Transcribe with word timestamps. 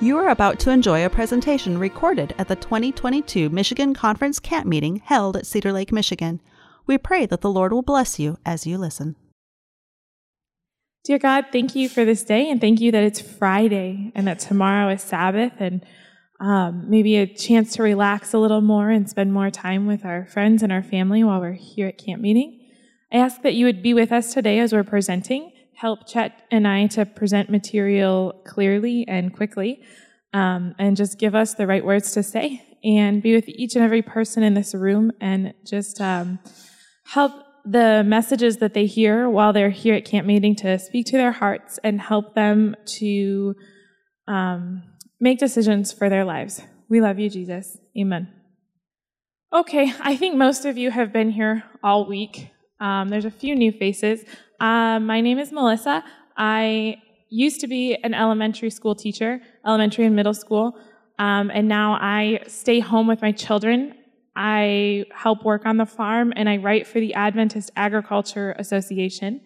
You 0.00 0.16
are 0.18 0.28
about 0.28 0.60
to 0.60 0.70
enjoy 0.70 1.04
a 1.04 1.10
presentation 1.10 1.76
recorded 1.76 2.32
at 2.38 2.46
the 2.46 2.54
2022 2.54 3.48
Michigan 3.50 3.94
Conference 3.94 4.38
Camp 4.38 4.64
Meeting 4.64 5.02
held 5.04 5.36
at 5.36 5.44
Cedar 5.44 5.72
Lake, 5.72 5.90
Michigan. 5.90 6.40
We 6.86 6.98
pray 6.98 7.26
that 7.26 7.40
the 7.40 7.50
Lord 7.50 7.72
will 7.72 7.82
bless 7.82 8.16
you 8.16 8.38
as 8.46 8.64
you 8.64 8.78
listen. 8.78 9.16
Dear 11.02 11.18
God, 11.18 11.46
thank 11.50 11.74
you 11.74 11.88
for 11.88 12.04
this 12.04 12.22
day 12.22 12.48
and 12.48 12.60
thank 12.60 12.80
you 12.80 12.92
that 12.92 13.02
it's 13.02 13.20
Friday 13.20 14.12
and 14.14 14.24
that 14.28 14.38
tomorrow 14.38 14.88
is 14.92 15.02
Sabbath 15.02 15.54
and 15.58 15.84
um, 16.38 16.88
maybe 16.88 17.16
a 17.16 17.26
chance 17.26 17.72
to 17.72 17.82
relax 17.82 18.32
a 18.32 18.38
little 18.38 18.60
more 18.60 18.90
and 18.90 19.10
spend 19.10 19.32
more 19.32 19.50
time 19.50 19.88
with 19.88 20.04
our 20.04 20.26
friends 20.26 20.62
and 20.62 20.72
our 20.72 20.84
family 20.84 21.24
while 21.24 21.40
we're 21.40 21.54
here 21.54 21.88
at 21.88 21.98
camp 21.98 22.22
meeting. 22.22 22.70
I 23.12 23.16
ask 23.16 23.42
that 23.42 23.54
you 23.54 23.66
would 23.66 23.82
be 23.82 23.94
with 23.94 24.12
us 24.12 24.32
today 24.32 24.60
as 24.60 24.72
we're 24.72 24.84
presenting 24.84 25.50
help 25.78 26.08
Chet 26.08 26.42
and 26.50 26.66
I 26.66 26.88
to 26.88 27.06
present 27.06 27.50
material 27.50 28.42
clearly 28.44 29.04
and 29.06 29.32
quickly, 29.32 29.80
um, 30.32 30.74
and 30.78 30.96
just 30.96 31.18
give 31.18 31.36
us 31.36 31.54
the 31.54 31.68
right 31.68 31.84
words 31.84 32.10
to 32.12 32.22
say, 32.22 32.60
and 32.82 33.22
be 33.22 33.34
with 33.34 33.48
each 33.48 33.76
and 33.76 33.84
every 33.84 34.02
person 34.02 34.42
in 34.42 34.54
this 34.54 34.74
room, 34.74 35.12
and 35.20 35.54
just 35.64 36.00
um, 36.00 36.40
help 37.06 37.32
the 37.64 38.02
messages 38.04 38.56
that 38.56 38.74
they 38.74 38.86
hear 38.86 39.28
while 39.28 39.52
they're 39.52 39.70
here 39.70 39.94
at 39.94 40.04
camp 40.04 40.26
meeting 40.26 40.56
to 40.56 40.78
speak 40.80 41.06
to 41.06 41.16
their 41.16 41.32
hearts 41.32 41.78
and 41.84 42.00
help 42.00 42.34
them 42.34 42.74
to 42.86 43.54
um, 44.26 44.82
make 45.20 45.38
decisions 45.38 45.92
for 45.92 46.08
their 46.08 46.24
lives. 46.24 46.60
We 46.88 47.00
love 47.00 47.20
you, 47.20 47.30
Jesus. 47.30 47.78
Amen. 47.96 48.32
Okay, 49.52 49.92
I 50.00 50.16
think 50.16 50.36
most 50.36 50.64
of 50.64 50.76
you 50.76 50.90
have 50.90 51.12
been 51.12 51.30
here 51.30 51.62
all 51.84 52.08
week. 52.08 52.50
Um, 52.80 53.10
there's 53.10 53.24
a 53.24 53.30
few 53.30 53.54
new 53.54 53.70
faces. 53.72 54.24
Uh, 54.60 54.98
my 54.98 55.20
name 55.20 55.38
is 55.38 55.52
Melissa. 55.52 56.02
I 56.36 56.96
used 57.30 57.60
to 57.60 57.68
be 57.68 57.94
an 58.02 58.14
elementary 58.14 58.70
school 58.70 58.94
teacher, 58.94 59.40
elementary 59.64 60.04
and 60.04 60.16
middle 60.16 60.34
school, 60.34 60.76
um, 61.18 61.50
and 61.52 61.68
now 61.68 61.96
I 62.00 62.40
stay 62.48 62.80
home 62.80 63.06
with 63.06 63.22
my 63.22 63.30
children. 63.30 63.94
I 64.34 65.04
help 65.14 65.44
work 65.44 65.64
on 65.64 65.76
the 65.76 65.86
farm, 65.86 66.32
and 66.34 66.48
I 66.48 66.56
write 66.56 66.86
for 66.86 66.98
the 66.98 67.14
Adventist 67.14 67.70
Agriculture 67.76 68.54
Association. 68.58 69.40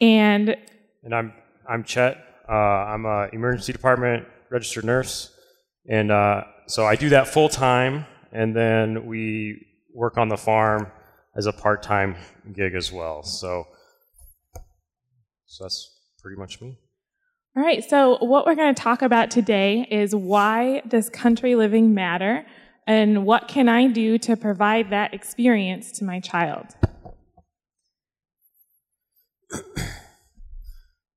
And 0.00 0.56
and 1.04 1.14
I'm 1.14 1.32
I'm 1.68 1.84
Chet. 1.84 2.16
Uh, 2.48 2.52
I'm 2.52 3.06
a 3.06 3.28
emergency 3.32 3.72
department 3.72 4.26
registered 4.50 4.84
nurse, 4.84 5.32
and 5.88 6.10
uh, 6.10 6.44
so 6.66 6.84
I 6.84 6.96
do 6.96 7.10
that 7.10 7.28
full 7.28 7.48
time, 7.48 8.06
and 8.32 8.56
then 8.56 9.06
we 9.06 9.66
work 9.94 10.18
on 10.18 10.28
the 10.28 10.36
farm 10.36 10.90
as 11.36 11.46
a 11.46 11.52
part 11.52 11.82
time 11.82 12.16
gig 12.52 12.74
as 12.74 12.92
well. 12.92 13.22
So 13.22 13.66
so 15.52 15.64
that's 15.64 15.90
pretty 16.22 16.38
much 16.38 16.62
me. 16.62 16.78
All 17.54 17.62
right, 17.62 17.84
so 17.84 18.16
what 18.24 18.46
we're 18.46 18.54
going 18.54 18.74
to 18.74 18.82
talk 18.82 19.02
about 19.02 19.30
today 19.30 19.86
is 19.90 20.14
why 20.14 20.80
does 20.88 21.10
country 21.10 21.54
living 21.54 21.92
matter 21.92 22.46
and 22.86 23.26
what 23.26 23.48
can 23.48 23.68
I 23.68 23.86
do 23.88 24.16
to 24.16 24.34
provide 24.34 24.88
that 24.90 25.12
experience 25.12 25.92
to 25.92 26.04
my 26.04 26.20
child? 26.20 26.66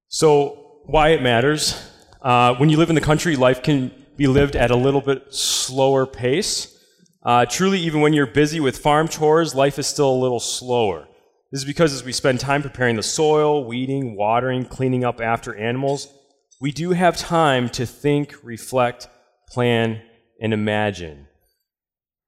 So, 0.08 0.80
why 0.86 1.09
it 1.09 1.22
matters. 1.22 1.75
Uh, 2.22 2.56
when 2.56 2.69
you 2.69 2.78
live 2.78 2.88
in 2.88 2.95
the 2.95 3.02
country, 3.02 3.36
life 3.36 3.61
can 3.61 3.91
be 4.16 4.28
lived 4.28 4.56
at 4.56 4.72
a 4.72 4.75
little 4.78 5.02
bit 5.02 5.33
slower 5.33 6.06
pace. 6.06 6.73
Uh, 7.22 7.45
truly, 7.45 7.81
even 7.81 8.00
when 8.00 8.13
you're 8.13 8.25
busy 8.25 8.61
with 8.61 8.78
farm 8.78 9.09
chores, 9.09 9.53
life 9.53 9.78
is 9.78 9.88
still 9.88 10.09
a 10.09 10.16
little 10.16 10.39
slower. 10.39 11.09
This 11.56 11.61
is 11.61 11.67
because 11.67 11.94
as 11.94 12.03
we 12.03 12.11
spend 12.11 12.42
time 12.42 12.61
preparing 12.61 12.98
the 12.98 13.02
soil, 13.02 13.64
weeding, 13.64 14.17
watering, 14.17 14.66
cleaning 14.66 15.06
up 15.06 15.22
after 15.22 15.56
animals, 15.56 16.14
we 16.59 16.73
do 16.73 16.92
have 16.92 17.16
time 17.16 17.70
to 17.70 17.86
think, 17.86 18.35
reflect, 18.44 19.07
plan, 19.47 20.02
and 20.41 20.53
imagine. 20.53 21.28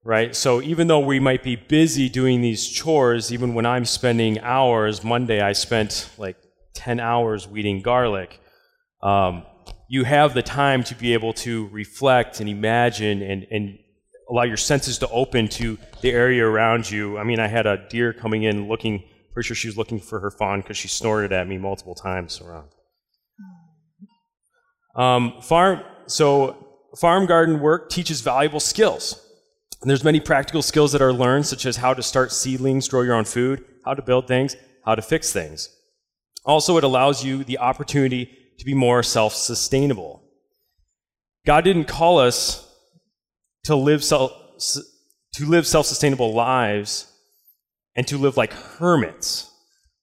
Right? 0.02 0.34
So 0.34 0.62
even 0.62 0.88
though 0.88 1.02
we 1.02 1.20
might 1.20 1.44
be 1.44 1.58
busy 1.58 2.08
doing 2.08 2.40
these 2.40 2.70
chores, 2.70 3.34
even 3.34 3.54
when 3.54 3.66
I'm 3.66 3.84
spending 3.84 4.40
hours, 4.40 5.04
Monday 5.04 5.42
I 5.42 5.52
spent 5.52 6.10
like 6.18 6.38
10 6.76 7.02
hours 7.02 7.50
weeding 7.50 7.82
garlic, 7.82 8.40
um, 9.04 9.44
you 9.90 10.06
have 10.06 10.36
the 10.36 10.42
time 10.42 10.86
to 10.86 10.96
be 10.96 11.12
able 11.12 11.34
to 11.34 11.68
reflect 11.68 12.40
and 12.40 12.48
imagine 12.48 13.22
and, 13.22 13.46
and 13.52 13.78
allow 14.30 14.44
your 14.44 14.56
senses 14.56 15.00
to 15.00 15.10
open 15.10 15.50
to 15.50 15.78
the 16.02 16.12
area 16.12 16.46
around 16.46 16.90
you. 16.90 17.18
I 17.18 17.26
mean, 17.26 17.42
I 17.42 17.48
had 17.48 17.66
a 17.66 17.86
deer 17.90 18.14
coming 18.14 18.44
in 18.44 18.70
looking 18.70 19.04
Pretty 19.38 19.50
sure 19.50 19.56
she 19.56 19.68
was 19.68 19.78
looking 19.78 20.00
for 20.00 20.20
her 20.20 20.32
fawn 20.32 20.62
because 20.62 20.78
she 20.78 20.88
snorted 20.88 21.32
at 21.32 21.48
me 21.48 21.60
multiple 21.60 21.94
times 21.94 22.42
around. 22.42 22.70
Um, 24.96 25.40
farm, 25.44 25.84
so 26.08 26.90
farm 27.00 27.28
garden 27.28 27.60
work 27.60 27.92
teaches 27.92 28.22
valuable 28.22 28.60
skills. 28.60 29.24
And 29.80 29.88
there's 29.92 30.04
many 30.04 30.20
practical 30.20 30.64
skills 30.64 30.92
that 30.94 31.04
are 31.04 31.14
learned, 31.14 31.46
such 31.46 31.68
as 31.68 31.76
how 31.76 31.94
to 31.94 32.02
start 32.02 32.32
seedlings, 32.32 32.88
grow 32.88 33.04
your 33.04 33.14
own 33.14 33.26
food, 33.26 33.64
how 33.86 33.94
to 33.94 34.02
build 34.02 34.28
things, 34.28 34.56
how 34.84 34.96
to 34.96 35.04
fix 35.04 35.32
things. 35.32 35.70
Also, 36.44 36.76
it 36.78 36.84
allows 36.84 37.24
you 37.24 37.44
the 37.44 37.60
opportunity 37.60 38.36
to 38.58 38.66
be 38.66 38.74
more 38.74 39.04
self-sustainable. 39.04 40.24
God 41.46 41.64
didn't 41.64 41.86
call 41.86 42.18
us 42.18 42.74
to 43.66 43.76
live 43.76 44.04
self, 44.04 44.32
to 45.34 45.46
live 45.46 45.68
self-sustainable 45.68 46.34
lives 46.34 47.14
and 47.98 48.08
to 48.08 48.18
live 48.18 48.38
like 48.38 48.54
hermits. 48.54 49.52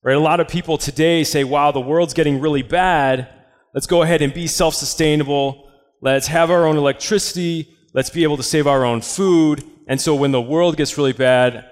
Right? 0.03 0.15
A 0.15 0.19
lot 0.19 0.39
of 0.39 0.47
people 0.47 0.77
today 0.77 1.23
say, 1.23 1.43
wow, 1.43 1.71
the 1.71 1.79
world's 1.79 2.13
getting 2.13 2.39
really 2.39 2.61
bad. 2.61 3.27
Let's 3.73 3.87
go 3.87 4.03
ahead 4.03 4.21
and 4.21 4.31
be 4.31 4.45
self 4.45 4.75
sustainable. 4.75 5.71
Let's 6.01 6.27
have 6.27 6.51
our 6.51 6.67
own 6.67 6.77
electricity. 6.77 7.69
Let's 7.93 8.11
be 8.11 8.23
able 8.23 8.37
to 8.37 8.43
save 8.43 8.67
our 8.67 8.85
own 8.85 9.01
food. 9.01 9.63
And 9.87 9.99
so 9.99 10.13
when 10.13 10.31
the 10.31 10.41
world 10.41 10.77
gets 10.77 10.97
really 10.97 11.13
bad, 11.13 11.65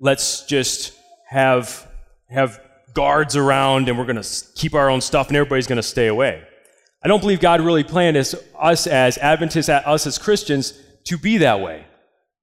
let's 0.00 0.44
just 0.44 0.92
have, 1.28 1.86
have 2.28 2.60
guards 2.92 3.36
around 3.36 3.88
and 3.88 3.96
we're 3.96 4.04
going 4.04 4.20
to 4.20 4.44
keep 4.54 4.74
our 4.74 4.90
own 4.90 5.00
stuff 5.00 5.28
and 5.28 5.36
everybody's 5.36 5.66
going 5.66 5.76
to 5.76 5.82
stay 5.82 6.08
away. 6.08 6.42
I 7.02 7.08
don't 7.08 7.20
believe 7.20 7.40
God 7.40 7.60
really 7.60 7.84
planned 7.84 8.16
us, 8.16 8.34
us 8.58 8.86
as 8.86 9.18
Adventists, 9.18 9.68
us 9.68 10.06
as 10.06 10.18
Christians, 10.18 10.74
to 11.04 11.16
be 11.16 11.38
that 11.38 11.60
way. 11.60 11.86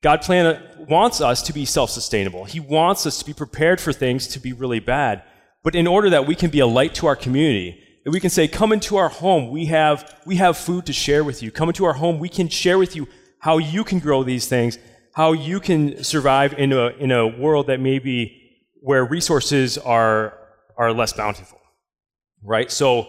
God 0.05 0.21
plan, 0.21 0.61
wants 0.87 1.19
us 1.19 1.41
to 1.41 1.51
be 1.51 1.65
self 1.65 1.89
sustainable. 1.89 2.45
He 2.45 2.59
wants 2.59 3.07
us 3.07 3.17
to 3.17 3.25
be 3.25 3.33
prepared 3.33 3.81
for 3.81 3.91
things 3.91 4.27
to 4.27 4.39
be 4.39 4.53
really 4.53 4.79
bad. 4.79 5.23
But 5.63 5.73
in 5.73 5.87
order 5.87 6.11
that 6.11 6.27
we 6.27 6.35
can 6.35 6.51
be 6.51 6.59
a 6.59 6.67
light 6.67 6.93
to 6.95 7.07
our 7.07 7.15
community, 7.15 7.83
that 8.03 8.11
we 8.11 8.19
can 8.19 8.29
say, 8.29 8.47
Come 8.47 8.71
into 8.71 8.97
our 8.97 9.09
home, 9.09 9.49
we 9.49 9.65
have, 9.65 10.15
we 10.23 10.35
have 10.35 10.59
food 10.59 10.85
to 10.85 10.93
share 10.93 11.23
with 11.23 11.41
you. 11.41 11.49
Come 11.49 11.69
into 11.69 11.85
our 11.85 11.93
home, 11.93 12.19
we 12.19 12.29
can 12.29 12.49
share 12.49 12.77
with 12.77 12.95
you 12.95 13.07
how 13.39 13.57
you 13.57 13.83
can 13.83 13.97
grow 13.97 14.21
these 14.21 14.47
things, 14.47 14.77
how 15.15 15.33
you 15.33 15.59
can 15.59 16.03
survive 16.03 16.53
in 16.53 16.71
a, 16.71 16.89
in 16.89 17.09
a 17.09 17.25
world 17.25 17.65
that 17.65 17.79
maybe 17.79 18.59
where 18.81 19.03
resources 19.03 19.79
are, 19.79 20.37
are 20.77 20.93
less 20.93 21.13
bountiful. 21.13 21.59
Right? 22.43 22.71
So, 22.71 23.07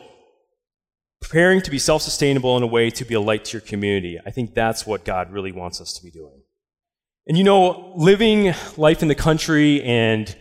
preparing 1.21 1.61
to 1.61 1.71
be 1.71 1.79
self 1.79 2.01
sustainable 2.01 2.57
in 2.57 2.63
a 2.63 2.67
way 2.67 2.89
to 2.89 3.05
be 3.05 3.13
a 3.13 3.21
light 3.21 3.45
to 3.45 3.59
your 3.59 3.61
community, 3.61 4.19
I 4.25 4.31
think 4.31 4.55
that's 4.55 4.87
what 4.87 5.05
God 5.05 5.31
really 5.31 5.53
wants 5.53 5.83
us 5.83 5.93
to 5.93 6.03
be 6.03 6.11
doing. 6.11 6.41
And 7.29 7.37
you 7.37 7.43
know, 7.43 7.93
living 7.97 8.55
life 8.77 9.03
in 9.03 9.09
the 9.09 9.15
country 9.17 9.83
and 9.83 10.35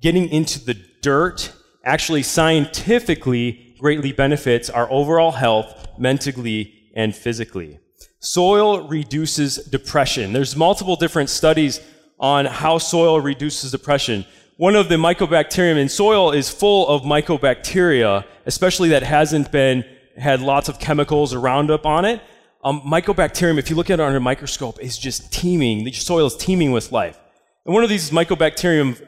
getting 0.00 0.28
into 0.30 0.64
the 0.64 0.74
dirt 1.02 1.52
actually 1.84 2.22
scientifically 2.22 3.76
greatly 3.78 4.12
benefits 4.12 4.70
our 4.70 4.90
overall 4.90 5.32
health 5.32 5.86
mentally 5.98 6.92
and 6.96 7.14
physically. 7.14 7.78
Soil 8.20 8.88
reduces 8.88 9.56
depression. 9.56 10.32
There's 10.32 10.56
multiple 10.56 10.96
different 10.96 11.28
studies 11.28 11.80
on 12.18 12.46
how 12.46 12.78
soil 12.78 13.20
reduces 13.20 13.70
depression. 13.70 14.24
One 14.56 14.76
of 14.76 14.88
the 14.88 14.96
mycobacterium 14.96 15.76
in 15.76 15.90
soil 15.90 16.32
is 16.32 16.48
full 16.48 16.88
of 16.88 17.02
mycobacteria, 17.02 18.24
especially 18.46 18.90
that 18.90 19.02
hasn't 19.02 19.52
been 19.52 19.84
had 20.16 20.40
lots 20.40 20.70
of 20.70 20.78
chemicals 20.78 21.34
or 21.34 21.40
Roundup 21.40 21.84
on 21.84 22.06
it. 22.06 22.22
Um, 22.62 22.82
mycobacterium, 22.82 23.58
if 23.58 23.70
you 23.70 23.76
look 23.76 23.88
at 23.90 24.00
it 24.00 24.02
under 24.02 24.18
a 24.18 24.20
microscope, 24.20 24.78
is 24.80 24.98
just 24.98 25.32
teeming. 25.32 25.84
The 25.84 25.92
soil 25.92 26.26
is 26.26 26.36
teeming 26.36 26.72
with 26.72 26.92
life. 26.92 27.18
And 27.64 27.74
one 27.74 27.84
of 27.84 27.90
these 27.90 28.04
is 28.04 28.10
Mycobacterium 28.10 29.00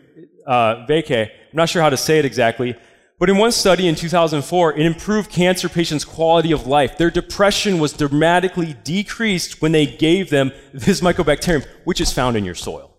uh, 0.46 0.86
vaccae, 0.86 1.28
I'm 1.28 1.56
not 1.56 1.68
sure 1.68 1.82
how 1.82 1.90
to 1.90 1.96
say 1.96 2.18
it 2.18 2.24
exactly, 2.24 2.76
but 3.18 3.30
in 3.30 3.36
one 3.36 3.52
study 3.52 3.86
in 3.86 3.94
2004, 3.94 4.72
it 4.72 4.84
improved 4.84 5.30
cancer 5.30 5.68
patients' 5.68 6.04
quality 6.04 6.50
of 6.50 6.66
life. 6.66 6.98
Their 6.98 7.10
depression 7.10 7.78
was 7.78 7.92
dramatically 7.92 8.74
decreased 8.84 9.62
when 9.62 9.72
they 9.72 9.86
gave 9.86 10.30
them 10.30 10.50
this 10.72 11.00
mycobacterium, 11.00 11.64
which 11.84 12.00
is 12.00 12.12
found 12.12 12.36
in 12.36 12.44
your 12.44 12.54
soil. 12.54 12.96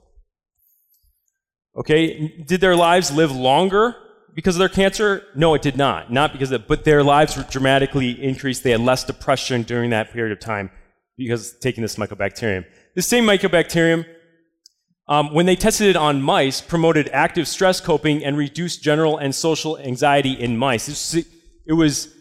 Okay, 1.75 2.43
did 2.45 2.61
their 2.61 2.75
lives 2.75 3.11
live 3.11 3.31
longer? 3.31 3.95
Because 4.35 4.55
of 4.55 4.59
their 4.59 4.69
cancer? 4.69 5.23
No, 5.35 5.53
it 5.53 5.61
did 5.61 5.77
not. 5.77 6.11
Not 6.11 6.31
because 6.31 6.51
of, 6.51 6.67
but 6.67 6.83
their 6.83 7.03
lives 7.03 7.37
were 7.37 7.43
dramatically 7.43 8.11
increased. 8.11 8.63
They 8.63 8.71
had 8.71 8.81
less 8.81 9.03
depression 9.03 9.63
during 9.63 9.91
that 9.91 10.11
period 10.11 10.31
of 10.31 10.39
time 10.39 10.71
because 11.17 11.57
taking 11.59 11.81
this 11.81 11.95
mycobacterium. 11.95 12.65
This 12.95 13.07
same 13.07 13.25
mycobacterium, 13.25 14.05
um, 15.07 15.33
when 15.33 15.45
they 15.45 15.55
tested 15.55 15.87
it 15.87 15.95
on 15.95 16.21
mice, 16.21 16.61
promoted 16.61 17.09
active 17.13 17.47
stress 17.47 17.81
coping 17.81 18.23
and 18.23 18.37
reduced 18.37 18.81
general 18.81 19.17
and 19.17 19.33
social 19.35 19.77
anxiety 19.77 20.31
in 20.31 20.57
mice. 20.57 21.13
It 21.65 21.73
was 21.73 22.13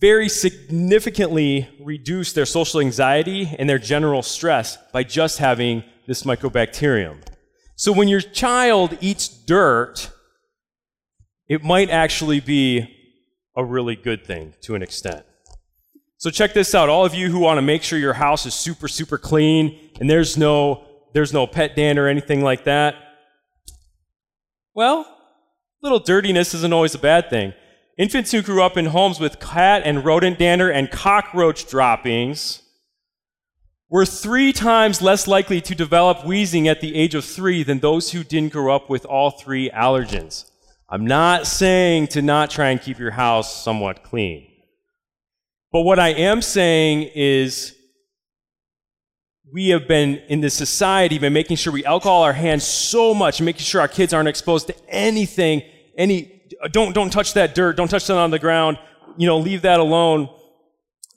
very 0.00 0.28
significantly 0.28 1.68
reduce 1.80 2.32
their 2.32 2.46
social 2.46 2.80
anxiety 2.80 3.54
and 3.58 3.68
their 3.68 3.78
general 3.78 4.22
stress 4.22 4.78
by 4.92 5.04
just 5.04 5.38
having 5.38 5.84
this 6.06 6.22
mycobacterium. 6.22 7.18
So 7.76 7.92
when 7.92 8.08
your 8.08 8.20
child 8.20 8.96
eats 9.00 9.28
dirt, 9.28 10.10
it 11.50 11.64
might 11.64 11.90
actually 11.90 12.38
be 12.38 12.88
a 13.56 13.64
really 13.64 13.96
good 13.96 14.24
thing 14.24 14.54
to 14.60 14.76
an 14.76 14.82
extent. 14.82 15.26
So 16.16 16.30
check 16.30 16.54
this 16.54 16.76
out. 16.76 16.88
All 16.88 17.04
of 17.04 17.12
you 17.12 17.28
who 17.28 17.40
want 17.40 17.58
to 17.58 17.62
make 17.62 17.82
sure 17.82 17.98
your 17.98 18.12
house 18.12 18.46
is 18.46 18.54
super, 18.54 18.86
super 18.86 19.18
clean 19.18 19.90
and 19.98 20.08
there's 20.08 20.36
no, 20.36 20.84
there's 21.12 21.32
no 21.32 21.48
pet 21.48 21.74
dander 21.74 22.06
or 22.06 22.08
anything 22.08 22.42
like 22.42 22.64
that. 22.64 22.94
Well, 24.74 25.04
little 25.82 25.98
dirtiness 25.98 26.54
isn't 26.54 26.72
always 26.72 26.94
a 26.94 27.00
bad 27.00 27.28
thing. 27.30 27.52
Infants 27.98 28.30
who 28.30 28.42
grew 28.42 28.62
up 28.62 28.76
in 28.76 28.86
homes 28.86 29.18
with 29.18 29.40
cat 29.40 29.82
and 29.84 30.04
rodent 30.04 30.38
dander 30.38 30.70
and 30.70 30.88
cockroach 30.88 31.68
droppings 31.68 32.62
were 33.88 34.06
three 34.06 34.52
times 34.52 35.02
less 35.02 35.26
likely 35.26 35.60
to 35.62 35.74
develop 35.74 36.24
wheezing 36.24 36.68
at 36.68 36.80
the 36.80 36.94
age 36.94 37.16
of 37.16 37.24
three 37.24 37.64
than 37.64 37.80
those 37.80 38.12
who 38.12 38.22
didn't 38.22 38.52
grow 38.52 38.72
up 38.72 38.88
with 38.88 39.04
all 39.04 39.32
three 39.32 39.68
allergens. 39.70 40.49
I'm 40.92 41.06
not 41.06 41.46
saying 41.46 42.08
to 42.08 42.22
not 42.22 42.50
try 42.50 42.70
and 42.70 42.82
keep 42.82 42.98
your 42.98 43.12
house 43.12 43.62
somewhat 43.62 44.02
clean. 44.02 44.48
But 45.70 45.82
what 45.82 46.00
I 46.00 46.08
am 46.08 46.42
saying 46.42 47.10
is 47.14 47.76
we 49.52 49.68
have 49.68 49.86
been 49.86 50.16
in 50.28 50.40
this 50.40 50.54
society 50.54 51.18
been 51.18 51.32
making 51.32 51.56
sure 51.58 51.72
we 51.72 51.84
alcohol 51.84 52.22
our 52.22 52.32
hands 52.32 52.64
so 52.64 53.14
much, 53.14 53.40
making 53.40 53.62
sure 53.62 53.80
our 53.80 53.88
kids 53.88 54.12
aren't 54.12 54.28
exposed 54.28 54.66
to 54.66 54.74
anything, 54.88 55.62
any 55.96 56.42
don't 56.72 56.92
don't 56.92 57.10
touch 57.10 57.34
that 57.34 57.54
dirt, 57.54 57.76
don't 57.76 57.88
touch 57.88 58.08
that 58.08 58.16
on 58.16 58.32
the 58.32 58.38
ground, 58.40 58.76
you 59.16 59.28
know, 59.28 59.38
leave 59.38 59.62
that 59.62 59.78
alone. 59.78 60.28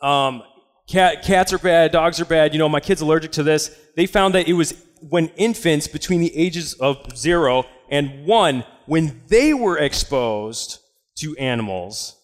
Um, 0.02 0.44
cat, 0.88 1.24
cats 1.24 1.52
are 1.52 1.58
bad, 1.58 1.92
dogs 1.92 2.20
are 2.22 2.26
bad. 2.26 2.54
You 2.54 2.60
know, 2.60 2.70
my 2.70 2.80
kid's 2.80 3.02
allergic 3.02 3.32
to 3.34 3.44
this. 3.44 3.76
They 3.96 4.06
found 4.06 4.36
that 4.36 4.48
it 4.48 4.54
was 4.54 4.76
when 5.10 5.30
infants 5.30 5.88
between 5.88 6.22
the 6.22 6.36
ages 6.36 6.74
of 6.76 7.18
zero 7.18 7.66
and 7.90 8.26
one 8.26 8.64
when 8.86 9.22
they 9.28 9.54
were 9.54 9.78
exposed 9.78 10.80
to 11.18 11.36
animals 11.38 12.18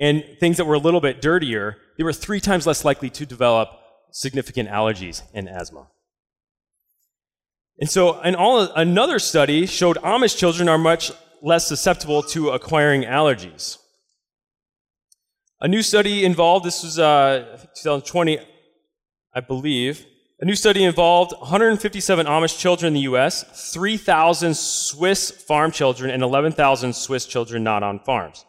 and 0.00 0.24
things 0.40 0.56
that 0.56 0.64
were 0.64 0.74
a 0.74 0.78
little 0.78 1.00
bit 1.00 1.22
dirtier, 1.22 1.76
they 1.96 2.04
were 2.04 2.12
three 2.12 2.40
times 2.40 2.66
less 2.66 2.84
likely 2.84 3.10
to 3.10 3.24
develop 3.24 3.68
significant 4.10 4.68
allergies 4.68 5.22
and 5.32 5.48
asthma. 5.48 5.88
And 7.78 7.90
so, 7.90 8.20
all, 8.34 8.60
another 8.76 9.18
study 9.18 9.66
showed 9.66 9.96
Amish 9.98 10.36
children 10.36 10.68
are 10.68 10.78
much 10.78 11.10
less 11.42 11.66
susceptible 11.66 12.22
to 12.22 12.50
acquiring 12.50 13.02
allergies. 13.02 13.78
A 15.60 15.68
new 15.68 15.82
study 15.82 16.24
involved, 16.24 16.64
this 16.64 16.82
was 16.82 16.98
uh, 16.98 17.58
2020, 17.76 18.38
I 19.34 19.40
believe, 19.40 20.06
a 20.44 20.46
new 20.46 20.54
study 20.54 20.84
involved 20.84 21.32
157 21.38 22.26
Amish 22.26 22.58
children 22.58 22.88
in 22.88 22.92
the 22.92 23.08
US, 23.12 23.72
3,000 23.72 24.54
Swiss 24.54 25.30
farm 25.30 25.70
children, 25.70 26.10
and 26.10 26.22
11,000 26.22 26.94
Swiss 26.94 27.24
children 27.24 27.64
not 27.64 27.82
on 27.82 27.98
farms. 27.98 28.44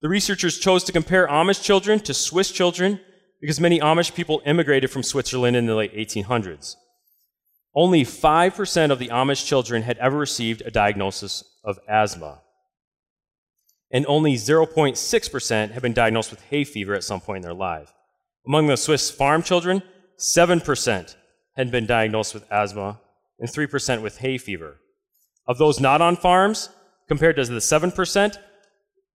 The 0.00 0.08
researchers 0.08 0.58
chose 0.58 0.82
to 0.84 0.92
compare 0.92 1.28
Amish 1.28 1.62
children 1.62 2.00
to 2.00 2.14
Swiss 2.14 2.50
children 2.50 3.00
because 3.38 3.60
many 3.60 3.80
Amish 3.80 4.14
people 4.14 4.40
immigrated 4.46 4.90
from 4.90 5.02
Switzerland 5.02 5.56
in 5.56 5.66
the 5.66 5.74
late 5.74 5.94
1800s. 5.94 6.76
Only 7.74 8.02
5% 8.02 8.90
of 8.90 8.98
the 8.98 9.08
Amish 9.08 9.44
children 9.44 9.82
had 9.82 9.98
ever 9.98 10.16
received 10.16 10.62
a 10.62 10.70
diagnosis 10.70 11.44
of 11.62 11.78
asthma. 11.86 12.40
And 13.90 14.06
only 14.08 14.36
0.6% 14.36 15.70
had 15.72 15.82
been 15.82 15.92
diagnosed 15.92 16.30
with 16.30 16.40
hay 16.44 16.64
fever 16.64 16.94
at 16.94 17.04
some 17.04 17.20
point 17.20 17.36
in 17.36 17.42
their 17.42 17.52
life. 17.52 17.92
Among 18.46 18.68
the 18.68 18.76
Swiss 18.78 19.10
farm 19.10 19.42
children, 19.42 19.82
7% 20.20 21.16
had 21.56 21.70
been 21.70 21.86
diagnosed 21.86 22.34
with 22.34 22.50
asthma 22.52 23.00
and 23.38 23.48
3% 23.48 24.02
with 24.02 24.18
hay 24.18 24.38
fever. 24.38 24.80
Of 25.46 25.58
those 25.58 25.80
not 25.80 26.00
on 26.00 26.16
farms, 26.16 26.68
compared 27.08 27.36
to 27.36 27.44
the 27.44 27.58
7% 27.58 28.36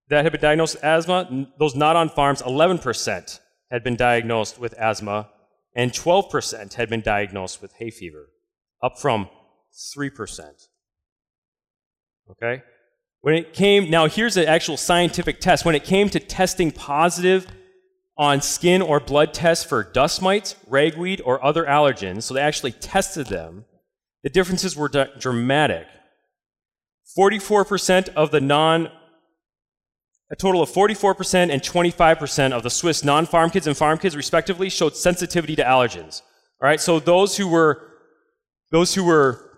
that 0.08 0.24
had 0.24 0.32
been 0.32 0.40
diagnosed 0.40 0.74
with 0.74 0.84
asthma, 0.84 1.48
those 1.58 1.74
not 1.74 1.96
on 1.96 2.08
farms, 2.08 2.42
11% 2.42 3.40
had 3.70 3.84
been 3.84 3.96
diagnosed 3.96 4.58
with 4.58 4.74
asthma 4.74 5.30
and 5.74 5.92
12% 5.92 6.74
had 6.74 6.88
been 6.90 7.02
diagnosed 7.02 7.62
with 7.62 7.72
hay 7.78 7.90
fever, 7.90 8.30
up 8.82 8.98
from 8.98 9.28
3%. 9.96 10.68
Okay? 12.30 12.62
When 13.20 13.34
it 13.34 13.52
came, 13.52 13.90
now 13.90 14.06
here's 14.06 14.36
an 14.36 14.46
actual 14.46 14.76
scientific 14.76 15.40
test. 15.40 15.64
When 15.64 15.74
it 15.74 15.84
came 15.84 16.08
to 16.10 16.20
testing 16.20 16.70
positive 16.70 17.46
on 18.18 18.40
skin 18.40 18.80
or 18.80 18.98
blood 18.98 19.34
tests 19.34 19.64
for 19.64 19.82
dust 19.82 20.22
mites, 20.22 20.56
ragweed, 20.66 21.20
or 21.24 21.44
other 21.44 21.64
allergens, 21.64 22.22
so 22.22 22.34
they 22.34 22.40
actually 22.40 22.72
tested 22.72 23.26
them, 23.26 23.64
the 24.22 24.30
differences 24.30 24.76
were 24.76 24.88
d- 24.88 25.04
dramatic. 25.18 25.86
44% 27.18 28.08
of 28.14 28.30
the 28.30 28.40
non, 28.40 28.90
a 30.30 30.36
total 30.36 30.62
of 30.62 30.70
44% 30.70 31.50
and 31.50 31.62
25% 31.62 32.52
of 32.52 32.62
the 32.62 32.70
Swiss 32.70 33.04
non 33.04 33.26
farm 33.26 33.50
kids 33.50 33.66
and 33.66 33.76
farm 33.76 33.98
kids, 33.98 34.16
respectively, 34.16 34.70
showed 34.70 34.96
sensitivity 34.96 35.54
to 35.56 35.62
allergens. 35.62 36.22
All 36.60 36.68
right, 36.68 36.80
so 36.80 36.98
those 36.98 37.36
who 37.36 37.48
were, 37.48 37.92
those 38.70 38.94
who 38.94 39.04
were 39.04 39.50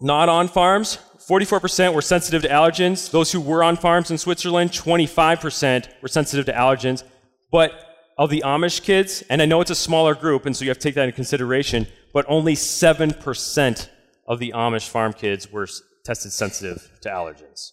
not 0.00 0.28
on 0.28 0.48
farms, 0.48 0.98
44% 1.28 1.94
were 1.94 2.02
sensitive 2.02 2.42
to 2.42 2.48
allergens. 2.48 3.10
Those 3.10 3.32
who 3.32 3.40
were 3.40 3.64
on 3.64 3.76
farms 3.76 4.10
in 4.10 4.18
Switzerland, 4.18 4.70
25% 4.70 5.88
were 6.02 6.08
sensitive 6.08 6.46
to 6.46 6.52
allergens. 6.52 7.04
But 7.50 7.91
of 8.18 8.30
the 8.30 8.42
Amish 8.44 8.82
kids, 8.82 9.22
and 9.28 9.40
I 9.40 9.46
know 9.46 9.60
it's 9.60 9.70
a 9.70 9.74
smaller 9.74 10.14
group, 10.14 10.46
and 10.46 10.56
so 10.56 10.64
you 10.64 10.70
have 10.70 10.78
to 10.78 10.82
take 10.82 10.94
that 10.94 11.04
into 11.04 11.14
consideration, 11.14 11.86
but 12.12 12.24
only 12.28 12.54
7% 12.54 13.88
of 14.26 14.38
the 14.38 14.52
Amish 14.54 14.88
farm 14.88 15.12
kids 15.12 15.50
were 15.50 15.66
tested 16.04 16.32
sensitive 16.32 16.90
to 17.00 17.08
allergens. 17.08 17.72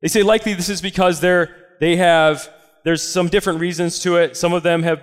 They 0.00 0.08
say 0.08 0.22
likely 0.22 0.54
this 0.54 0.68
is 0.68 0.80
because 0.80 1.20
they're, 1.20 1.54
they 1.80 1.96
have, 1.96 2.48
there's 2.84 3.02
some 3.02 3.28
different 3.28 3.60
reasons 3.60 3.98
to 4.00 4.16
it. 4.16 4.36
Some 4.36 4.52
of 4.52 4.62
them 4.62 4.82
have 4.82 5.02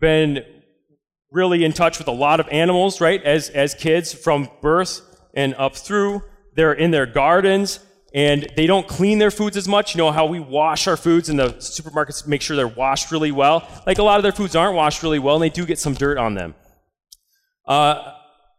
been 0.00 0.44
really 1.30 1.64
in 1.64 1.72
touch 1.72 1.98
with 1.98 2.08
a 2.08 2.12
lot 2.12 2.40
of 2.40 2.48
animals, 2.50 3.00
right, 3.00 3.22
as, 3.22 3.50
as 3.50 3.74
kids 3.74 4.12
from 4.12 4.48
birth 4.62 5.00
and 5.34 5.54
up 5.54 5.76
through. 5.76 6.22
They're 6.54 6.72
in 6.72 6.90
their 6.90 7.06
gardens 7.06 7.80
and 8.16 8.50
they 8.56 8.66
don't 8.66 8.88
clean 8.88 9.18
their 9.18 9.30
foods 9.30 9.58
as 9.58 9.68
much. 9.68 9.94
You 9.94 9.98
know 9.98 10.10
how 10.10 10.24
we 10.24 10.40
wash 10.40 10.86
our 10.86 10.96
foods 10.96 11.28
in 11.28 11.36
the 11.36 11.50
supermarkets, 11.50 12.26
make 12.26 12.40
sure 12.40 12.56
they're 12.56 12.66
washed 12.66 13.12
really 13.12 13.30
well. 13.30 13.68
Like 13.86 13.98
a 13.98 14.02
lot 14.02 14.16
of 14.18 14.22
their 14.22 14.32
foods 14.32 14.56
aren't 14.56 14.74
washed 14.74 15.02
really 15.02 15.18
well, 15.18 15.36
and 15.36 15.42
they 15.42 15.50
do 15.50 15.66
get 15.66 15.78
some 15.78 15.92
dirt 15.92 16.16
on 16.16 16.34
them. 16.34 16.54
Uh, 17.68 18.14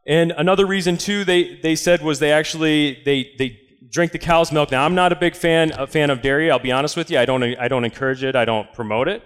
and 0.05 0.31
another 0.37 0.67
reason 0.67 0.95
too, 0.95 1.25
they 1.25 1.55
they 1.55 1.75
said 1.75 2.03
was 2.03 2.19
they 2.19 2.31
actually 2.31 3.01
they 3.03 3.33
they 3.39 3.59
drink 3.89 4.11
the 4.11 4.19
cow's 4.19 4.51
milk. 4.51 4.69
Now 4.69 4.85
I'm 4.85 4.93
not 4.93 5.11
a 5.11 5.15
big 5.15 5.35
fan 5.35 5.71
a 5.71 5.87
fan 5.87 6.11
of 6.11 6.21
dairy. 6.21 6.51
I'll 6.51 6.59
be 6.59 6.71
honest 6.71 6.95
with 6.95 7.09
you. 7.09 7.17
I 7.17 7.25
don't 7.25 7.43
I 7.43 7.67
don't 7.67 7.83
encourage 7.83 8.23
it. 8.23 8.35
I 8.35 8.45
don't 8.45 8.71
promote 8.73 9.07
it. 9.07 9.23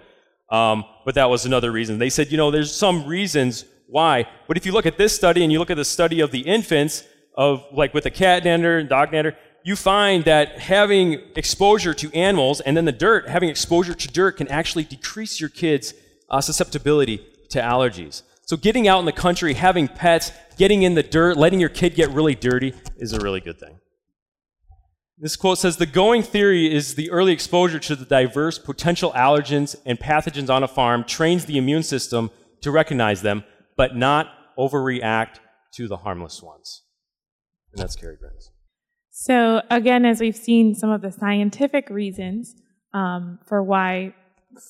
Um, 0.48 0.84
but 1.04 1.14
that 1.14 1.28
was 1.28 1.44
another 1.44 1.70
reason. 1.70 1.98
They 1.98 2.10
said, 2.10 2.30
you 2.30 2.38
know, 2.38 2.50
there's 2.50 2.74
some 2.74 3.06
reasons 3.06 3.66
why. 3.86 4.26
But 4.48 4.56
if 4.56 4.64
you 4.64 4.72
look 4.72 4.86
at 4.86 4.96
this 4.96 5.14
study 5.14 5.42
and 5.42 5.52
you 5.52 5.58
look 5.58 5.70
at 5.70 5.76
the 5.76 5.84
study 5.84 6.20
of 6.20 6.30
the 6.30 6.40
infants 6.40 7.04
of 7.36 7.64
like 7.72 7.92
with 7.92 8.04
the 8.04 8.10
cat 8.10 8.44
dander 8.44 8.78
and 8.78 8.88
dog 8.88 9.12
dander, 9.12 9.36
you 9.64 9.76
find 9.76 10.24
that 10.24 10.58
having 10.58 11.20
exposure 11.36 11.94
to 11.94 12.12
animals 12.14 12.60
and 12.60 12.76
then 12.76 12.84
the 12.84 12.92
dirt, 12.92 13.28
having 13.28 13.48
exposure 13.48 13.94
to 13.94 14.08
dirt 14.08 14.36
can 14.36 14.48
actually 14.48 14.84
decrease 14.84 15.40
your 15.40 15.48
kids' 15.48 15.94
uh, 16.30 16.40
susceptibility 16.40 17.24
to 17.50 17.60
allergies. 17.60 18.22
So 18.46 18.56
getting 18.56 18.88
out 18.88 18.98
in 18.98 19.04
the 19.06 19.12
country, 19.12 19.54
having 19.54 19.88
pets, 19.88 20.32
getting 20.58 20.82
in 20.82 20.94
the 20.94 21.02
dirt, 21.02 21.36
letting 21.36 21.60
your 21.60 21.68
kid 21.68 21.94
get 21.94 22.10
really 22.10 22.34
dirty 22.34 22.74
is 22.96 23.12
a 23.12 23.20
really 23.20 23.40
good 23.40 23.58
thing. 23.58 23.78
This 25.18 25.36
quote 25.36 25.58
says 25.58 25.76
The 25.76 25.86
going 25.86 26.22
theory 26.22 26.72
is 26.74 26.96
the 26.96 27.10
early 27.10 27.32
exposure 27.32 27.78
to 27.78 27.96
the 27.96 28.04
diverse 28.04 28.58
potential 28.58 29.12
allergens 29.12 29.76
and 29.86 29.98
pathogens 29.98 30.50
on 30.50 30.62
a 30.62 30.68
farm 30.68 31.04
trains 31.04 31.44
the 31.44 31.58
immune 31.58 31.84
system 31.84 32.30
to 32.62 32.70
recognize 32.70 33.22
them, 33.22 33.44
but 33.76 33.96
not 33.96 34.28
overreact 34.58 35.38
to 35.74 35.88
the 35.88 35.98
harmless 35.98 36.42
ones. 36.42 36.82
And 37.72 37.80
that's 37.80 37.96
Carrie 37.96 38.16
Grants. 38.16 38.51
So, 39.14 39.60
again, 39.70 40.06
as 40.06 40.20
we've 40.20 40.36
seen 40.36 40.74
some 40.74 40.88
of 40.88 41.02
the 41.02 41.12
scientific 41.12 41.90
reasons 41.90 42.56
um, 42.94 43.38
for 43.46 43.62
why 43.62 44.14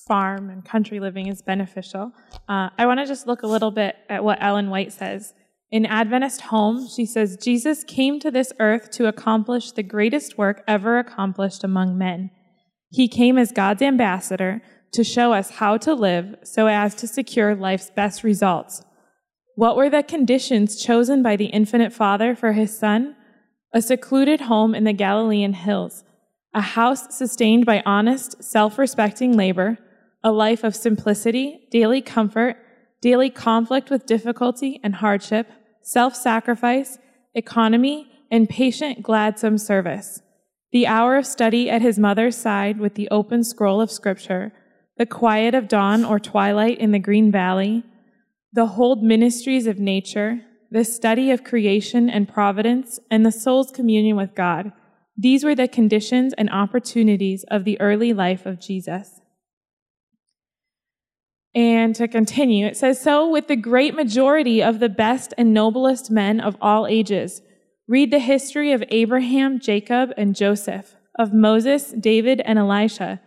farm 0.09 0.51
and 0.51 0.65
country 0.65 0.99
living 0.99 1.29
is 1.29 1.43
beneficial, 1.43 2.11
uh, 2.49 2.71
I 2.77 2.87
want 2.87 2.99
to 2.99 3.07
just 3.07 3.29
look 3.29 3.45
a 3.45 3.47
little 3.47 3.71
bit 3.71 3.95
at 4.09 4.25
what 4.25 4.43
Ellen 4.43 4.69
White 4.69 4.93
says. 4.93 5.33
In 5.71 5.87
Adventist 5.87 6.41
Home, 6.43 6.89
she 6.89 7.07
says, 7.07 7.39
Jesus 7.41 7.85
came 7.85 8.19
to 8.19 8.33
this 8.33 8.53
earth 8.59 8.91
to 8.91 9.07
accomplish 9.07 9.71
the 9.71 9.85
greatest 9.85 10.37
work 10.37 10.65
ever 10.67 10.99
accomplished 10.99 11.63
among 11.63 11.97
men. 11.97 12.33
He 12.91 13.07
came 13.07 13.39
as 13.39 13.53
God's 13.53 13.81
ambassador 13.81 14.61
to 14.93 15.05
show 15.05 15.33
us 15.33 15.51
how 15.51 15.77
to 15.79 15.95
live 15.95 16.35
so 16.43 16.67
as 16.67 16.97
to 16.97 17.07
secure 17.07 17.55
life's 17.55 17.91
best 17.91 18.25
results. 18.25 18.83
What 19.55 19.77
were 19.77 19.89
the 19.89 20.03
conditions 20.03 20.83
chosen 20.83 21.23
by 21.23 21.37
the 21.37 21.47
infinite 21.47 21.93
Father 21.93 22.35
for 22.35 22.55
his 22.55 22.77
Son? 22.77 23.15
A 23.73 23.81
secluded 23.81 24.43
home 24.43 24.75
in 24.75 24.85
the 24.85 24.93
Galilean 24.93 25.55
hills, 25.55 26.05
a 26.55 26.61
house 26.61 27.17
sustained 27.17 27.65
by 27.65 27.83
honest, 27.87 28.43
self 28.43 28.79
respecting 28.79 29.37
labor, 29.37 29.79
a 30.23 30.31
life 30.31 30.63
of 30.63 30.77
simplicity, 30.77 31.67
daily 31.71 32.03
comfort, 32.03 32.57
daily 33.01 33.31
conflict 33.31 33.91
with 33.91 34.07
difficulty 34.07 34.81
and 34.83 34.97
hardship, 34.97 35.49
self 35.81 36.15
sacrifice, 36.15 36.99
economy, 37.35 38.11
and 38.31 38.49
patient, 38.49 39.03
gladsome 39.03 39.59
service. 39.59 40.23
The 40.73 40.87
hour 40.87 41.17
of 41.17 41.27
study 41.27 41.69
at 41.69 41.83
his 41.83 41.99
mother's 41.99 42.37
side 42.37 42.79
with 42.79 42.95
the 42.95 43.09
open 43.11 43.45
scroll 43.45 43.81
of 43.81 43.91
Scripture, 43.91 44.53
the 44.97 45.07
quiet 45.07 45.55
of 45.55 45.69
dawn 45.69 46.05
or 46.05 46.19
twilight 46.19 46.79
in 46.79 46.93
the 46.93 46.99
green 46.99 47.31
valley, 47.31 47.85
the 48.53 48.67
whole 48.67 48.97
ministries 48.97 49.67
of 49.67 49.79
nature, 49.79 50.41
the 50.73 50.85
study 50.85 51.31
of 51.31 51.45
creation 51.45 52.09
and 52.09 52.27
providence, 52.27 52.99
and 53.11 53.27
the 53.27 53.31
soul's 53.31 53.71
communion 53.71 54.17
with 54.17 54.35
God. 54.35 54.73
These 55.19 55.45
were 55.45 55.55
the 55.55 55.69
conditions 55.69 56.33
and 56.39 56.49
opportunities 56.49 57.45
of 57.51 57.65
the 57.65 57.79
early 57.79 58.15
life 58.15 58.47
of 58.47 58.59
Jesus. 58.59 59.21
And 61.55 61.95
to 61.97 62.09
continue, 62.09 62.67
it 62.67 62.79
says, 62.79 62.99
So 62.99 63.29
with 63.29 63.49
the 63.49 63.57
great 63.57 63.95
majority 63.95 64.63
of 64.63 64.81
the 64.81 64.89
best 64.89 65.35
and 65.37 65.53
noblest 65.53 66.11
men 66.11 66.41
of 66.41 66.57
all 66.63 66.87
ages, 66.87 67.43
read 67.87 68.11
the 68.11 68.19
history 68.19 68.73
of 68.73 68.83
Abraham, 68.89 69.61
Jacob, 69.61 70.15
and 70.17 70.35
Joseph, 70.35 70.95
of 71.19 71.35
Moses, 71.35 71.93
David, 71.93 72.41
and 72.47 72.59
Elisha. 72.59 73.21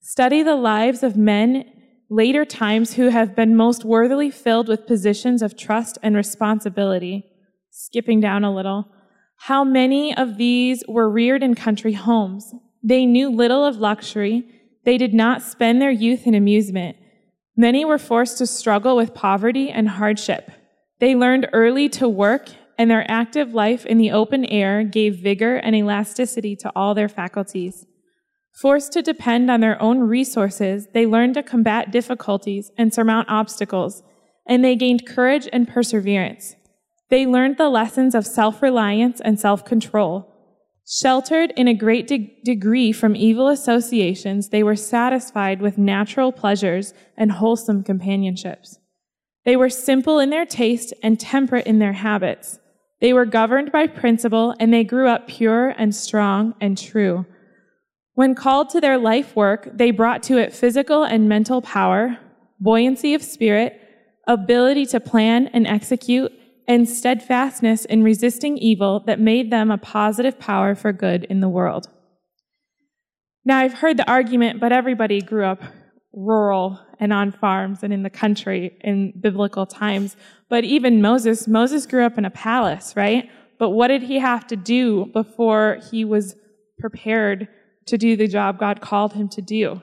Study 0.00 0.42
the 0.42 0.56
lives 0.56 1.02
of 1.02 1.14
men 1.14 1.70
later 2.08 2.44
times 2.44 2.94
who 2.94 3.08
have 3.08 3.34
been 3.34 3.56
most 3.56 3.84
worthily 3.84 4.30
filled 4.30 4.68
with 4.68 4.86
positions 4.86 5.42
of 5.42 5.56
trust 5.56 5.98
and 6.02 6.14
responsibility. 6.14 7.26
Skipping 7.70 8.20
down 8.20 8.44
a 8.44 8.54
little. 8.54 8.88
How 9.38 9.64
many 9.64 10.16
of 10.16 10.36
these 10.36 10.82
were 10.88 11.10
reared 11.10 11.42
in 11.42 11.54
country 11.54 11.92
homes? 11.92 12.54
They 12.82 13.04
knew 13.04 13.28
little 13.28 13.64
of 13.64 13.76
luxury. 13.76 14.44
They 14.84 14.96
did 14.96 15.12
not 15.12 15.42
spend 15.42 15.82
their 15.82 15.90
youth 15.90 16.26
in 16.26 16.34
amusement. 16.34 16.96
Many 17.56 17.84
were 17.84 17.98
forced 17.98 18.38
to 18.38 18.46
struggle 18.46 18.96
with 18.96 19.14
poverty 19.14 19.70
and 19.70 19.88
hardship. 19.88 20.50
They 21.00 21.14
learned 21.14 21.48
early 21.52 21.88
to 21.90 22.08
work, 22.08 22.48
and 22.78 22.90
their 22.90 23.10
active 23.10 23.54
life 23.54 23.84
in 23.86 23.98
the 23.98 24.12
open 24.12 24.44
air 24.46 24.84
gave 24.84 25.16
vigor 25.16 25.56
and 25.56 25.74
elasticity 25.74 26.54
to 26.56 26.70
all 26.76 26.94
their 26.94 27.08
faculties. 27.08 27.86
Forced 28.56 28.92
to 28.94 29.02
depend 29.02 29.50
on 29.50 29.60
their 29.60 29.80
own 29.82 30.00
resources, 30.00 30.88
they 30.94 31.04
learned 31.04 31.34
to 31.34 31.42
combat 31.42 31.90
difficulties 31.90 32.70
and 32.78 32.92
surmount 32.92 33.28
obstacles, 33.28 34.02
and 34.46 34.64
they 34.64 34.74
gained 34.74 35.06
courage 35.06 35.46
and 35.52 35.68
perseverance. 35.68 36.56
They 37.10 37.26
learned 37.26 37.58
the 37.58 37.68
lessons 37.68 38.14
of 38.14 38.26
self 38.26 38.62
reliance 38.62 39.20
and 39.20 39.38
self 39.38 39.62
control. 39.66 40.32
Sheltered 40.88 41.52
in 41.54 41.68
a 41.68 41.74
great 41.74 42.06
de- 42.06 42.40
degree 42.44 42.92
from 42.92 43.14
evil 43.14 43.48
associations, 43.48 44.48
they 44.48 44.62
were 44.62 44.76
satisfied 44.76 45.60
with 45.60 45.76
natural 45.76 46.32
pleasures 46.32 46.94
and 47.14 47.32
wholesome 47.32 47.82
companionships. 47.82 48.78
They 49.44 49.56
were 49.56 49.68
simple 49.68 50.18
in 50.18 50.30
their 50.30 50.46
taste 50.46 50.94
and 51.02 51.20
temperate 51.20 51.66
in 51.66 51.78
their 51.78 51.92
habits. 51.92 52.58
They 53.02 53.12
were 53.12 53.26
governed 53.26 53.70
by 53.70 53.86
principle, 53.86 54.54
and 54.58 54.72
they 54.72 54.82
grew 54.82 55.08
up 55.08 55.28
pure 55.28 55.74
and 55.76 55.94
strong 55.94 56.54
and 56.58 56.78
true. 56.78 57.26
When 58.16 58.34
called 58.34 58.70
to 58.70 58.80
their 58.80 58.96
life 58.96 59.36
work, 59.36 59.68
they 59.74 59.90
brought 59.90 60.22
to 60.24 60.38
it 60.38 60.54
physical 60.54 61.04
and 61.04 61.28
mental 61.28 61.60
power, 61.60 62.18
buoyancy 62.58 63.12
of 63.12 63.22
spirit, 63.22 63.78
ability 64.26 64.86
to 64.86 65.00
plan 65.00 65.48
and 65.48 65.66
execute, 65.66 66.32
and 66.66 66.88
steadfastness 66.88 67.84
in 67.84 68.02
resisting 68.02 68.56
evil 68.56 69.00
that 69.00 69.20
made 69.20 69.52
them 69.52 69.70
a 69.70 69.76
positive 69.76 70.38
power 70.38 70.74
for 70.74 70.94
good 70.94 71.24
in 71.24 71.40
the 71.40 71.48
world. 71.50 71.90
Now, 73.44 73.58
I've 73.58 73.74
heard 73.74 73.98
the 73.98 74.10
argument, 74.10 74.60
but 74.60 74.72
everybody 74.72 75.20
grew 75.20 75.44
up 75.44 75.62
rural 76.14 76.80
and 76.98 77.12
on 77.12 77.32
farms 77.32 77.82
and 77.82 77.92
in 77.92 78.02
the 78.02 78.08
country 78.08 78.78
in 78.80 79.12
biblical 79.20 79.66
times. 79.66 80.16
But 80.48 80.64
even 80.64 81.02
Moses, 81.02 81.46
Moses 81.46 81.84
grew 81.84 82.06
up 82.06 82.16
in 82.16 82.24
a 82.24 82.30
palace, 82.30 82.96
right? 82.96 83.28
But 83.58 83.70
what 83.70 83.88
did 83.88 84.04
he 84.04 84.20
have 84.20 84.46
to 84.46 84.56
do 84.56 85.10
before 85.12 85.80
he 85.90 86.02
was 86.02 86.34
prepared 86.78 87.48
to 87.86 87.96
do 87.96 88.16
the 88.16 88.28
job 88.28 88.58
God 88.58 88.80
called 88.80 89.14
him 89.14 89.28
to 89.30 89.42
do. 89.42 89.82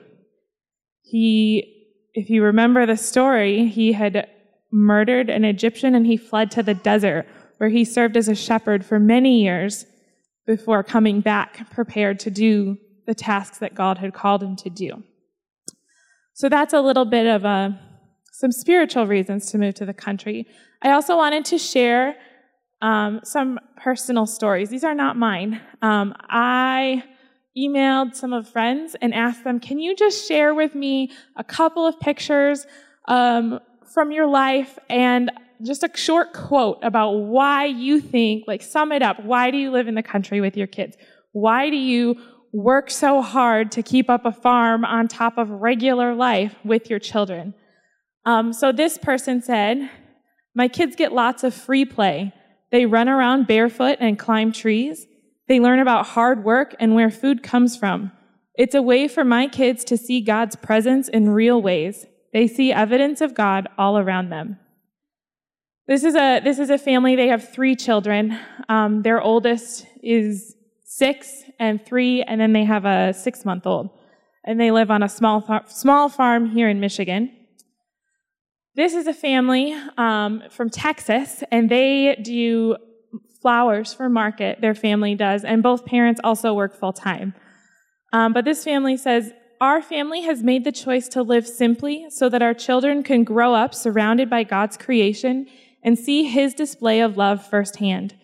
He, 1.02 1.86
if 2.14 2.30
you 2.30 2.42
remember 2.42 2.86
the 2.86 2.96
story, 2.96 3.66
he 3.66 3.92
had 3.92 4.28
murdered 4.70 5.30
an 5.30 5.44
Egyptian 5.44 5.94
and 5.94 6.06
he 6.06 6.16
fled 6.16 6.50
to 6.52 6.62
the 6.62 6.74
desert 6.74 7.26
where 7.58 7.70
he 7.70 7.84
served 7.84 8.16
as 8.16 8.28
a 8.28 8.34
shepherd 8.34 8.84
for 8.84 8.98
many 8.98 9.42
years 9.42 9.86
before 10.46 10.82
coming 10.82 11.20
back 11.20 11.70
prepared 11.70 12.18
to 12.20 12.30
do 12.30 12.76
the 13.06 13.14
tasks 13.14 13.58
that 13.58 13.74
God 13.74 13.98
had 13.98 14.12
called 14.12 14.42
him 14.42 14.56
to 14.56 14.70
do. 14.70 15.02
So 16.34 16.48
that's 16.48 16.72
a 16.74 16.80
little 16.80 17.04
bit 17.04 17.26
of 17.26 17.44
a, 17.44 17.78
some 18.32 18.50
spiritual 18.50 19.06
reasons 19.06 19.50
to 19.52 19.58
move 19.58 19.74
to 19.74 19.86
the 19.86 19.94
country. 19.94 20.46
I 20.82 20.90
also 20.90 21.16
wanted 21.16 21.44
to 21.46 21.58
share 21.58 22.16
um, 22.82 23.20
some 23.22 23.60
personal 23.76 24.26
stories. 24.26 24.68
These 24.68 24.84
are 24.84 24.94
not 24.94 25.16
mine. 25.16 25.60
Um, 25.80 26.14
I 26.28 27.04
emailed 27.56 28.14
some 28.14 28.32
of 28.32 28.48
friends 28.48 28.96
and 29.00 29.14
asked 29.14 29.44
them, 29.44 29.60
can 29.60 29.78
you 29.78 29.94
just 29.94 30.26
share 30.26 30.54
with 30.54 30.74
me 30.74 31.10
a 31.36 31.44
couple 31.44 31.86
of 31.86 31.98
pictures 32.00 32.66
um, 33.06 33.60
from 33.92 34.10
your 34.10 34.26
life 34.26 34.78
and 34.88 35.30
just 35.62 35.84
a 35.84 35.90
short 35.94 36.32
quote 36.32 36.78
about 36.82 37.12
why 37.12 37.64
you 37.64 38.00
think, 38.00 38.44
like 38.46 38.62
sum 38.62 38.92
it 38.92 39.02
up, 39.02 39.22
why 39.24 39.50
do 39.50 39.56
you 39.56 39.70
live 39.70 39.88
in 39.88 39.94
the 39.94 40.02
country 40.02 40.40
with 40.40 40.56
your 40.56 40.66
kids? 40.66 40.96
Why 41.32 41.70
do 41.70 41.76
you 41.76 42.16
work 42.52 42.90
so 42.90 43.22
hard 43.22 43.70
to 43.72 43.82
keep 43.82 44.10
up 44.10 44.24
a 44.24 44.32
farm 44.32 44.84
on 44.84 45.08
top 45.08 45.38
of 45.38 45.50
regular 45.50 46.14
life 46.14 46.54
with 46.64 46.90
your 46.90 46.98
children? 46.98 47.54
Um, 48.26 48.52
so 48.52 48.72
this 48.72 48.98
person 48.98 49.42
said, 49.42 49.90
my 50.54 50.68
kids 50.68 50.96
get 50.96 51.12
lots 51.12 51.44
of 51.44 51.54
free 51.54 51.84
play. 51.84 52.32
They 52.70 52.86
run 52.86 53.08
around 53.08 53.46
barefoot 53.46 53.98
and 54.00 54.18
climb 54.18 54.52
trees. 54.52 55.06
They 55.48 55.60
learn 55.60 55.78
about 55.78 56.06
hard 56.06 56.44
work 56.44 56.74
and 56.78 56.94
where 56.94 57.10
food 57.10 57.42
comes 57.42 57.76
from. 57.76 58.12
It's 58.54 58.74
a 58.74 58.82
way 58.82 59.08
for 59.08 59.24
my 59.24 59.48
kids 59.48 59.84
to 59.84 59.96
see 59.96 60.20
God's 60.20 60.56
presence 60.56 61.08
in 61.08 61.30
real 61.30 61.60
ways. 61.60 62.06
They 62.32 62.46
see 62.46 62.72
evidence 62.72 63.20
of 63.20 63.34
God 63.34 63.68
all 63.76 63.98
around 63.98 64.30
them. 64.30 64.58
This 65.86 66.02
is 66.02 66.14
a, 66.14 66.40
this 66.40 66.58
is 66.58 66.70
a 66.70 66.78
family. 66.78 67.14
They 67.14 67.28
have 67.28 67.52
three 67.52 67.76
children. 67.76 68.38
Um, 68.68 69.02
their 69.02 69.20
oldest 69.20 69.86
is 70.02 70.56
six 70.84 71.42
and 71.58 71.84
three, 71.84 72.22
and 72.22 72.40
then 72.40 72.52
they 72.52 72.64
have 72.64 72.84
a 72.84 73.12
six 73.12 73.44
month 73.44 73.66
old. 73.66 73.90
And 74.44 74.58
they 74.58 74.70
live 74.70 74.90
on 74.90 75.02
a 75.02 75.08
small, 75.08 75.44
small 75.66 76.08
farm 76.08 76.50
here 76.50 76.68
in 76.68 76.80
Michigan. 76.80 77.30
This 78.76 78.94
is 78.94 79.06
a 79.06 79.14
family 79.14 79.72
um, 79.98 80.42
from 80.50 80.70
Texas, 80.70 81.44
and 81.52 81.70
they 81.70 82.16
do 82.22 82.76
flowers 83.40 83.92
for 83.92 84.08
market, 84.08 84.60
their 84.60 84.74
family 84.74 85.14
does, 85.14 85.44
and 85.44 85.62
both 85.62 85.84
parents 85.84 86.20
also 86.24 86.54
work 86.54 86.74
full 86.74 86.92
time. 86.92 87.34
Um, 88.12 88.32
but 88.32 88.44
this 88.44 88.64
family 88.64 88.96
says, 88.96 89.32
Our 89.60 89.82
family 89.82 90.22
has 90.22 90.42
made 90.42 90.64
the 90.64 90.72
choice 90.72 91.08
to 91.08 91.22
live 91.22 91.46
simply 91.46 92.06
so 92.10 92.28
that 92.28 92.42
our 92.42 92.54
children 92.54 93.02
can 93.02 93.24
grow 93.24 93.54
up 93.54 93.74
surrounded 93.74 94.30
by 94.30 94.44
God's 94.44 94.76
creation 94.76 95.46
and 95.82 95.98
see 95.98 96.24
His 96.24 96.54
display 96.54 97.00
of 97.00 97.16
love 97.16 97.44
firsthand. 97.46 98.14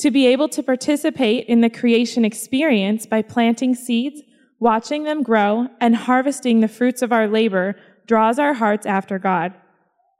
To 0.00 0.10
be 0.10 0.26
able 0.26 0.48
to 0.50 0.62
participate 0.62 1.46
in 1.46 1.60
the 1.60 1.70
creation 1.70 2.24
experience 2.24 3.06
by 3.06 3.22
planting 3.22 3.74
seeds, 3.74 4.22
watching 4.58 5.04
them 5.04 5.22
grow, 5.22 5.68
and 5.80 5.96
harvesting 5.96 6.60
the 6.60 6.68
fruits 6.68 7.02
of 7.02 7.12
our 7.12 7.28
labor 7.28 7.76
draws 8.06 8.38
our 8.38 8.54
hearts 8.54 8.86
after 8.86 9.18
God. 9.18 9.54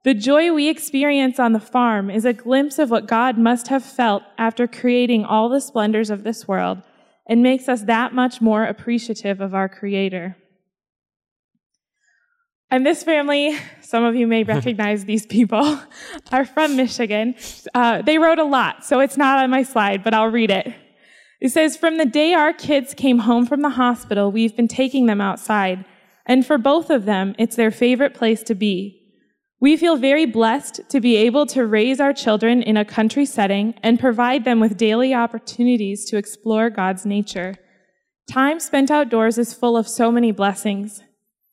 The 0.07 0.15
joy 0.15 0.53
we 0.53 0.69
experience 0.69 1.41
on 1.41 1.53
the 1.53 1.59
farm 1.59 2.11
is 2.11 2.25
a 2.25 2.33
glimpse 2.33 2.79
of 2.79 2.93
what 2.93 3.09
God 3.09 3.37
must 3.37 3.67
have 3.67 3.85
felt 3.85 4.23
after 4.39 4.69
creating 4.69 5.25
all 5.25 5.49
the 5.49 5.61
splendors 5.61 6.11
of 6.11 6.23
this 6.23 6.47
world 6.47 6.81
and 7.29 7.43
makes 7.43 7.69
us 7.69 7.83
that 7.83 8.15
much 8.15 8.41
more 8.41 8.63
appreciative 8.63 9.41
of 9.41 9.53
our 9.53 9.69
Creator. 9.69 10.37
And 12.71 12.87
this 12.87 13.03
family, 13.03 13.59
some 13.81 14.05
of 14.05 14.15
you 14.15 14.29
may 14.29 14.45
recognize 14.45 15.07
these 15.07 15.27
people, 15.27 15.81
are 16.31 16.45
from 16.45 16.77
Michigan. 16.77 17.35
Uh, 17.75 18.01
they 18.03 18.19
wrote 18.19 18.39
a 18.39 18.45
lot, 18.45 18.85
so 18.85 19.01
it's 19.01 19.17
not 19.17 19.43
on 19.43 19.51
my 19.51 19.65
slide, 19.65 20.05
but 20.05 20.15
I'll 20.15 20.31
read 20.31 20.53
it. 20.53 20.73
It 21.41 21.49
says, 21.49 21.77
From 21.77 21.99
the 21.99 22.07
day 22.07 22.33
our 22.33 22.53
kids 22.53 22.95
came 22.95 23.19
home 23.19 23.45
from 23.45 23.63
the 23.63 23.71
hospital, 23.71 24.31
we've 24.31 24.55
been 24.55 24.69
taking 24.69 25.07
them 25.07 25.21
outside. 25.21 25.85
And 26.25 26.47
for 26.47 26.59
both 26.59 26.91
of 26.91 27.07
them, 27.07 27.35
it's 27.41 27.57
their 27.57 27.73
favorite 27.73 28.15
place 28.15 28.45
to 28.45 28.55
be. 28.55 29.03
We 29.59 29.77
feel 29.79 29.97
very 29.97 30.27
blessed 30.27 30.83
to 30.91 31.01
be 31.01 31.17
able 31.17 31.47
to 31.47 31.67
raise 31.67 31.99
our 31.99 32.13
children 32.13 32.63
in 32.63 32.77
a 32.77 32.85
country 32.85 33.25
setting 33.25 33.75
and 33.83 33.99
provide 33.99 34.45
them 34.45 34.61
with 34.61 34.77
daily 34.77 35.15
opportunities 35.15 36.05
to 36.07 36.19
explore 36.19 36.69
God's 36.69 37.07
nature. 37.07 37.55
Time 38.31 38.61
spent 38.61 38.91
outdoors 38.91 39.39
is 39.39 39.55
full 39.55 39.77
of 39.77 39.89
so 39.89 40.13
many 40.13 40.31
blessings. 40.31 41.03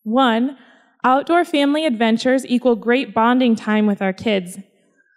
One, 0.03 0.57
outdoor 1.05 1.45
family 1.45 1.85
adventures 1.85 2.45
equal 2.45 2.75
great 2.75 3.13
bonding 3.13 3.55
time 3.55 3.85
with 3.85 4.01
our 4.01 4.13
kids. 4.13 4.57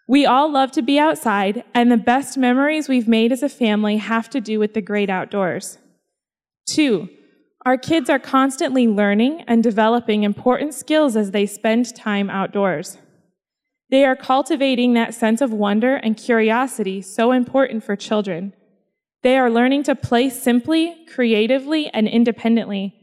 We 0.08 0.24
all 0.24 0.52
love 0.52 0.70
to 0.72 0.82
be 0.82 1.00
outside, 1.00 1.64
and 1.74 1.90
the 1.90 1.96
best 1.96 2.38
memories 2.38 2.88
we've 2.88 3.08
made 3.08 3.32
as 3.32 3.42
a 3.42 3.48
family 3.48 3.96
have 3.96 4.30
to 4.30 4.40
do 4.40 4.60
with 4.60 4.74
the 4.74 4.80
great 4.80 5.10
outdoors. 5.10 5.78
Two, 6.68 7.08
Our 7.66 7.76
kids 7.76 8.08
are 8.08 8.20
constantly 8.20 8.86
learning 8.86 9.42
and 9.48 9.60
developing 9.60 10.22
important 10.22 10.72
skills 10.72 11.16
as 11.16 11.32
they 11.32 11.46
spend 11.46 11.96
time 11.96 12.30
outdoors. 12.30 12.98
They 13.90 14.04
are 14.04 14.14
cultivating 14.14 14.94
that 14.94 15.14
sense 15.14 15.40
of 15.40 15.52
wonder 15.52 15.96
and 15.96 16.16
curiosity 16.16 17.02
so 17.02 17.32
important 17.32 17.82
for 17.82 17.96
children. 17.96 18.52
They 19.24 19.36
are 19.36 19.50
learning 19.50 19.82
to 19.84 19.96
play 19.96 20.30
simply, 20.30 20.94
creatively, 21.12 21.88
and 21.88 22.06
independently. 22.06 22.94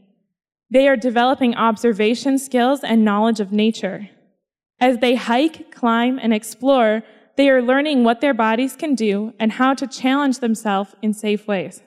They 0.70 0.88
are 0.88 0.96
developing 0.96 1.54
observation 1.54 2.38
skills 2.38 2.82
and 2.82 3.04
knowledge 3.04 3.40
of 3.40 3.52
nature. 3.52 4.08
As 4.80 4.96
they 4.96 5.16
hike, 5.16 5.74
climb, 5.74 6.18
and 6.18 6.32
explore, 6.32 7.02
they 7.36 7.50
are 7.50 7.60
learning 7.60 8.02
what 8.02 8.22
their 8.22 8.32
bodies 8.32 8.76
can 8.76 8.94
do 8.94 9.34
and 9.38 9.52
how 9.52 9.74
to 9.74 9.86
challenge 9.86 10.38
themselves 10.38 10.94
in 11.02 11.12
safe 11.12 11.46
ways. 11.46 11.82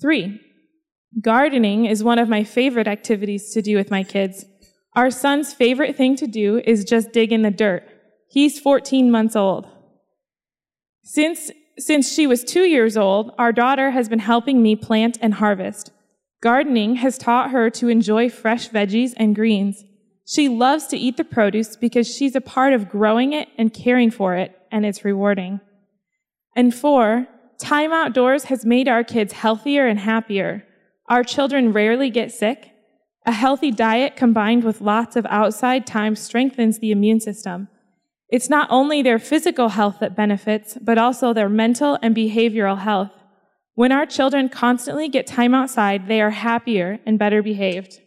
Three, 0.00 0.40
gardening 1.20 1.86
is 1.86 2.04
one 2.04 2.18
of 2.18 2.28
my 2.28 2.44
favorite 2.44 2.88
activities 2.88 3.52
to 3.52 3.62
do 3.62 3.76
with 3.76 3.90
my 3.90 4.02
kids. 4.02 4.44
Our 4.94 5.10
son's 5.10 5.52
favorite 5.52 5.96
thing 5.96 6.16
to 6.16 6.26
do 6.26 6.62
is 6.64 6.84
just 6.84 7.12
dig 7.12 7.32
in 7.32 7.42
the 7.42 7.50
dirt. 7.50 7.84
He's 8.28 8.58
14 8.58 9.10
months 9.10 9.36
old. 9.36 9.66
Since, 11.02 11.50
since 11.78 12.12
she 12.12 12.26
was 12.26 12.42
two 12.42 12.64
years 12.64 12.96
old, 12.96 13.32
our 13.38 13.52
daughter 13.52 13.90
has 13.90 14.08
been 14.08 14.18
helping 14.18 14.62
me 14.62 14.74
plant 14.74 15.18
and 15.20 15.34
harvest. 15.34 15.90
Gardening 16.42 16.96
has 16.96 17.18
taught 17.18 17.50
her 17.50 17.70
to 17.70 17.88
enjoy 17.88 18.28
fresh 18.28 18.68
veggies 18.70 19.14
and 19.16 19.34
greens. 19.34 19.84
She 20.26 20.48
loves 20.48 20.88
to 20.88 20.96
eat 20.96 21.16
the 21.16 21.24
produce 21.24 21.76
because 21.76 22.12
she's 22.12 22.34
a 22.34 22.40
part 22.40 22.72
of 22.72 22.88
growing 22.88 23.32
it 23.32 23.48
and 23.56 23.72
caring 23.72 24.10
for 24.10 24.34
it, 24.34 24.58
and 24.72 24.84
it's 24.84 25.04
rewarding. 25.04 25.60
And 26.56 26.74
four, 26.74 27.28
time 27.58 27.92
outdoors 27.92 28.44
has 28.44 28.66
made 28.66 28.88
our 28.88 29.04
kids 29.04 29.32
healthier 29.32 29.86
and 29.86 30.00
happier. 30.00 30.65
Our 31.08 31.24
children 31.24 31.72
rarely 31.72 32.10
get 32.10 32.32
sick. 32.32 32.70
A 33.24 33.32
healthy 33.32 33.70
diet 33.70 34.16
combined 34.16 34.64
with 34.64 34.80
lots 34.80 35.16
of 35.16 35.26
outside 35.26 35.86
time 35.86 36.16
strengthens 36.16 36.78
the 36.78 36.90
immune 36.90 37.20
system. 37.20 37.68
It's 38.28 38.50
not 38.50 38.68
only 38.70 39.02
their 39.02 39.18
physical 39.18 39.70
health 39.70 39.98
that 40.00 40.16
benefits, 40.16 40.76
but 40.80 40.98
also 40.98 41.32
their 41.32 41.48
mental 41.48 41.98
and 42.02 42.14
behavioral 42.14 42.78
health. 42.78 43.12
When 43.74 43.92
our 43.92 44.06
children 44.06 44.48
constantly 44.48 45.08
get 45.08 45.26
time 45.26 45.54
outside, 45.54 46.08
they 46.08 46.20
are 46.20 46.30
happier 46.30 46.98
and 47.06 47.18
better 47.18 47.42
behaved 47.42 48.00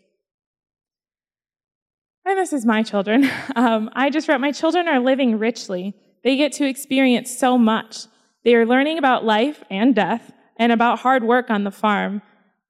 and 2.29 2.37
this 2.37 2.53
is 2.53 2.65
my 2.65 2.83
children. 2.83 3.29
Um, 3.55 3.89
I 3.93 4.09
just 4.09 4.29
wrote, 4.29 4.39
my 4.39 4.53
children 4.53 4.87
are 4.87 4.99
living 4.99 5.37
richly. 5.37 5.93
They 6.23 6.37
get 6.37 6.53
to 6.53 6.65
experience 6.65 7.37
so 7.37 7.57
much. 7.57 8.05
They 8.45 8.55
are 8.55 8.65
learning 8.65 8.97
about 8.97 9.25
life 9.25 9.63
and 9.69 9.93
death 9.93 10.31
and 10.55 10.71
about 10.71 10.99
hard 10.99 11.23
work 11.23 11.49
on 11.49 11.65
the 11.65 11.71
farm. 11.71 12.21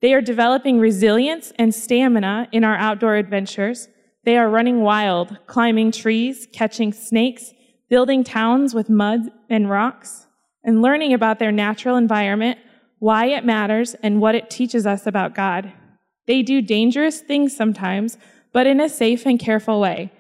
They 0.02 0.14
are 0.14 0.22
developing 0.22 0.80
resilience 0.80 1.52
and 1.58 1.76
stamina 1.76 2.48
in 2.52 2.64
our 2.64 2.76
outdoor 2.78 3.16
adventures. 3.16 3.90
They 4.24 4.38
are 4.38 4.50
running 4.50 4.82
wild, 4.82 5.38
climbing 5.48 5.92
trees, 5.92 6.48
catching 6.54 6.94
snakes, 6.94 7.54
building 7.90 8.24
towns 8.24 8.74
with 8.74 8.90
mud 8.90 9.32
and 9.50 9.70
rocks, 9.70 10.28
and 10.64 10.82
learning 10.82 11.14
about 11.14 11.40
their 11.40 11.52
natural 11.52 11.98
environment, 11.98 12.60
why 13.00 13.26
it 13.26 13.46
matters, 13.46 13.96
and 14.04 14.22
what 14.22 14.36
it 14.36 14.50
teaches 14.50 14.86
us 14.86 15.08
about 15.08 15.36
God. 15.36 15.74
They 16.28 16.44
do 16.44 16.62
dangerous 16.62 17.22
things 17.22 17.56
sometimes, 17.56 18.18
but 18.54 18.68
in 18.68 18.80
a 18.80 18.90
safe 18.90 19.26
and 19.26 19.40
careful 19.40 19.80
way. 19.80 20.12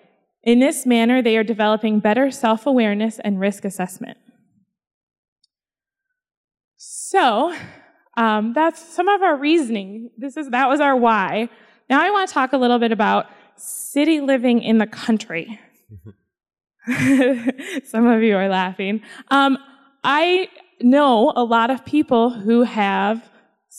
In 0.43 0.59
this 0.59 0.85
manner, 0.85 1.21
they 1.21 1.37
are 1.37 1.43
developing 1.43 1.99
better 1.99 2.31
self 2.31 2.65
awareness 2.65 3.19
and 3.19 3.39
risk 3.39 3.65
assessment. 3.65 4.17
So, 6.77 7.55
um, 8.19 8.51
that's 8.51 8.81
some 8.81 9.07
of 9.07 9.21
our 9.21 9.37
reasoning. 9.37 10.11
This 10.17 10.35
is 10.35 10.49
that 10.49 10.67
was 10.67 10.81
our 10.81 10.93
why. 10.93 11.47
Now, 11.89 12.01
I 12.03 12.11
want 12.11 12.27
to 12.27 12.33
talk 12.33 12.51
a 12.51 12.57
little 12.57 12.77
bit 12.77 12.91
about 12.91 13.27
city 13.55 14.19
living 14.19 14.61
in 14.61 14.77
the 14.77 14.87
country. 14.87 15.57
some 17.85 18.07
of 18.07 18.21
you 18.21 18.35
are 18.35 18.49
laughing. 18.49 19.01
Um, 19.29 19.57
I 20.03 20.49
know 20.81 21.31
a 21.33 21.45
lot 21.45 21.71
of 21.71 21.85
people 21.85 22.29
who 22.29 22.63
have 22.63 23.23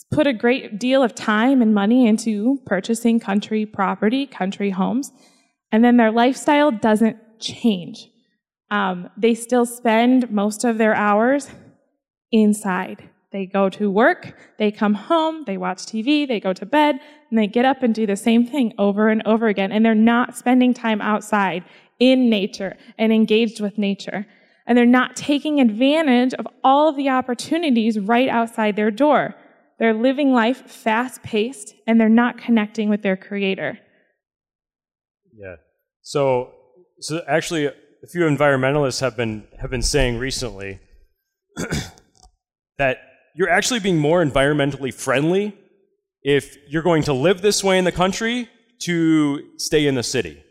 put 0.09 0.25
a 0.25 0.33
great 0.33 0.79
deal 0.79 1.03
of 1.03 1.13
time 1.13 1.61
and 1.61 1.75
money 1.75 2.07
into 2.07 2.59
purchasing 2.65 3.19
country 3.19 3.67
property, 3.67 4.25
country 4.25 4.71
homes, 4.71 5.11
and 5.71 5.85
then 5.85 5.97
their 5.97 6.11
lifestyle 6.11 6.71
doesn't 6.71 7.17
change. 7.39 8.07
Um, 8.71 9.07
they 9.15 9.35
still 9.35 9.67
spend 9.67 10.31
most 10.31 10.63
of 10.63 10.79
their 10.79 10.95
hours 10.95 11.47
inside. 12.31 13.10
They 13.31 13.45
go 13.45 13.69
to 13.69 13.89
work, 13.89 14.35
they 14.57 14.71
come 14.71 14.93
home, 14.93 15.45
they 15.45 15.57
watch 15.57 15.85
TV, 15.85 16.27
they 16.27 16.41
go 16.41 16.51
to 16.51 16.65
bed, 16.65 16.99
and 17.29 17.39
they 17.39 17.47
get 17.47 17.63
up 17.63 17.81
and 17.81 17.95
do 17.95 18.05
the 18.05 18.17
same 18.17 18.45
thing 18.45 18.73
over 18.77 19.07
and 19.07 19.23
over 19.25 19.47
again. 19.47 19.71
And 19.71 19.85
they're 19.85 19.95
not 19.95 20.35
spending 20.35 20.73
time 20.73 21.01
outside 21.01 21.63
in 21.99 22.29
nature 22.29 22.75
and 22.97 23.13
engaged 23.13 23.61
with 23.61 23.77
nature. 23.77 24.27
And 24.67 24.77
they're 24.77 24.85
not 24.85 25.15
taking 25.15 25.61
advantage 25.61 26.33
of 26.33 26.47
all 26.63 26.89
of 26.89 26.97
the 26.97 27.09
opportunities 27.09 27.97
right 27.97 28.27
outside 28.27 28.75
their 28.75 28.91
door. 28.91 29.33
They're 29.79 29.93
living 29.93 30.33
life 30.33 30.69
fast 30.69 31.23
paced 31.23 31.73
and 31.87 31.99
they're 31.99 32.09
not 32.09 32.37
connecting 32.37 32.89
with 32.89 33.01
their 33.01 33.17
creator. 33.17 33.79
Yeah. 35.33 35.55
So, 36.01 36.51
so 36.99 37.21
actually, 37.27 37.65
a 37.65 38.07
few 38.07 38.21
environmentalists 38.21 38.99
have 38.99 39.15
been, 39.15 39.47
have 39.59 39.69
been 39.69 39.81
saying 39.81 40.17
recently 40.17 40.79
that 42.77 42.97
you're 43.35 43.49
actually 43.49 43.79
being 43.79 43.97
more 43.97 44.23
environmentally 44.23 44.93
friendly 44.93 45.57
if 46.23 46.57
you're 46.67 46.83
going 46.83 47.03
to 47.03 47.13
live 47.13 47.41
this 47.41 47.63
way 47.63 47.77
in 47.77 47.85
the 47.85 47.91
country 47.91 48.49
to 48.79 49.49
stay 49.57 49.87
in 49.87 49.95
the 49.95 50.03
city. 50.03 50.43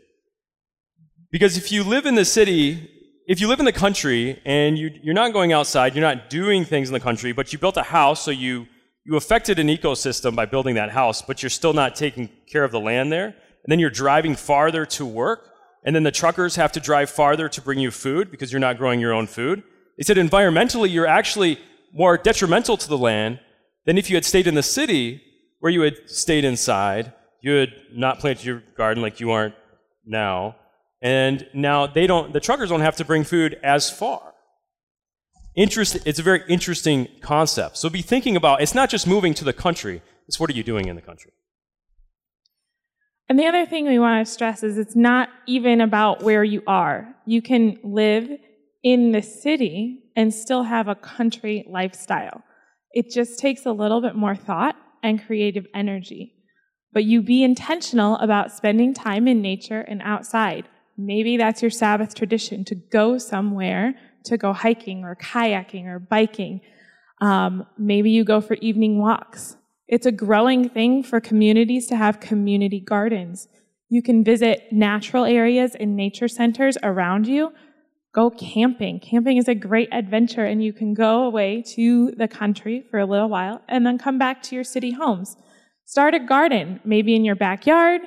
Because 1.31 1.57
if 1.57 1.71
you 1.71 1.83
live 1.83 2.05
in 2.05 2.15
the 2.15 2.25
city, 2.25 2.89
if 3.27 3.39
you 3.39 3.47
live 3.47 3.59
in 3.59 3.65
the 3.65 3.71
country 3.71 4.41
and 4.45 4.77
you, 4.77 4.91
you're 5.01 5.13
not 5.13 5.31
going 5.31 5.53
outside, 5.53 5.95
you're 5.95 6.01
not 6.01 6.29
doing 6.29 6.65
things 6.65 6.89
in 6.89 6.93
the 6.93 6.99
country, 6.99 7.31
but 7.31 7.53
you 7.53 7.59
built 7.59 7.77
a 7.77 7.83
house 7.83 8.23
so 8.23 8.31
you 8.31 8.67
you 9.03 9.15
affected 9.15 9.57
an 9.57 9.67
ecosystem 9.67 10.35
by 10.35 10.45
building 10.45 10.75
that 10.75 10.91
house, 10.91 11.23
but 11.23 11.41
you're 11.41 11.49
still 11.49 11.73
not 11.73 11.95
taking 11.95 12.29
care 12.45 12.63
of 12.63 12.71
the 12.71 12.79
land 12.79 13.11
there. 13.11 13.25
And 13.25 13.67
then 13.67 13.79
you're 13.79 13.89
driving 13.89 14.35
farther 14.35 14.85
to 14.85 15.05
work, 15.05 15.49
and 15.83 15.95
then 15.95 16.03
the 16.03 16.11
truckers 16.11 16.55
have 16.55 16.71
to 16.73 16.79
drive 16.79 17.09
farther 17.09 17.49
to 17.49 17.61
bring 17.61 17.79
you 17.79 17.89
food 17.89 18.29
because 18.29 18.51
you're 18.51 18.59
not 18.59 18.77
growing 18.77 18.99
your 18.99 19.13
own 19.13 19.25
food. 19.25 19.63
They 19.97 20.03
said 20.03 20.17
environmentally, 20.17 20.91
you're 20.91 21.07
actually 21.07 21.59
more 21.93 22.17
detrimental 22.17 22.77
to 22.77 22.87
the 22.87 22.97
land 22.97 23.39
than 23.85 23.97
if 23.97 24.09
you 24.09 24.15
had 24.15 24.25
stayed 24.25 24.47
in 24.47 24.55
the 24.55 24.63
city 24.63 25.21
where 25.59 25.71
you 25.71 25.81
had 25.81 26.09
stayed 26.09 26.45
inside, 26.45 27.13
you 27.41 27.51
had 27.53 27.73
not 27.93 28.19
planted 28.19 28.45
your 28.45 28.63
garden 28.77 29.01
like 29.01 29.19
you 29.19 29.31
aren't 29.31 29.55
now, 30.05 30.55
and 31.01 31.47
now 31.53 31.87
they 31.87 32.07
don't, 32.07 32.33
the 32.33 32.39
truckers 32.39 32.69
don't 32.69 32.81
have 32.81 32.95
to 32.95 33.05
bring 33.05 33.23
food 33.23 33.59
as 33.63 33.89
far 33.89 34.31
interest, 35.55 35.97
it's 36.05 36.19
a 36.19 36.23
very 36.23 36.43
interesting 36.47 37.07
concept. 37.21 37.77
So 37.77 37.89
be 37.89 38.01
thinking 38.01 38.35
about 38.35 38.61
it's 38.61 38.75
not 38.75 38.89
just 38.89 39.07
moving 39.07 39.33
to 39.35 39.43
the 39.43 39.53
country, 39.53 40.01
it's 40.27 40.39
what 40.39 40.49
are 40.49 40.53
you 40.53 40.63
doing 40.63 40.87
in 40.87 40.95
the 40.95 41.01
country. 41.01 41.31
And 43.29 43.39
the 43.39 43.45
other 43.45 43.65
thing 43.65 43.87
we 43.87 43.99
want 43.99 44.25
to 44.25 44.31
stress 44.31 44.61
is 44.61 44.77
it's 44.77 44.95
not 44.95 45.29
even 45.47 45.79
about 45.79 46.21
where 46.21 46.43
you 46.43 46.63
are. 46.67 47.15
You 47.25 47.41
can 47.41 47.79
live 47.83 48.29
in 48.83 49.11
the 49.11 49.21
city 49.21 50.03
and 50.15 50.33
still 50.33 50.63
have 50.63 50.87
a 50.87 50.95
country 50.95 51.65
lifestyle. 51.69 52.43
It 52.93 53.09
just 53.09 53.39
takes 53.39 53.65
a 53.65 53.71
little 53.71 54.01
bit 54.01 54.15
more 54.15 54.35
thought 54.35 54.75
and 55.03 55.23
creative 55.25 55.65
energy. 55.73 56.33
But 56.93 57.05
you 57.05 57.21
be 57.21 57.43
intentional 57.43 58.17
about 58.17 58.51
spending 58.51 58.93
time 58.93 59.27
in 59.27 59.41
nature 59.41 59.81
and 59.81 60.01
outside. 60.03 60.67
Maybe 60.97 61.37
that's 61.37 61.61
your 61.61 61.71
Sabbath 61.71 62.13
tradition 62.13 62.65
to 62.65 62.75
go 62.75 63.17
somewhere 63.17 63.95
to 64.25 64.37
go 64.37 64.53
hiking 64.53 65.03
or 65.03 65.15
kayaking 65.15 65.85
or 65.85 65.99
biking. 65.99 66.61
Um, 67.21 67.65
maybe 67.77 68.11
you 68.11 68.23
go 68.23 68.41
for 68.41 68.55
evening 68.55 68.99
walks. 68.99 69.57
It's 69.87 70.05
a 70.05 70.11
growing 70.11 70.69
thing 70.69 71.03
for 71.03 71.19
communities 71.19 71.87
to 71.87 71.95
have 71.95 72.19
community 72.19 72.79
gardens. 72.79 73.47
You 73.89 74.01
can 74.01 74.23
visit 74.23 74.71
natural 74.71 75.25
areas 75.25 75.75
and 75.75 75.95
nature 75.95 76.27
centers 76.27 76.77
around 76.81 77.27
you. 77.27 77.51
Go 78.13 78.29
camping. 78.29 78.99
Camping 78.99 79.37
is 79.37 79.47
a 79.47 79.55
great 79.55 79.87
adventure, 79.93 80.43
and 80.43 80.61
you 80.61 80.73
can 80.73 80.93
go 80.93 81.23
away 81.23 81.63
to 81.75 82.11
the 82.11 82.27
country 82.27 82.83
for 82.91 82.99
a 82.99 83.05
little 83.05 83.29
while 83.29 83.61
and 83.69 83.85
then 83.85 83.97
come 83.97 84.17
back 84.17 84.43
to 84.43 84.55
your 84.55 84.65
city 84.65 84.91
homes. 84.91 85.37
Start 85.85 86.13
a 86.13 86.19
garden, 86.19 86.81
maybe 86.83 87.15
in 87.15 87.23
your 87.23 87.35
backyard, 87.35 88.01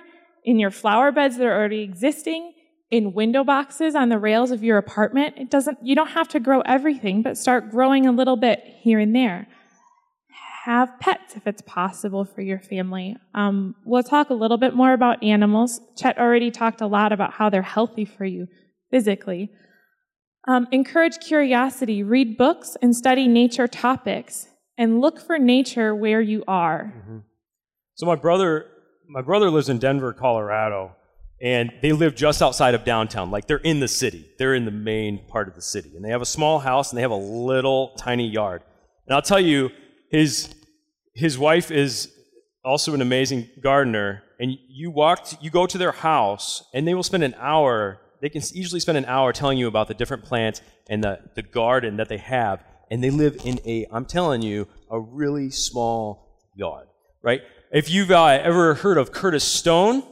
in 0.45 0.59
your 0.59 0.71
flower 0.71 1.11
beds 1.11 1.39
that 1.39 1.47
are 1.47 1.57
already 1.57 1.81
existing, 1.81 2.53
in 2.91 3.15
window 3.15 3.45
boxes 3.45 3.95
on 3.95 4.11
the 4.11 4.19
rails 4.19 4.51
of 4.51 4.63
your 4.63 4.77
apartment. 4.77 5.37
It 5.39 5.51
doesn't, 5.51 5.79
you 5.83 5.95
don't 5.95 6.11
have 6.11 6.29
to 6.29 6.41
grow 6.41 6.61
everything, 6.61 7.23
but 7.23 7.39
start 7.39 7.71
growing 7.71 8.07
a 8.07 8.13
little 8.13 8.37
bit 8.37 8.63
here 8.81 8.99
and 8.99 9.17
there. 9.17 9.49
Have 10.65 10.99
pets 11.01 11.35
if 11.35 11.47
it's 11.47 11.63
possible 11.63 12.25
for 12.27 12.43
your 12.43 12.61
family. 12.61 13.17
Um, 13.35 13.75
we'll 13.85 14.03
talk 14.03 14.31
a 14.31 14.35
little 14.35 14.59
bit 14.59 14.75
more 14.75 14.93
about 14.93 15.23
animals. 15.23 15.81
Chet 15.97 16.19
already 16.19 16.51
talked 16.51 16.83
a 16.83 16.87
lot 16.87 17.11
about 17.11 17.33
how 17.33 17.49
they're 17.49 17.63
healthy 17.63 18.05
for 18.05 18.25
you 18.25 18.49
physically. 18.91 19.51
Um, 20.47 20.69
encourage 20.73 21.19
curiosity, 21.21 22.03
read 22.03 22.37
books, 22.37 22.77
and 22.83 22.95
study 22.95 23.27
nature 23.27 23.67
topics, 23.67 24.47
and 24.77 25.01
look 25.01 25.21
for 25.21 25.39
nature 25.39 25.95
where 25.95 26.21
you 26.21 26.45
are. 26.47 26.93
Mm-hmm. 26.97 27.19
So 27.95 28.07
my 28.07 28.17
brother, 28.17 28.67
my 29.09 29.23
brother 29.23 29.51
lives 29.51 29.69
in 29.69 29.79
Denver, 29.79 30.13
Colorado, 30.13 30.97
and 31.41 31.73
they 31.81 31.93
live 31.93 32.15
just 32.15 32.43
outside 32.43 32.75
of 32.75 32.85
downtown. 32.85 33.31
Like 33.31 33.47
they're 33.47 33.57
in 33.59 33.81
the 33.81 33.89
city. 33.89 34.27
They're 34.39 34.55
in 34.55 34.65
the 34.65 34.71
main 34.71 35.27
part 35.29 35.49
of 35.49 35.55
the 35.55 35.63
city, 35.63 35.93
and 35.97 36.05
they 36.05 36.11
have 36.11 36.23
a 36.23 36.27
small 36.27 36.59
house 36.59 36.91
and 36.91 36.99
they 36.99 37.03
have 37.03 37.11
a 37.11 37.17
little 37.17 37.95
tiny 37.97 38.29
yard. 38.29 38.63
And 39.07 39.15
I'll 39.15 39.23
tell 39.23 39.41
you, 39.41 39.71
his 40.11 40.55
his 41.15 41.39
wife 41.39 41.71
is 41.71 42.13
also 42.65 42.95
an 42.95 43.01
amazing 43.01 43.49
gardener. 43.63 44.23
And 44.41 44.57
you 44.69 44.91
walk, 44.91 45.29
you 45.41 45.51
go 45.51 45.67
to 45.67 45.79
their 45.79 45.93
house, 45.93 46.65
and 46.75 46.89
they 46.89 46.95
will 46.95 47.05
spend 47.05 47.23
an 47.23 47.35
hour. 47.39 48.01
They 48.25 48.31
can 48.31 48.41
easily 48.55 48.81
spend 48.81 48.97
an 48.97 49.05
hour 49.05 49.35
telling 49.35 49.59
you 49.59 49.69
about 49.69 49.87
the 49.87 49.93
different 49.93 50.25
plants 50.25 50.63
and 50.89 51.05
the, 51.05 51.21
the 51.35 51.43
garden 51.43 51.99
that 51.99 52.09
they 52.09 52.17
have. 52.17 52.65
And 52.91 53.05
they 53.05 53.11
live 53.11 53.37
in 53.45 53.61
a, 53.67 53.85
I'm 53.93 54.07
telling 54.07 54.41
you, 54.41 54.67
a 54.91 54.99
really 54.99 55.51
small 55.51 56.41
yard, 56.55 56.87
right? 57.23 57.43
If 57.71 57.91
you've 57.91 58.11
uh, 58.11 58.25
ever 58.25 58.77
heard 58.77 58.97
of 58.97 59.13
Curtis 59.13 59.45
Stone, 59.45 60.05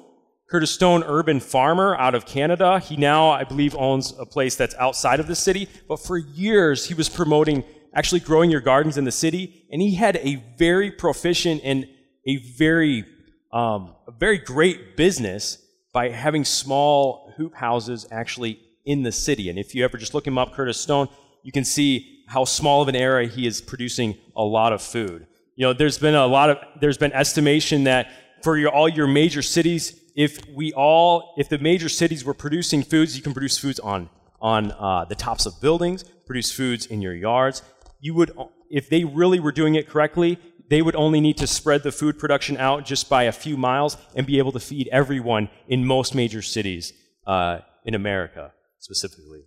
Curtis 0.51 0.71
Stone, 0.71 1.05
urban 1.05 1.41
farmer 1.41 1.97
out 1.97 2.15
of 2.15 2.27
Canada, 2.27 2.81
he 2.81 2.99
now, 2.99 3.31
I 3.31 3.45
believe, 3.45 3.75
owns 3.77 4.13
a 4.19 4.27
place 4.27 4.57
that's 4.57 4.75
outside 4.75 5.19
of 5.19 5.27
the 5.27 5.35
city. 5.35 5.67
But 5.89 5.97
for 5.97 6.19
years, 6.19 6.85
he 6.85 6.93
was 6.93 7.09
promoting 7.09 7.65
actually 7.95 8.21
growing 8.21 8.51
your 8.51 8.61
gardens 8.61 8.99
in 8.99 9.05
the 9.05 9.11
city, 9.11 9.65
and 9.73 9.81
he 9.81 9.95
had 9.95 10.17
a 10.17 10.45
very 10.59 10.91
proficient 10.91 11.63
and 11.65 11.87
a 12.29 12.37
very, 12.59 13.07
um, 13.55 13.95
a 14.07 14.13
very 14.13 14.37
great 14.37 14.99
business 14.99 15.62
by 15.93 16.09
having 16.09 16.45
small 16.45 17.33
hoop 17.37 17.55
houses 17.55 18.07
actually 18.11 18.59
in 18.85 19.03
the 19.03 19.13
city. 19.13 19.49
And 19.49 19.59
if 19.59 19.75
you 19.75 19.85
ever 19.85 19.99
just 19.99 20.15
look 20.15 20.27
him 20.27 20.39
up, 20.39 20.55
Curtis 20.55 20.81
Stone, 20.81 21.09
you 21.43 21.53
can 21.53 21.65
see 21.65 22.25
how 22.27 22.45
small 22.45 22.83
of 22.83 22.89
an 22.89 22.97
area 22.97 23.29
he 23.29 23.47
is 23.47 23.61
producing 23.61 24.17
a 24.35 24.43
lot 24.43 24.73
of 24.73 24.81
food. 24.83 25.27
You 25.55 25.67
know, 25.67 25.73
there's 25.73 25.99
been 25.99 26.15
a 26.15 26.27
lot 26.27 26.51
of, 26.51 26.59
there's 26.81 26.97
been 26.97 27.13
estimation 27.13 27.85
that 27.85 28.11
for 28.43 28.57
your, 28.57 28.71
all 28.71 28.89
your 28.89 29.07
major 29.07 29.43
cities, 29.43 30.01
if 30.17 30.41
we 30.49 30.73
all, 30.73 31.35
if 31.37 31.49
the 31.49 31.59
major 31.59 31.89
cities 31.89 32.25
were 32.25 32.35
producing 32.35 32.83
foods, 32.83 33.17
you 33.17 33.23
can 33.23 33.33
produce 33.33 33.59
foods 33.59 33.79
on, 33.79 34.09
on 34.41 34.73
uh, 34.73 35.05
the 35.05 35.15
tops 35.15 35.47
of 35.47 35.61
buildings, 35.61 36.05
produce 36.27 36.51
foods 36.51 36.87
in 36.87 37.03
your 37.03 37.15
yards. 37.15 37.63
You 38.01 38.15
would, 38.15 38.33
if 38.71 38.89
they 38.89 39.05
really 39.05 39.39
were 39.39 39.53
doing 39.53 39.75
it 39.75 39.89
correctly, 39.89 40.39
they 40.69 40.83
would 40.83 40.97
only 40.97 41.21
need 41.21 41.37
to 41.39 41.47
spread 41.47 41.83
the 41.83 41.93
food 41.93 42.19
production 42.19 42.57
out 42.57 42.85
just 42.85 43.09
by 43.09 43.25
a 43.25 43.33
few 43.33 43.57
miles 43.57 43.97
and 44.15 44.27
be 44.27 44.39
able 44.39 44.53
to 44.53 44.61
feed 44.61 44.89
everyone 44.93 45.49
in 45.69 45.85
most 45.85 46.15
major 46.15 46.43
cities 46.43 46.93
uh, 47.27 47.59
in 47.85 47.95
America 47.95 48.53
specifically. 48.79 49.43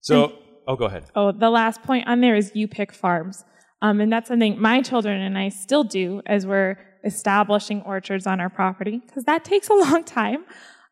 So, 0.00 0.24
and, 0.24 0.32
oh, 0.66 0.76
go 0.76 0.86
ahead. 0.86 1.04
Oh, 1.14 1.32
the 1.32 1.50
last 1.50 1.82
point 1.82 2.08
on 2.08 2.20
there 2.20 2.34
is 2.34 2.52
you 2.54 2.66
pick 2.66 2.92
farms. 2.92 3.44
Um, 3.82 4.00
and 4.00 4.12
that's 4.12 4.28
something 4.28 4.60
my 4.60 4.80
children 4.80 5.20
and 5.20 5.36
I 5.36 5.48
still 5.48 5.84
do 5.84 6.22
as 6.26 6.46
we're 6.46 6.78
establishing 7.04 7.82
orchards 7.82 8.26
on 8.26 8.40
our 8.40 8.48
property, 8.48 9.02
because 9.04 9.24
that 9.24 9.44
takes 9.44 9.68
a 9.68 9.74
long 9.86 10.04
time. 10.04 10.44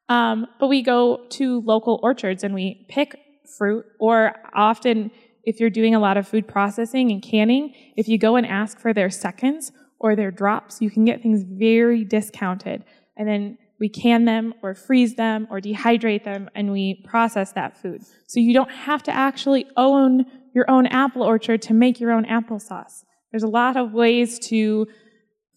Um, 0.08 0.46
but 0.58 0.66
we 0.66 0.82
go 0.82 1.26
to 1.30 1.60
local 1.60 2.00
orchards 2.02 2.42
and 2.42 2.52
we 2.52 2.86
pick 2.88 3.16
fruit, 3.56 3.84
or 3.98 4.34
often 4.54 5.10
if 5.44 5.60
you're 5.60 5.70
doing 5.70 5.94
a 5.94 6.00
lot 6.00 6.16
of 6.16 6.28
food 6.28 6.46
processing 6.46 7.10
and 7.10 7.22
canning, 7.22 7.74
if 7.96 8.08
you 8.08 8.18
go 8.18 8.36
and 8.36 8.46
ask 8.46 8.78
for 8.78 8.92
their 8.92 9.10
seconds 9.10 9.72
or 9.98 10.16
their 10.16 10.30
drops, 10.30 10.80
you 10.80 10.90
can 10.90 11.04
get 11.04 11.22
things 11.22 11.42
very 11.46 12.04
discounted. 12.04 12.84
And 13.16 13.28
then 13.28 13.58
we 13.78 13.88
can 13.88 14.26
them 14.26 14.54
or 14.62 14.74
freeze 14.74 15.14
them 15.14 15.48
or 15.50 15.60
dehydrate 15.60 16.24
them 16.24 16.50
and 16.54 16.70
we 16.70 17.02
process 17.06 17.52
that 17.52 17.76
food. 17.76 18.02
So 18.26 18.38
you 18.40 18.52
don't 18.52 18.70
have 18.70 19.02
to 19.04 19.12
actually 19.12 19.66
own 19.76 20.26
your 20.54 20.70
own 20.70 20.86
apple 20.86 21.22
orchard 21.22 21.62
to 21.62 21.74
make 21.74 22.00
your 22.00 22.12
own 22.12 22.24
applesauce. 22.26 23.04
There's 23.30 23.42
a 23.42 23.48
lot 23.48 23.76
of 23.76 23.92
ways 23.92 24.38
to 24.48 24.86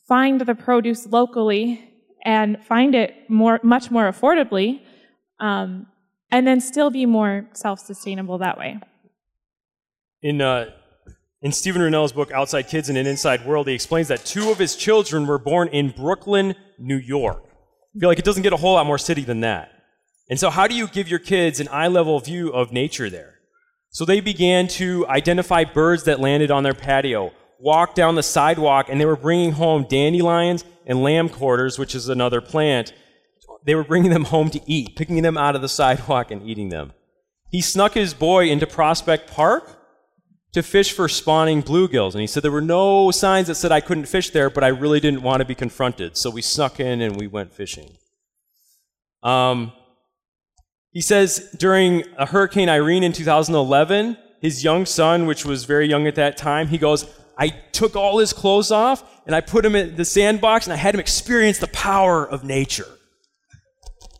find 0.07 0.39
the 0.39 0.55
produce 0.55 1.07
locally 1.07 1.89
and 2.23 2.63
find 2.63 2.95
it 2.95 3.13
more, 3.29 3.59
much 3.63 3.91
more 3.91 4.09
affordably, 4.09 4.81
um, 5.39 5.87
and 6.31 6.47
then 6.47 6.61
still 6.61 6.89
be 6.89 7.05
more 7.05 7.45
self-sustainable 7.53 8.37
that 8.37 8.57
way. 8.57 8.79
In, 10.23 10.39
uh, 10.39 10.69
in 11.41 11.51
Steven 11.51 11.81
Rinella's 11.81 12.13
book, 12.13 12.31
Outside 12.31 12.69
Kids 12.69 12.87
in 12.89 12.95
an 12.95 13.05
Inside 13.05 13.45
World, 13.45 13.67
he 13.67 13.73
explains 13.73 14.07
that 14.07 14.23
two 14.23 14.49
of 14.51 14.57
his 14.57 14.77
children 14.77 15.27
were 15.27 15.37
born 15.37 15.67
in 15.67 15.89
Brooklyn, 15.89 16.55
New 16.79 16.95
York. 16.95 17.43
I 17.93 17.99
feel 17.99 18.07
like 18.07 18.19
it 18.19 18.25
doesn't 18.25 18.43
get 18.43 18.53
a 18.53 18.57
whole 18.57 18.75
lot 18.75 18.85
more 18.85 18.97
city 18.97 19.23
than 19.23 19.41
that. 19.41 19.69
And 20.29 20.39
so, 20.39 20.49
how 20.49 20.65
do 20.67 20.75
you 20.75 20.87
give 20.87 21.09
your 21.09 21.19
kids 21.19 21.59
an 21.59 21.67
eye 21.69 21.89
level 21.89 22.17
view 22.21 22.53
of 22.53 22.71
nature 22.71 23.09
there? 23.09 23.39
So, 23.89 24.05
they 24.05 24.21
began 24.21 24.69
to 24.69 25.05
identify 25.07 25.65
birds 25.65 26.05
that 26.05 26.21
landed 26.21 26.51
on 26.51 26.63
their 26.63 26.73
patio, 26.73 27.33
walk 27.59 27.93
down 27.93 28.15
the 28.15 28.23
sidewalk, 28.23 28.87
and 28.87 29.01
they 29.01 29.05
were 29.05 29.17
bringing 29.17 29.51
home 29.51 29.85
dandelions 29.89 30.63
and 30.85 31.03
lamb 31.03 31.27
quarters, 31.27 31.77
which 31.77 31.93
is 31.93 32.07
another 32.07 32.39
plant. 32.39 32.93
They 33.65 33.75
were 33.75 33.83
bringing 33.83 34.11
them 34.11 34.23
home 34.23 34.49
to 34.51 34.61
eat, 34.65 34.95
picking 34.95 35.21
them 35.21 35.37
out 35.37 35.57
of 35.57 35.61
the 35.61 35.69
sidewalk 35.81 36.31
and 36.31 36.41
eating 36.47 36.69
them. 36.69 36.93
He 37.51 37.59
snuck 37.59 37.93
his 37.93 38.13
boy 38.13 38.47
into 38.47 38.65
Prospect 38.65 39.29
Park 39.29 39.81
to 40.53 40.63
fish 40.63 40.91
for 40.93 41.09
spawning 41.09 41.61
bluegills. 41.61 42.13
And 42.13 42.21
he 42.21 42.27
said 42.27 42.43
there 42.43 42.51
were 42.51 42.61
no 42.61 43.11
signs 43.11 43.47
that 43.47 43.55
said 43.55 43.71
I 43.71 43.81
couldn't 43.81 44.05
fish 44.05 44.29
there, 44.29 44.49
but 44.49 44.63
I 44.63 44.67
really 44.67 44.99
didn't 44.99 45.23
want 45.23 45.41
to 45.41 45.45
be 45.45 45.55
confronted. 45.55 46.15
So 46.15 46.29
we 46.29 46.41
snuck 46.41 46.79
in 46.79 47.01
and 47.01 47.17
we 47.17 47.27
went 47.27 47.53
fishing. 47.53 47.97
Um, 49.23 49.71
he 50.91 51.01
says 51.01 51.49
during 51.57 52.03
a 52.17 52.27
Hurricane 52.27 52.69
Irene 52.69 53.03
in 53.03 53.13
2011, 53.13 54.17
his 54.41 54.63
young 54.63 54.85
son, 54.85 55.25
which 55.25 55.43
was 55.45 55.65
very 55.65 55.87
young 55.87 56.05
at 56.05 56.15
that 56.15 56.37
time, 56.37 56.67
he 56.67 56.77
goes, 56.77 57.07
I 57.37 57.49
took 57.49 57.95
all 57.95 58.19
his 58.19 58.31
clothes 58.31 58.71
off 58.71 59.03
and 59.25 59.35
I 59.35 59.41
put 59.41 59.65
him 59.65 59.75
in 59.75 59.95
the 59.95 60.05
sandbox 60.05 60.67
and 60.67 60.73
I 60.73 60.75
had 60.75 60.93
him 60.93 60.99
experience 60.99 61.57
the 61.57 61.67
power 61.67 62.27
of 62.27 62.43
nature. 62.43 62.87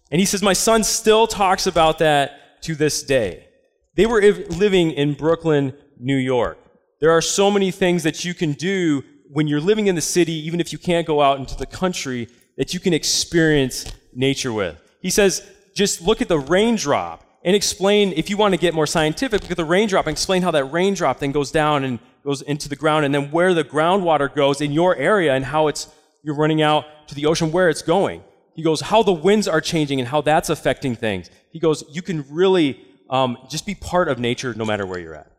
And 0.09 0.19
he 0.19 0.25
says, 0.25 0.41
My 0.41 0.53
son 0.53 0.83
still 0.83 1.27
talks 1.27 1.67
about 1.67 1.99
that 1.99 2.61
to 2.63 2.73
this 2.73 3.03
day. 3.03 3.47
They 3.95 4.07
were 4.07 4.21
living 4.21 4.91
in 4.91 5.13
Brooklyn, 5.13 5.73
New 6.03 6.17
York. 6.17 6.57
There 6.99 7.11
are 7.11 7.21
so 7.21 7.49
many 7.49 7.71
things 7.71 8.03
that 8.03 8.23
you 8.25 8.33
can 8.33 8.53
do 8.53 9.03
when 9.29 9.47
you're 9.47 9.61
living 9.61 9.87
in 9.87 9.95
the 9.95 10.01
city, 10.01 10.33
even 10.47 10.59
if 10.59 10.71
you 10.71 10.77
can't 10.77 11.07
go 11.07 11.21
out 11.21 11.39
into 11.39 11.55
the 11.55 11.65
country, 11.65 12.27
that 12.57 12.73
you 12.73 12.79
can 12.79 12.93
experience 12.93 13.91
nature 14.13 14.53
with. 14.53 14.79
He 15.01 15.09
says, 15.09 15.41
just 15.73 16.01
look 16.01 16.21
at 16.21 16.27
the 16.27 16.37
raindrop 16.37 17.25
and 17.43 17.55
explain, 17.55 18.13
if 18.13 18.29
you 18.29 18.37
want 18.37 18.53
to 18.53 18.59
get 18.59 18.73
more 18.73 18.85
scientific, 18.85 19.41
look 19.41 19.51
at 19.51 19.57
the 19.57 19.65
raindrop 19.65 20.05
and 20.07 20.13
explain 20.13 20.43
how 20.43 20.51
that 20.51 20.65
raindrop 20.65 21.19
then 21.19 21.31
goes 21.31 21.51
down 21.51 21.83
and 21.83 21.99
goes 22.23 22.41
into 22.41 22.69
the 22.69 22.75
ground, 22.75 23.03
and 23.03 23.13
then 23.13 23.31
where 23.31 23.53
the 23.53 23.65
groundwater 23.65 24.33
goes 24.33 24.61
in 24.61 24.71
your 24.71 24.95
area 24.95 25.33
and 25.33 25.43
how 25.43 25.67
it's 25.67 25.87
you're 26.21 26.35
running 26.35 26.61
out 26.61 26.85
to 27.09 27.15
the 27.15 27.25
ocean, 27.25 27.51
where 27.51 27.67
it's 27.67 27.81
going. 27.81 28.23
He 28.53 28.63
goes, 28.63 28.79
how 28.79 29.03
the 29.03 29.11
winds 29.11 29.47
are 29.47 29.59
changing 29.59 29.99
and 29.99 30.07
how 30.07 30.21
that's 30.21 30.49
affecting 30.49 30.95
things. 30.95 31.29
He 31.51 31.59
goes, 31.59 31.83
you 31.89 32.01
can 32.01 32.23
really 32.29 32.79
um, 33.09 33.37
just 33.49 33.65
be 33.65 33.75
part 33.75 34.07
of 34.07 34.19
nature 34.19 34.53
no 34.53 34.63
matter 34.63 34.85
where 34.85 34.99
you're 34.99 35.15
at. 35.15 35.32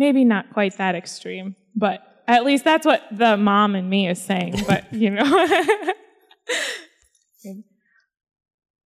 Maybe 0.00 0.24
not 0.24 0.50
quite 0.54 0.78
that 0.78 0.94
extreme, 0.94 1.56
but 1.76 2.00
at 2.26 2.46
least 2.46 2.64
that's 2.64 2.86
what 2.86 3.02
the 3.12 3.36
mom 3.36 3.74
and 3.74 3.90
me 3.90 4.08
is 4.08 4.18
saying, 4.18 4.54
but 4.66 4.90
you 4.94 5.10
know. 5.10 5.22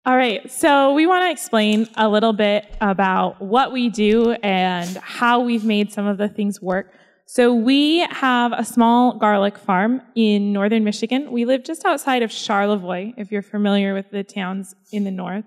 All 0.05 0.17
right, 0.17 0.51
so 0.51 0.93
we 0.93 1.07
want 1.07 1.25
to 1.25 1.31
explain 1.31 1.89
a 1.97 2.09
little 2.09 2.33
bit 2.33 2.67
about 2.81 3.41
what 3.41 3.73
we 3.73 3.91
do 3.91 4.33
and 4.33 4.97
how 4.97 5.39
we've 5.39 5.65
made 5.65 5.93
some 5.93 6.09
of 6.09 6.19
the 6.19 6.29
things 6.29 6.61
work. 6.61 6.93
So 7.27 7.55
we 7.55 8.01
have 8.11 8.53
a 8.53 8.65
small 8.65 9.17
garlic 9.17 9.57
farm 9.57 10.03
in 10.17 10.53
northern 10.53 10.83
Michigan. 10.83 11.31
We 11.31 11.45
live 11.45 11.63
just 11.63 11.85
outside 11.85 12.25
of 12.25 12.33
Charlevoix, 12.33 13.13
if 13.17 13.31
you're 13.31 13.41
familiar 13.41 13.95
with 13.95 14.11
the 14.11 14.25
towns 14.25 14.75
in 14.91 15.05
the 15.05 15.13
north. 15.13 15.45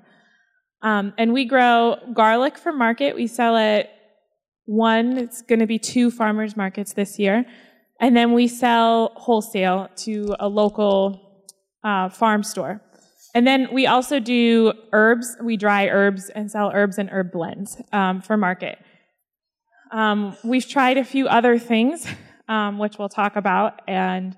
Um, 0.82 1.14
and 1.18 1.34
we 1.34 1.44
grow 1.44 1.98
garlic 2.14 2.58
for 2.58 2.72
market. 2.72 3.16
We 3.16 3.28
sell 3.28 3.58
it 3.58 3.90
one, 4.68 5.18
it's 5.18 5.42
going 5.42 5.60
to 5.60 5.66
be 5.66 5.80
two 5.80 6.12
farmers 6.12 6.56
markets 6.56 6.94
this 6.94 7.18
year. 7.18 7.46
And 8.00 8.16
then 8.16 8.34
we 8.34 8.48
sell 8.48 9.14
wholesale 9.16 9.90
to 9.98 10.36
a 10.40 10.48
local 10.48 11.46
uh, 11.84 12.10
farm 12.10 12.44
store. 12.44 12.82
And 13.34 13.48
then 13.48 13.70
we 13.72 13.88
also 13.88 14.20
do 14.20 14.74
herbs. 14.92 15.36
We 15.42 15.58
dry 15.58 15.88
herbs 15.88 16.30
and 16.30 16.52
sell 16.52 16.72
herbs 16.74 16.98
and 16.98 17.10
herb 17.10 17.32
blends 17.32 17.82
um, 17.92 18.22
for 18.22 18.38
market. 18.38 18.78
Um, 19.92 20.36
we've 20.44 20.68
tried 20.68 20.98
a 20.98 21.04
few 21.04 21.28
other 21.28 21.58
things, 21.58 22.06
um, 22.50 22.78
which 22.78 22.98
we'll 22.98 23.10
talk 23.10 23.38
about, 23.38 23.82
and 23.88 24.36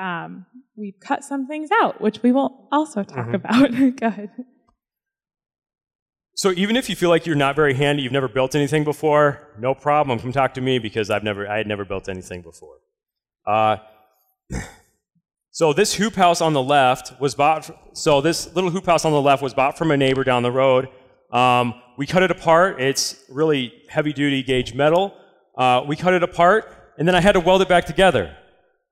um, 0.00 0.46
we've 0.76 0.98
cut 1.00 1.22
some 1.22 1.46
things 1.46 1.70
out, 1.80 2.00
which 2.00 2.22
we 2.22 2.32
will 2.32 2.68
also 2.72 3.04
talk 3.04 3.28
mm-hmm. 3.28 3.34
about. 3.34 3.96
Go 4.00 4.06
ahead. 4.08 4.30
So 6.38 6.52
even 6.52 6.76
if 6.76 6.88
you 6.88 6.94
feel 6.94 7.08
like 7.08 7.26
you're 7.26 7.34
not 7.34 7.56
very 7.56 7.74
handy, 7.74 8.04
you've 8.04 8.12
never 8.12 8.28
built 8.28 8.54
anything 8.54 8.84
before, 8.84 9.40
no 9.58 9.74
problem. 9.74 10.20
Come 10.20 10.30
talk 10.30 10.54
to 10.54 10.60
me 10.60 10.78
because 10.78 11.10
I've 11.10 11.24
never, 11.24 11.48
I 11.48 11.56
had 11.56 11.66
never 11.66 11.84
built 11.84 12.08
anything 12.08 12.42
before. 12.42 12.76
Uh, 13.44 13.78
so 15.50 15.72
this 15.72 15.94
hoop 15.94 16.14
house 16.14 16.40
on 16.40 16.52
the 16.52 16.62
left 16.62 17.20
was 17.20 17.34
bought. 17.34 17.68
So 17.92 18.20
this 18.20 18.54
little 18.54 18.70
hoop 18.70 18.86
house 18.86 19.04
on 19.04 19.10
the 19.10 19.20
left 19.20 19.42
was 19.42 19.52
bought 19.52 19.76
from 19.76 19.90
a 19.90 19.96
neighbor 19.96 20.22
down 20.22 20.44
the 20.44 20.52
road. 20.52 20.88
Um, 21.32 21.74
we 21.96 22.06
cut 22.06 22.22
it 22.22 22.30
apart. 22.30 22.80
It's 22.80 23.24
really 23.28 23.72
heavy 23.88 24.12
duty 24.12 24.44
gauge 24.44 24.74
metal. 24.74 25.16
Uh, 25.56 25.82
we 25.88 25.96
cut 25.96 26.14
it 26.14 26.22
apart 26.22 26.72
and 26.98 27.08
then 27.08 27.16
I 27.16 27.20
had 27.20 27.32
to 27.32 27.40
weld 27.40 27.62
it 27.62 27.68
back 27.68 27.84
together. 27.84 28.36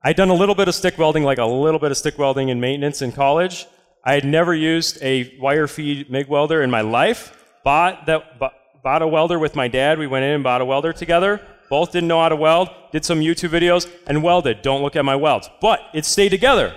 I'd 0.02 0.16
done 0.16 0.30
a 0.30 0.34
little 0.34 0.56
bit 0.56 0.66
of 0.66 0.74
stick 0.74 0.98
welding, 0.98 1.22
like 1.22 1.38
a 1.38 1.46
little 1.46 1.78
bit 1.78 1.92
of 1.92 1.96
stick 1.96 2.18
welding 2.18 2.48
in 2.48 2.58
maintenance 2.58 3.02
in 3.02 3.12
college. 3.12 3.68
I 4.06 4.14
had 4.14 4.24
never 4.24 4.54
used 4.54 5.02
a 5.02 5.36
wire 5.40 5.66
feed 5.66 6.08
MIG 6.08 6.28
welder 6.28 6.62
in 6.62 6.70
my 6.70 6.82
life. 6.82 7.36
Bought 7.64 8.06
that, 8.06 8.38
bought 8.80 9.02
a 9.02 9.08
welder 9.08 9.36
with 9.36 9.56
my 9.56 9.66
dad. 9.66 9.98
We 9.98 10.06
went 10.06 10.24
in 10.24 10.30
and 10.30 10.44
bought 10.44 10.60
a 10.60 10.64
welder 10.64 10.92
together. 10.92 11.44
Both 11.68 11.90
didn't 11.90 12.06
know 12.06 12.20
how 12.20 12.28
to 12.28 12.36
weld. 12.36 12.68
Did 12.92 13.04
some 13.04 13.18
YouTube 13.18 13.48
videos 13.48 13.90
and 14.06 14.22
welded. 14.22 14.62
Don't 14.62 14.80
look 14.80 14.94
at 14.94 15.04
my 15.04 15.16
welds, 15.16 15.50
but 15.60 15.80
it 15.92 16.04
stayed 16.04 16.28
together. 16.28 16.72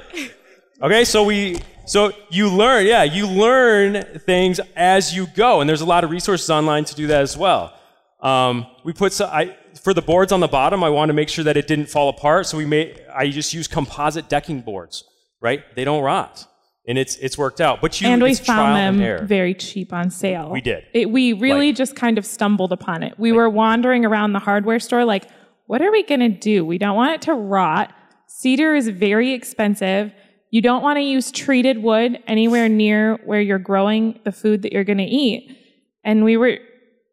Okay, 0.82 1.06
so 1.06 1.24
we, 1.24 1.60
so 1.86 2.14
you 2.32 2.50
learn, 2.50 2.88
yeah, 2.88 3.04
you 3.04 3.28
learn 3.28 4.04
things 4.26 4.60
as 4.76 5.16
you 5.16 5.28
go, 5.36 5.62
and 5.62 5.70
there's 5.70 5.82
a 5.82 5.86
lot 5.86 6.04
of 6.04 6.10
resources 6.10 6.50
online 6.50 6.84
to 6.86 6.96
do 6.96 7.06
that 7.08 7.22
as 7.22 7.38
well. 7.38 7.76
Um, 8.22 8.66
we 8.84 8.92
put, 8.92 9.14
so, 9.14 9.28
I, 9.28 9.56
for 9.80 9.94
the 9.94 10.02
boards 10.02 10.32
on 10.32 10.40
the 10.40 10.48
bottom, 10.48 10.84
I 10.84 10.90
wanted 10.90 11.10
to 11.10 11.16
make 11.16 11.30
sure 11.30 11.44
that 11.44 11.58
it 11.58 11.68
didn't 11.68 11.90
fall 11.90 12.10
apart, 12.10 12.48
so 12.48 12.58
we 12.58 12.66
made, 12.66 13.00
I 13.14 13.30
just 13.30 13.54
use 13.54 13.68
composite 13.68 14.30
decking 14.30 14.62
boards, 14.62 15.04
right? 15.42 15.64
They 15.76 15.84
don't 15.84 16.02
rot. 16.02 16.48
And 16.90 16.98
it's, 16.98 17.16
it's 17.18 17.38
worked 17.38 17.62
out. 17.62 17.82
But 17.82 18.02
you, 18.02 18.08
and 18.08 18.22
we 18.22 18.34
found 18.34 19.00
them 19.00 19.28
very 19.28 19.54
cheap 19.54 19.94
on 19.94 20.10
sale. 20.10 20.50
We 20.50 20.60
did. 20.60 20.86
It, 20.92 21.12
we 21.12 21.34
really 21.34 21.68
Like- 21.68 21.78
just 21.78 21.96
kind 21.96 22.18
of 22.18 22.26
stumbled 22.26 22.74
upon 22.74 23.04
it. 23.04 23.14
We 23.20 23.32
were 23.32 23.48
wandering 23.48 24.06
around 24.06 24.34
the 24.34 24.40
hardware 24.40 24.80
store, 24.80 25.06
like, 25.06 25.26
what 25.68 25.84
are 25.84 25.92
we 25.92 26.02
going 26.02 26.22
to 26.22 26.30
do? 26.30 26.66
We 26.66 26.80
don't 26.80 26.96
want 26.96 27.14
it 27.14 27.22
to 27.24 27.36
rot. 27.36 27.94
Cedar 28.28 28.74
is 28.74 28.88
very 28.90 29.34
expensive. 29.34 30.12
You 30.50 30.64
don't 30.64 30.82
want 30.82 30.98
to 30.98 31.04
use 31.04 31.32
treated 31.32 31.84
wood 31.84 32.18
anywhere 32.26 32.68
near 32.68 33.20
where 33.24 33.40
you're 33.40 33.60
growing 33.60 34.20
the 34.24 34.32
food 34.32 34.64
that 34.64 34.74
you're 34.74 34.84
going 34.84 34.98
to 34.98 35.04
eat. 35.04 35.56
And 36.04 36.24
we 36.24 36.38
were 36.38 36.58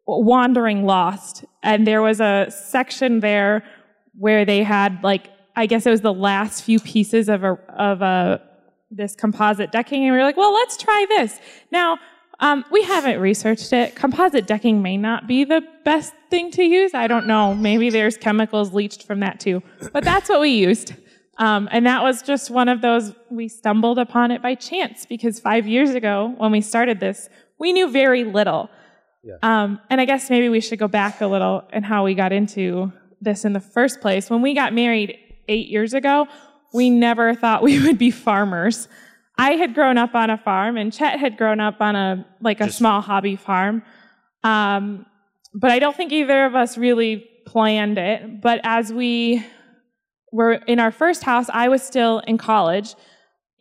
wandering 0.07 0.85
lost. 0.87 1.45
And 1.61 1.85
there 1.85 2.01
was 2.01 2.19
a 2.19 2.47
section 2.49 3.19
there 3.19 3.63
where 4.17 4.43
they 4.43 4.63
had 4.63 5.03
like, 5.03 5.29
I 5.55 5.67
guess 5.67 5.85
it 5.85 5.91
was 5.91 6.01
the 6.01 6.13
last 6.13 6.63
few 6.63 6.79
pieces 6.79 7.29
of 7.29 7.43
a, 7.43 7.59
of 7.77 8.01
a, 8.01 8.41
this 8.89 9.15
composite 9.15 9.71
decking. 9.71 10.03
And 10.03 10.13
we 10.13 10.17
were 10.17 10.23
like, 10.23 10.37
well, 10.37 10.53
let's 10.53 10.77
try 10.77 11.05
this. 11.09 11.39
Now, 11.71 11.97
um, 12.39 12.63
we 12.71 12.83
haven't 12.83 13.19
researched 13.19 13.73
it. 13.73 13.95
Composite 13.95 14.45
decking 14.45 14.81
may 14.81 14.95
not 14.95 15.27
be 15.27 15.43
the 15.43 15.63
best 15.83 16.13
thing 16.29 16.51
to 16.51 16.63
use. 16.63 16.93
I 16.93 17.07
don't 17.07 17.25
know. 17.25 17.55
Maybe 17.55 17.89
there's 17.89 18.15
chemicals 18.15 18.73
leached 18.73 19.03
from 19.03 19.21
that 19.21 19.39
too. 19.39 19.63
But 19.91 20.03
that's 20.03 20.29
what 20.29 20.39
we 20.41 20.51
used. 20.51 20.93
Um, 21.39 21.67
and 21.71 21.85
that 21.85 22.03
was 22.03 22.21
just 22.21 22.49
one 22.49 22.69
of 22.69 22.81
those, 22.81 23.13
we 23.29 23.47
stumbled 23.47 23.99
upon 23.99 24.31
it 24.31 24.41
by 24.41 24.55
chance 24.55 25.05
because 25.05 25.39
five 25.39 25.67
years 25.67 25.91
ago 25.91 26.33
when 26.37 26.51
we 26.51 26.61
started 26.61 26.99
this, 26.99 27.29
we 27.59 27.73
knew 27.73 27.89
very 27.89 28.23
little. 28.23 28.69
Um, 29.41 29.79
and 29.89 29.99
I 29.99 30.05
guess 30.05 30.29
maybe 30.29 30.47
we 30.47 30.61
should 30.61 30.79
go 30.79 30.87
back 30.87 31.21
a 31.21 31.27
little 31.27 31.63
and 31.71 31.83
how 31.83 32.05
we 32.05 32.13
got 32.13 32.31
into 32.31 32.91
this 33.19 33.45
in 33.45 33.53
the 33.53 33.59
first 33.59 33.99
place. 33.99 34.29
When 34.29 34.41
we 34.41 34.53
got 34.53 34.73
married 34.73 35.17
eight 35.47 35.67
years 35.67 35.93
ago, 35.93 36.27
we 36.77 36.91
never 36.91 37.33
thought 37.33 37.63
we 37.63 37.79
would 37.85 37.97
be 37.97 38.11
farmers. 38.11 38.87
I 39.37 39.51
had 39.51 39.73
grown 39.73 39.97
up 39.97 40.15
on 40.15 40.29
a 40.29 40.37
farm, 40.37 40.77
and 40.77 40.93
Chet 40.93 41.19
had 41.19 41.37
grown 41.37 41.59
up 41.59 41.81
on 41.81 41.95
a 41.95 42.25
like 42.39 42.61
a 42.61 42.65
Just- 42.65 42.77
small 42.77 43.01
hobby 43.01 43.35
farm. 43.35 43.83
Um, 44.43 45.05
but 45.53 45.71
I 45.71 45.79
don't 45.79 45.95
think 45.95 46.11
either 46.11 46.45
of 46.45 46.55
us 46.55 46.77
really 46.77 47.27
planned 47.45 47.97
it. 47.97 48.41
But 48.41 48.61
as 48.63 48.93
we 48.93 49.43
were 50.31 50.53
in 50.53 50.79
our 50.79 50.91
first 50.91 51.23
house, 51.23 51.47
I 51.51 51.67
was 51.67 51.81
still 51.81 52.19
in 52.19 52.37
college, 52.37 52.95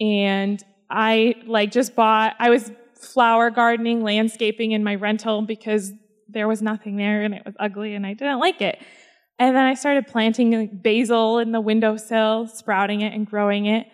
and 0.01 0.63
I 0.91 1.35
like 1.47 1.73
just 1.73 1.97
bought. 1.97 2.37
I 2.39 2.51
was 2.51 2.71
flower 3.01 3.51
gardening, 3.51 4.03
landscaping 4.03 4.73
in 4.73 4.85
my 4.85 4.95
rental 4.95 5.43
because 5.43 5.93
there 6.29 6.49
was 6.49 6.61
nothing 6.61 6.97
there 6.97 7.23
and 7.23 7.35
it 7.35 7.43
was 7.47 7.55
ugly 7.61 7.95
and 7.95 8.05
I 8.07 8.15
didn't 8.15 8.41
like 8.41 8.61
it. 8.61 8.79
And 9.39 9.55
then 9.55 9.65
I 9.65 9.75
started 9.75 10.07
planting 10.07 10.67
basil 10.73 11.39
in 11.39 11.53
the 11.53 11.61
windowsill, 11.61 12.47
sprouting 12.49 13.03
it 13.03 13.13
and 13.13 13.27
growing 13.27 13.67
it. 13.67 13.87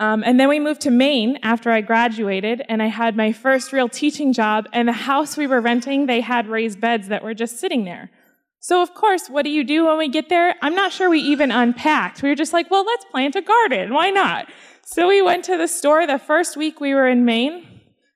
Um, 0.00 0.24
and 0.24 0.40
then 0.40 0.48
we 0.48 0.58
moved 0.58 0.80
to 0.82 0.90
Maine 0.90 1.38
after 1.42 1.70
I 1.70 1.80
graduated, 1.80 2.62
and 2.68 2.82
I 2.82 2.86
had 2.86 3.16
my 3.16 3.32
first 3.32 3.72
real 3.72 3.88
teaching 3.88 4.32
job. 4.32 4.68
And 4.72 4.88
the 4.88 4.92
house 4.92 5.36
we 5.36 5.46
were 5.46 5.60
renting, 5.60 6.06
they 6.06 6.20
had 6.20 6.48
raised 6.48 6.80
beds 6.80 7.08
that 7.08 7.22
were 7.22 7.34
just 7.34 7.60
sitting 7.60 7.84
there. 7.84 8.10
So, 8.58 8.82
of 8.82 8.94
course, 8.94 9.28
what 9.28 9.44
do 9.44 9.50
you 9.50 9.62
do 9.62 9.86
when 9.86 9.98
we 9.98 10.08
get 10.08 10.28
there? 10.30 10.56
I'm 10.62 10.74
not 10.74 10.90
sure 10.90 11.10
we 11.10 11.20
even 11.20 11.52
unpacked. 11.52 12.22
We 12.22 12.30
were 12.30 12.34
just 12.34 12.52
like, 12.52 12.70
well, 12.70 12.84
let's 12.84 13.04
plant 13.04 13.36
a 13.36 13.42
garden. 13.42 13.94
Why 13.94 14.10
not? 14.10 14.48
So, 14.84 15.06
we 15.06 15.22
went 15.22 15.44
to 15.44 15.56
the 15.56 15.68
store 15.68 16.06
the 16.06 16.18
first 16.18 16.56
week 16.56 16.80
we 16.80 16.94
were 16.94 17.06
in 17.06 17.24
Maine, 17.24 17.64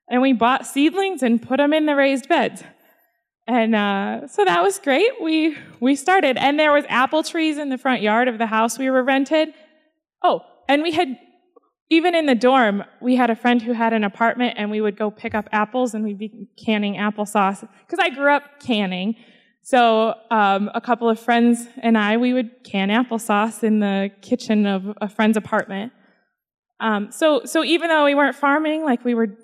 and 0.09 0.21
we 0.21 0.33
bought 0.33 0.67
seedlings 0.67 1.23
and 1.23 1.41
put 1.41 1.59
them 1.59 1.73
in 1.73 1.87
the 1.87 1.95
raised 1.95 2.29
beds. 2.29 2.65
And 3.49 3.75
uh, 3.75 4.29
so 4.29 4.45
that 4.45 4.63
was 4.63 4.79
great. 4.79 5.11
We 5.23 5.57
we 5.81 5.97
started, 5.97 6.37
and 6.37 6.61
there 6.61 6.71
was 6.71 6.85
apple 6.91 7.23
trees 7.23 7.57
in 7.57 7.71
the 7.71 7.79
front 7.79 8.03
yard 8.03 8.29
of 8.29 8.37
the 8.37 8.47
house 8.47 8.79
we 8.79 8.91
were 8.91 9.03
rented. 9.03 9.55
Oh, 10.23 10.43
and 10.69 10.83
we 10.83 10.93
had 10.93 11.17
even 11.89 12.15
in 12.15 12.27
the 12.27 12.35
dorm, 12.35 12.85
we 13.01 13.17
had 13.17 13.31
a 13.31 13.35
friend 13.35 13.63
who 13.63 13.73
had 13.73 13.95
an 13.95 14.05
apartment, 14.05 14.57
and 14.59 14.71
we 14.71 14.83
would 14.83 14.99
go 14.99 15.11
pick 15.11 15.35
up 15.35 15.49
apples, 15.51 15.95
and 15.95 16.05
we'd 16.05 16.19
be 16.19 16.47
canning 16.63 16.97
applesauce 16.97 17.67
because 17.87 17.99
I 17.99 18.11
grew 18.11 18.31
up 18.31 18.61
canning. 18.61 19.17
So 19.63 20.15
um, 20.31 20.71
a 20.75 20.81
couple 20.81 21.09
of 21.09 21.19
friends 21.19 21.67
and 21.83 21.97
I, 21.99 22.17
we 22.17 22.33
would 22.33 22.51
can 22.65 22.89
applesauce 22.89 23.63
in 23.63 23.81
the 23.81 24.11
kitchen 24.23 24.67
of 24.67 24.95
a 25.01 25.09
friend's 25.09 25.37
apartment. 25.37 25.93
Um, 26.81 27.11
so 27.13 27.43
so 27.45 27.65
even 27.65 27.89
though 27.89 28.05
we 28.05 28.15
weren't 28.15 28.37
farming, 28.37 28.85
like 28.85 29.05
we 29.05 29.15
were 29.15 29.37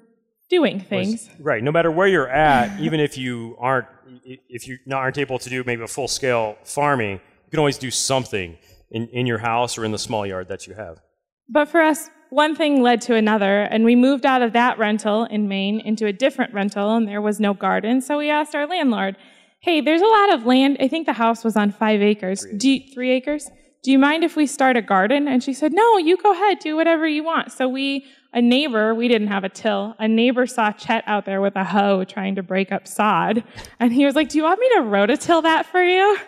doing 0.49 0.81
things. 0.81 1.29
Right. 1.39 1.63
No 1.63 1.73
matter 1.73 1.91
where 1.91 2.07
you're 2.07 2.29
at, 2.29 2.81
even 2.81 3.01
if 3.01 3.17
you 3.19 3.57
aren't, 3.59 3.87
if 4.25 4.69
you 4.69 4.79
not 4.87 4.99
aren't 4.99 5.19
able 5.19 5.39
to 5.39 5.51
do 5.51 5.65
maybe 5.65 5.83
a 5.83 5.89
full 5.89 6.09
scale 6.09 6.57
farming, 6.65 7.13
you 7.13 7.51
can 7.51 7.59
always 7.59 7.79
do 7.79 7.91
something 7.91 8.57
in, 8.91 9.09
in 9.09 9.27
your 9.27 9.39
house 9.39 9.77
or 9.79 9.85
in 9.85 9.93
the 9.93 9.99
small 9.99 10.27
yard 10.27 10.49
that 10.49 10.67
you 10.67 10.75
have. 10.75 11.01
But 11.49 11.69
for 11.69 11.81
us, 11.81 12.09
one 12.31 12.57
thing 12.57 12.83
led 12.83 13.01
to 13.03 13.15
another, 13.15 13.63
and 13.63 13.85
we 13.85 13.95
moved 13.95 14.27
out 14.27 14.43
of 14.43 14.53
that 14.55 14.79
rental 14.79 15.25
in 15.25 15.47
Maine 15.47 15.81
into 15.81 16.07
a 16.07 16.13
different 16.13 16.53
rental, 16.53 16.97
and 16.97 17.07
there 17.07 17.21
was 17.21 17.39
no 17.39 17.55
garden. 17.55 18.01
So 18.01 18.19
we 18.19 18.31
asked 18.31 18.55
our 18.55 18.67
landlord, 18.67 19.17
"Hey, 19.61 19.81
there's 19.81 20.01
a 20.01 20.07
lot 20.07 20.35
of 20.35 20.47
land. 20.47 20.79
I 20.81 20.89
think 20.89 21.07
the 21.07 21.13
house 21.13 21.45
was 21.45 21.57
on 21.57 21.71
five 21.71 22.03
acres. 22.03 22.47
Do 22.57 22.69
you, 22.71 22.93
three 22.93 23.11
acres. 23.13 23.51
Do 23.83 23.93
you 23.93 23.99
mind 23.99 24.25
if 24.25 24.37
we 24.37 24.47
start 24.47 24.77
a 24.77 24.83
garden?" 24.83 25.29
And 25.29 25.45
she 25.45 25.53
said, 25.53 25.73
"No, 25.73 25.99
you 25.99 26.17
go 26.17 26.33
ahead. 26.33 26.59
Do 26.59 26.75
whatever 26.77 27.07
you 27.07 27.23
want." 27.23 27.53
So 27.53 27.69
we, 27.69 28.05
a 28.35 28.43
neighbor, 28.43 28.95
we 28.95 29.07
didn't 29.07 29.29
have 29.29 29.45
a 29.45 29.49
till. 29.49 29.95
A 29.99 30.09
neighbor 30.09 30.47
saw 30.47 30.73
Chet 30.73 31.05
out 31.07 31.25
there 31.25 31.41
with 31.41 31.55
a 31.55 31.65
hoe 31.65 32.05
trying 32.05 32.35
to 32.35 32.43
break 32.43 32.73
up 32.73 32.87
sod, 32.87 33.45
and 33.79 33.93
he 33.93 34.05
was 34.05 34.17
like, 34.17 34.29
"Do 34.29 34.39
you 34.39 34.45
want 34.45 34.59
me 34.61 34.69
to 34.75 34.81
rototill 34.83 35.43
that 35.45 35.67
for 35.67 35.83
you?" 35.83 36.19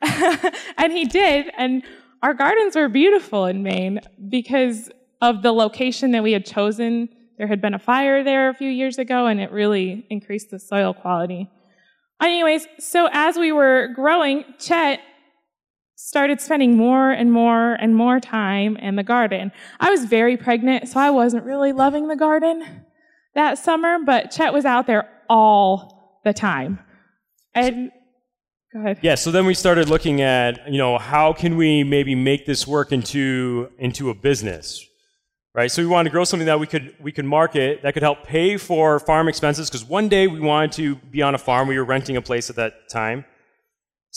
and 0.78 0.92
he 0.92 1.04
did, 1.04 1.50
and 1.58 1.82
our 2.22 2.32
gardens 2.32 2.76
were 2.76 2.88
beautiful 2.88 3.46
in 3.46 3.62
Maine 3.64 4.00
because 4.28 4.88
of 5.20 5.42
the 5.42 5.52
location 5.52 6.12
that 6.12 6.22
we 6.22 6.32
had 6.32 6.46
chosen. 6.46 7.08
There 7.38 7.48
had 7.48 7.60
been 7.60 7.74
a 7.74 7.78
fire 7.78 8.22
there 8.22 8.48
a 8.48 8.54
few 8.54 8.70
years 8.70 8.98
ago, 8.98 9.26
and 9.26 9.40
it 9.40 9.50
really 9.50 10.06
increased 10.10 10.50
the 10.50 10.60
soil 10.60 10.94
quality. 10.94 11.50
Anyways, 12.22 12.66
so 12.78 13.08
as 13.12 13.36
we 13.36 13.52
were 13.52 13.88
growing, 13.94 14.44
Chet 14.58 15.00
started 16.00 16.40
spending 16.40 16.76
more 16.76 17.10
and 17.10 17.32
more 17.32 17.74
and 17.74 17.94
more 17.96 18.20
time 18.20 18.76
in 18.76 18.94
the 18.94 19.02
garden. 19.02 19.50
I 19.80 19.90
was 19.90 20.04
very 20.04 20.36
pregnant, 20.36 20.86
so 20.86 21.00
I 21.00 21.10
wasn't 21.10 21.44
really 21.44 21.72
loving 21.72 22.06
the 22.06 22.14
garden 22.14 22.64
that 23.34 23.58
summer, 23.58 23.98
but 24.06 24.30
Chet 24.30 24.52
was 24.52 24.64
out 24.64 24.86
there 24.86 25.08
all 25.28 26.20
the 26.24 26.32
time. 26.32 26.78
And 27.52 27.90
go 28.72 28.78
ahead. 28.78 29.00
Yeah. 29.02 29.16
So 29.16 29.32
then 29.32 29.44
we 29.44 29.54
started 29.54 29.88
looking 29.88 30.20
at, 30.22 30.70
you 30.70 30.78
know, 30.78 30.98
how 30.98 31.32
can 31.32 31.56
we 31.56 31.82
maybe 31.82 32.14
make 32.14 32.46
this 32.46 32.64
work 32.64 32.92
into 32.92 33.68
into 33.78 34.10
a 34.10 34.14
business, 34.14 34.86
right? 35.52 35.68
So 35.68 35.82
we 35.82 35.88
wanted 35.88 36.10
to 36.10 36.12
grow 36.12 36.22
something 36.22 36.46
that 36.46 36.60
we 36.60 36.68
could 36.68 36.94
we 37.00 37.10
could 37.10 37.24
market 37.24 37.82
that 37.82 37.92
could 37.92 38.04
help 38.04 38.22
pay 38.22 38.56
for 38.56 39.00
farm 39.00 39.26
expenses 39.26 39.68
because 39.68 39.84
one 39.84 40.08
day 40.08 40.28
we 40.28 40.38
wanted 40.38 40.70
to 40.72 40.94
be 40.94 41.22
on 41.22 41.34
a 41.34 41.38
farm. 41.38 41.66
We 41.66 41.76
were 41.76 41.84
renting 41.84 42.16
a 42.16 42.22
place 42.22 42.50
at 42.50 42.54
that 42.56 42.88
time. 42.88 43.24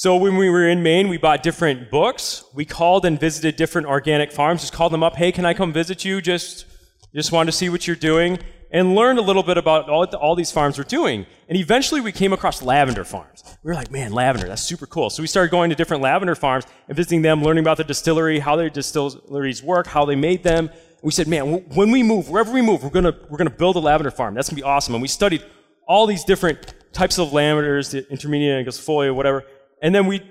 So 0.01 0.17
when 0.17 0.35
we 0.35 0.49
were 0.49 0.67
in 0.67 0.81
Maine, 0.81 1.09
we 1.09 1.17
bought 1.17 1.43
different 1.43 1.91
books. 1.91 2.43
We 2.55 2.65
called 2.65 3.05
and 3.05 3.19
visited 3.19 3.55
different 3.55 3.85
organic 3.85 4.31
farms. 4.31 4.61
Just 4.61 4.73
called 4.73 4.91
them 4.91 5.03
up. 5.03 5.15
Hey, 5.15 5.31
can 5.31 5.45
I 5.45 5.53
come 5.53 5.71
visit 5.71 6.03
you? 6.03 6.21
Just 6.21 6.65
just 7.13 7.31
wanted 7.31 7.51
to 7.51 7.57
see 7.59 7.69
what 7.69 7.85
you're 7.85 7.95
doing 7.95 8.39
and 8.71 8.95
learned 8.95 9.19
a 9.19 9.21
little 9.21 9.43
bit 9.43 9.59
about 9.59 9.89
all, 9.91 10.05
all 10.15 10.35
these 10.35 10.51
farms 10.51 10.79
were 10.79 10.83
doing. 10.83 11.27
And 11.47 11.55
eventually 11.55 12.01
we 12.01 12.11
came 12.11 12.33
across 12.33 12.63
lavender 12.63 13.03
farms. 13.03 13.43
We 13.61 13.67
were 13.67 13.75
like, 13.75 13.91
man, 13.91 14.11
lavender, 14.11 14.47
that's 14.47 14.63
super 14.63 14.87
cool. 14.87 15.11
So 15.11 15.21
we 15.21 15.27
started 15.27 15.51
going 15.51 15.69
to 15.69 15.75
different 15.75 16.01
lavender 16.01 16.33
farms 16.33 16.65
and 16.87 16.97
visiting 16.97 17.21
them, 17.21 17.43
learning 17.43 17.63
about 17.63 17.77
the 17.77 17.83
distillery, 17.83 18.39
how 18.39 18.55
their 18.55 18.71
distilleries 18.71 19.61
work, 19.61 19.85
how 19.85 20.05
they 20.05 20.15
made 20.15 20.41
them. 20.41 20.71
We 21.03 21.11
said, 21.11 21.27
man, 21.27 21.63
when 21.75 21.91
we 21.91 22.01
move, 22.01 22.27
wherever 22.27 22.51
we 22.51 22.63
move, 22.63 22.83
we're 22.83 22.89
gonna 22.89 23.15
we're 23.29 23.37
gonna 23.37 23.51
build 23.51 23.75
a 23.75 23.79
lavender 23.79 24.09
farm. 24.09 24.33
That's 24.33 24.49
gonna 24.49 24.55
be 24.61 24.63
awesome. 24.63 24.95
And 24.95 25.01
we 25.03 25.07
studied 25.07 25.45
all 25.87 26.07
these 26.07 26.23
different 26.23 26.73
types 26.91 27.19
of 27.19 27.33
lavenders, 27.33 27.91
the 27.91 28.09
intermediate, 28.11 28.65
angustifolia, 28.65 29.13
whatever. 29.13 29.45
And 29.81 29.93
then 29.95 30.05
we 30.07 30.21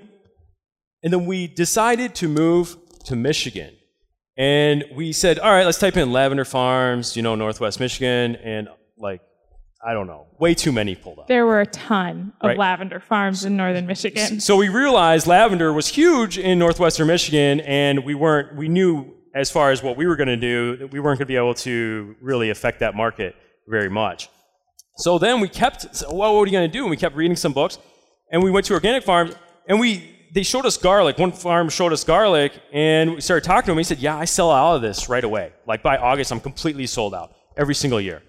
and 1.03 1.11
then 1.11 1.25
we 1.25 1.47
decided 1.47 2.13
to 2.15 2.27
move 2.27 2.77
to 3.05 3.15
Michigan. 3.15 3.73
And 4.37 4.85
we 4.95 5.11
said, 5.13 5.39
all 5.39 5.51
right, 5.51 5.65
let's 5.65 5.79
type 5.79 5.97
in 5.97 6.11
lavender 6.11 6.45
farms, 6.45 7.15
you 7.15 7.21
know, 7.21 7.35
Northwest 7.35 7.79
Michigan, 7.79 8.35
and 8.37 8.69
like 8.97 9.21
I 9.85 9.93
don't 9.93 10.05
know, 10.07 10.27
way 10.39 10.53
too 10.53 10.71
many 10.71 10.95
pulled 10.95 11.19
up. 11.19 11.27
There 11.27 11.45
were 11.45 11.59
a 11.61 11.65
ton 11.65 12.33
of 12.41 12.49
Right. 12.49 12.57
lavender 12.57 12.99
farms 12.99 13.45
in 13.45 13.57
northern 13.57 13.87
Michigan. 13.87 14.39
So 14.39 14.55
we 14.55 14.69
realized 14.69 15.25
lavender 15.27 15.73
was 15.73 15.87
huge 15.87 16.37
in 16.37 16.59
northwestern 16.59 17.07
Michigan, 17.07 17.61
and 17.61 18.05
we 18.05 18.13
weren't. 18.15 18.55
We 18.55 18.67
knew 18.69 19.13
as 19.33 19.49
far 19.49 19.71
as 19.71 19.81
what 19.81 19.97
we 19.97 20.05
were 20.05 20.15
going 20.15 20.27
to 20.27 20.37
do 20.37 20.77
that 20.77 20.91
we 20.91 20.99
weren't 20.99 21.17
going 21.17 21.25
to 21.27 21.33
be 21.33 21.35
able 21.37 21.53
to 21.55 22.15
really 22.21 22.49
affect 22.51 22.79
that 22.81 22.95
market 22.95 23.35
very 23.67 23.89
much. 23.89 24.29
So 24.97 25.17
then 25.17 25.39
we 25.39 25.49
kept. 25.49 25.95
So 25.95 26.11
what 26.11 26.27
are 26.27 26.39
we 26.41 26.51
going 26.51 26.69
to 26.69 26.71
do? 26.77 26.83
And 26.83 26.91
we 26.91 26.97
kept 26.97 27.15
reading 27.15 27.35
some 27.35 27.53
books, 27.53 27.77
and 28.31 28.41
we 28.41 28.51
went 28.51 28.65
to 28.67 28.73
organic 28.73 29.03
farms, 29.03 29.35
and 29.67 29.79
we 29.79 30.07
they 30.33 30.43
showed 30.43 30.65
us 30.65 30.77
garlic. 30.77 31.17
One 31.17 31.33
farm 31.33 31.67
showed 31.69 31.91
us 31.91 32.03
garlic, 32.03 32.53
and 32.71 33.15
we 33.15 33.21
started 33.21 33.45
talking 33.45 33.65
to 33.65 33.71
him. 33.73 33.77
He 33.77 33.83
said, 33.83 33.99
"Yeah, 33.99 34.17
I 34.17 34.25
sell 34.25 34.49
all 34.49 34.75
of 34.75 34.81
this 34.81 35.09
right 35.09 35.23
away. 35.23 35.51
Like 35.67 35.83
by 35.83 35.97
August, 35.97 36.31
I'm 36.31 36.39
completely 36.39 36.87
sold 36.87 37.13
out 37.13 37.33
every 37.57 37.75
single 37.75 37.99
year." 38.01 38.23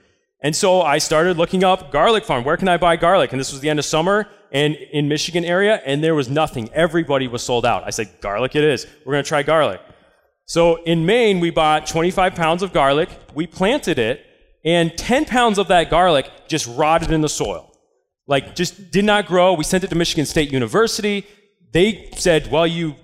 And 0.45 0.55
so 0.57 0.83
I 0.83 0.99
started 0.99 1.39
looking 1.39 1.63
up 1.63 1.93
garlic 1.93 2.25
farm. 2.25 2.43
Where 2.43 2.57
can 2.57 2.69
I 2.69 2.77
buy 2.77 2.97
garlic? 2.97 3.33
And 3.33 3.41
this 3.41 3.53
was 3.53 3.61
the 3.61 3.71
end 3.71 3.79
of 3.79 3.85
summer 3.85 4.29
and 4.53 4.75
in 4.75 5.09
Michigan 5.09 5.45
area, 5.45 5.81
and 5.87 6.03
there 6.05 6.15
was 6.15 6.29
nothing. 6.29 6.69
Everybody 6.75 7.29
was 7.29 7.43
sold 7.43 7.65
out. 7.65 7.85
I 7.87 7.91
said, 7.91 8.21
garlic 8.21 8.55
it 8.55 8.65
is. 8.65 8.87
We're 9.05 9.15
going 9.15 9.25
to 9.25 9.29
try 9.29 9.43
garlic. 9.43 9.81
So 10.45 10.83
in 10.83 11.07
Maine, 11.07 11.41
we 11.41 11.51
bought 11.51 11.87
25 11.87 12.35
pounds 12.35 12.63
of 12.63 12.73
garlic. 12.73 13.09
We 13.35 13.47
planted 13.47 13.99
it, 13.99 14.27
and 14.65 14.97
10 14.99 15.25
pounds 15.25 15.59
of 15.59 15.69
that 15.69 15.89
garlic 15.89 16.31
just 16.49 16.67
rotted 16.67 17.11
in 17.11 17.23
the 17.23 17.29
soil. 17.29 17.72
Like, 18.27 18.55
just 18.55 18.91
did 18.91 19.05
not 19.05 19.27
grow. 19.27 19.53
We 19.55 19.65
sent 19.65 19.85
it 19.85 19.89
to 19.91 19.97
Michigan 19.97 20.27
State 20.27 20.53
University. 20.53 21.27
They 21.73 22.11
said, 22.17 22.51
well, 22.51 22.67
you, 22.67 22.95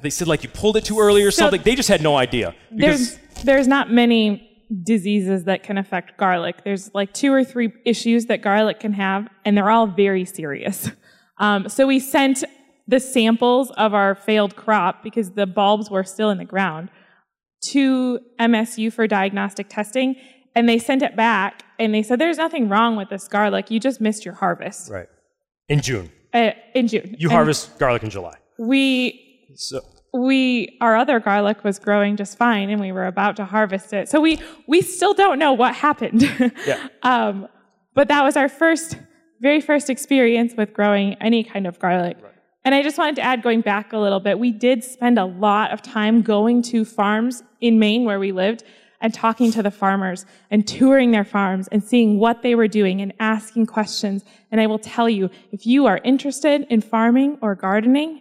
they 0.00 0.10
said 0.10 0.28
like 0.28 0.42
you 0.42 0.48
pulled 0.48 0.76
it 0.76 0.84
too 0.84 0.98
early 1.00 1.22
or 1.22 1.30
So- 1.30 1.42
something. 1.42 1.62
They 1.62 1.74
just 1.74 1.88
had 1.88 2.02
no 2.02 2.16
idea. 2.16 2.54
There's 2.70 3.18
there's 3.44 3.66
not 3.68 3.90
many 3.90 4.48
diseases 4.84 5.44
that 5.44 5.64
can 5.64 5.76
affect 5.76 6.16
garlic. 6.16 6.62
There's 6.64 6.94
like 6.94 7.12
two 7.12 7.32
or 7.32 7.44
three 7.44 7.72
issues 7.84 8.26
that 8.26 8.40
garlic 8.40 8.80
can 8.80 8.92
have, 8.92 9.28
and 9.44 9.56
they're 9.56 9.70
all 9.70 9.86
very 9.86 10.24
serious. 10.24 10.90
Um, 11.38 11.68
so 11.68 11.86
we 11.88 11.98
sent 11.98 12.44
the 12.86 13.00
samples 13.00 13.70
of 13.72 13.94
our 13.94 14.14
failed 14.14 14.54
crop 14.54 15.02
because 15.02 15.32
the 15.32 15.46
bulbs 15.46 15.90
were 15.90 16.04
still 16.04 16.30
in 16.30 16.38
the 16.38 16.44
ground 16.44 16.88
to 17.70 18.20
MSU 18.40 18.92
for 18.92 19.06
diagnostic 19.08 19.68
testing, 19.68 20.14
and 20.54 20.68
they 20.68 20.78
sent 20.78 21.02
it 21.02 21.16
back 21.16 21.64
and 21.78 21.94
they 21.94 22.02
said 22.02 22.18
there's 22.18 22.38
nothing 22.38 22.68
wrong 22.68 22.96
with 22.96 23.08
this 23.08 23.26
garlic. 23.28 23.70
You 23.70 23.80
just 23.80 24.00
missed 24.00 24.24
your 24.24 24.34
harvest 24.34 24.90
right. 24.90 25.08
In 25.68 25.80
June. 25.80 26.10
uh, 26.34 26.50
in 26.74 26.88
June. 26.88 27.14
You 27.18 27.28
And 27.28 27.34
harvest 27.36 27.78
garlic 27.78 28.02
in 28.02 28.10
July. 28.10 28.36
We 28.58 29.48
So, 29.56 29.80
we 30.14 30.76
our 30.80 30.96
other 30.96 31.18
garlic 31.20 31.64
was 31.64 31.78
growing 31.78 32.16
just 32.16 32.36
fine 32.36 32.68
and 32.70 32.80
we 32.80 32.92
were 32.92 33.06
about 33.06 33.34
to 33.36 33.44
harvest 33.46 33.92
it 33.94 34.08
so 34.10 34.20
we 34.20 34.38
we 34.66 34.82
still 34.82 35.14
don't 35.14 35.38
know 35.38 35.52
what 35.54 35.74
happened 35.74 36.22
Yeah. 36.66 36.88
um, 37.02 37.48
but 37.94 38.08
that 38.08 38.22
was 38.22 38.36
our 38.36 38.48
first 38.48 38.98
very 39.40 39.60
first 39.62 39.88
experience 39.88 40.52
with 40.56 40.72
growing 40.74 41.14
any 41.14 41.42
kind 41.42 41.66
of 41.66 41.78
garlic 41.78 42.18
Right. 42.22 42.34
and 42.64 42.74
i 42.74 42.82
just 42.82 42.98
wanted 42.98 43.16
to 43.16 43.22
add 43.22 43.42
going 43.42 43.62
back 43.62 43.94
a 43.94 43.98
little 43.98 44.20
bit 44.20 44.38
we 44.38 44.52
did 44.52 44.84
spend 44.84 45.18
a 45.18 45.24
lot 45.24 45.72
of 45.72 45.80
time 45.80 46.20
going 46.20 46.60
to 46.64 46.84
farms 46.84 47.42
in 47.62 47.78
maine 47.78 48.04
where 48.04 48.20
we 48.20 48.32
lived 48.32 48.64
and 49.02 49.12
talking 49.12 49.52
to 49.52 49.62
the 49.62 49.70
farmers 49.70 50.24
and 50.50 50.66
touring 50.66 51.10
their 51.10 51.24
farms 51.24 51.68
and 51.68 51.84
seeing 51.84 52.18
what 52.18 52.40
they 52.40 52.54
were 52.54 52.68
doing 52.68 53.02
and 53.02 53.12
asking 53.20 53.66
questions 53.66 54.24
and 54.50 54.60
i 54.60 54.66
will 54.66 54.78
tell 54.78 55.08
you 55.10 55.28
if 55.50 55.66
you 55.66 55.84
are 55.84 56.00
interested 56.04 56.66
in 56.70 56.80
farming 56.80 57.36
or 57.42 57.54
gardening 57.54 58.20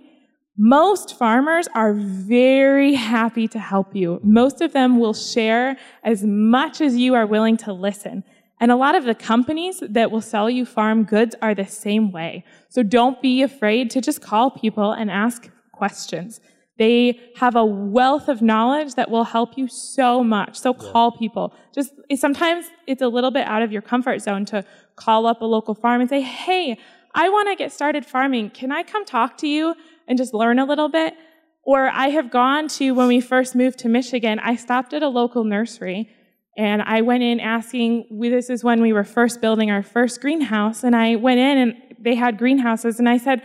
most 0.57 1.17
farmers 1.17 1.67
are 1.73 1.93
very 1.93 2.93
happy 2.93 3.47
to 3.47 3.57
help 3.57 3.95
you. 3.95 4.19
Most 4.21 4.61
of 4.61 4.73
them 4.73 4.99
will 4.99 5.13
share 5.13 5.77
as 6.03 6.23
much 6.23 6.81
as 6.81 6.97
you 6.97 7.15
are 7.15 7.25
willing 7.25 7.57
to 7.57 7.73
listen. 7.73 8.23
And 8.59 8.69
a 8.69 8.75
lot 8.75 8.93
of 8.93 9.05
the 9.05 9.15
companies 9.15 9.81
that 9.81 10.11
will 10.11 10.21
sell 10.21 10.49
you 10.49 10.67
farm 10.67 11.03
goods 11.03 11.35
are 11.41 11.55
the 11.55 11.65
same 11.65 12.11
way. 12.11 12.43
So 12.69 12.83
don't 12.83 13.19
be 13.21 13.41
afraid 13.41 13.89
to 13.89 14.01
just 14.01 14.21
call 14.21 14.51
people 14.51 14.91
and 14.91 15.09
ask 15.09 15.49
questions. 15.71 16.39
They 16.77 17.19
have 17.35 17.55
a 17.55 17.65
wealth 17.65 18.27
of 18.27 18.41
knowledge 18.41 18.95
that 18.95 19.11
will 19.11 19.25
help 19.25 19.57
you 19.57 19.67
so 19.67 20.23
much. 20.23 20.57
So 20.57 20.73
call 20.73 21.11
people. 21.11 21.53
Just 21.73 21.93
sometimes 22.15 22.65
it's 22.87 23.01
a 23.01 23.07
little 23.07 23.31
bit 23.31 23.45
out 23.47 23.61
of 23.61 23.71
your 23.71 23.81
comfort 23.81 24.19
zone 24.21 24.45
to 24.45 24.65
call 24.95 25.27
up 25.27 25.41
a 25.41 25.45
local 25.45 25.75
farm 25.75 26.01
and 26.01 26.09
say, 26.09 26.21
"Hey, 26.21 26.77
I 27.13 27.29
want 27.29 27.49
to 27.49 27.55
get 27.55 27.71
started 27.71 28.05
farming. 28.05 28.51
Can 28.51 28.71
I 28.71 28.83
come 28.83 29.05
talk 29.05 29.37
to 29.37 29.47
you 29.47 29.75
and 30.07 30.17
just 30.17 30.33
learn 30.33 30.59
a 30.59 30.65
little 30.65 30.89
bit?" 30.89 31.13
Or 31.63 31.89
I 31.89 32.07
have 32.09 32.31
gone 32.31 32.67
to 32.69 32.91
when 32.91 33.07
we 33.07 33.21
first 33.21 33.55
moved 33.55 33.77
to 33.79 33.89
Michigan, 33.89 34.39
I 34.39 34.55
stopped 34.55 34.93
at 34.93 35.03
a 35.03 35.09
local 35.09 35.43
nursery 35.43 36.09
and 36.57 36.81
I 36.81 37.01
went 37.01 37.23
in 37.23 37.39
asking, 37.39 38.07
we- 38.11 38.29
this 38.29 38.49
is 38.49 38.63
when 38.63 38.81
we 38.81 38.91
were 38.91 39.03
first 39.03 39.39
building 39.41 39.71
our 39.71 39.83
first 39.83 40.19
greenhouse, 40.19 40.83
and 40.83 40.95
I 40.95 41.15
went 41.15 41.39
in 41.39 41.57
and 41.57 41.75
they 41.99 42.15
had 42.15 42.37
greenhouses, 42.37 42.99
and 42.99 43.07
I 43.07 43.17
said, 43.17 43.41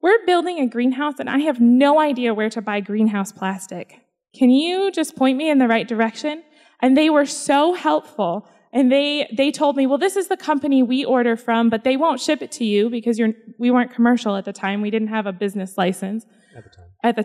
We're 0.00 0.24
building 0.26 0.60
a 0.60 0.66
greenhouse, 0.66 1.14
and 1.18 1.28
I 1.28 1.38
have 1.38 1.60
no 1.60 2.00
idea 2.00 2.34
where 2.34 2.50
to 2.50 2.62
buy 2.62 2.80
greenhouse 2.80 3.32
plastic. 3.32 4.00
Can 4.34 4.50
you 4.50 4.90
just 4.92 5.16
point 5.16 5.36
me 5.36 5.50
in 5.50 5.58
the 5.58 5.66
right 5.66 5.88
direction? 5.88 6.42
And 6.80 6.96
they 6.96 7.10
were 7.10 7.26
so 7.26 7.74
helpful. 7.74 8.48
And 8.72 8.92
they, 8.92 9.28
they 9.36 9.50
told 9.50 9.76
me, 9.76 9.86
well, 9.86 9.98
this 9.98 10.14
is 10.14 10.28
the 10.28 10.36
company 10.36 10.82
we 10.82 11.04
order 11.04 11.36
from, 11.36 11.70
but 11.70 11.84
they 11.84 11.96
won't 11.96 12.20
ship 12.20 12.42
it 12.42 12.52
to 12.52 12.64
you 12.64 12.90
because 12.90 13.18
you're, 13.18 13.32
we 13.58 13.70
weren't 13.70 13.92
commercial 13.92 14.36
at 14.36 14.44
the 14.44 14.52
time. 14.52 14.82
We 14.82 14.90
didn't 14.90 15.08
have 15.08 15.26
a 15.26 15.32
business 15.32 15.78
license 15.78 16.26
at 16.56 16.64
the 16.64 16.70
time. 16.70 16.84
At 17.02 17.16
the 17.16 17.24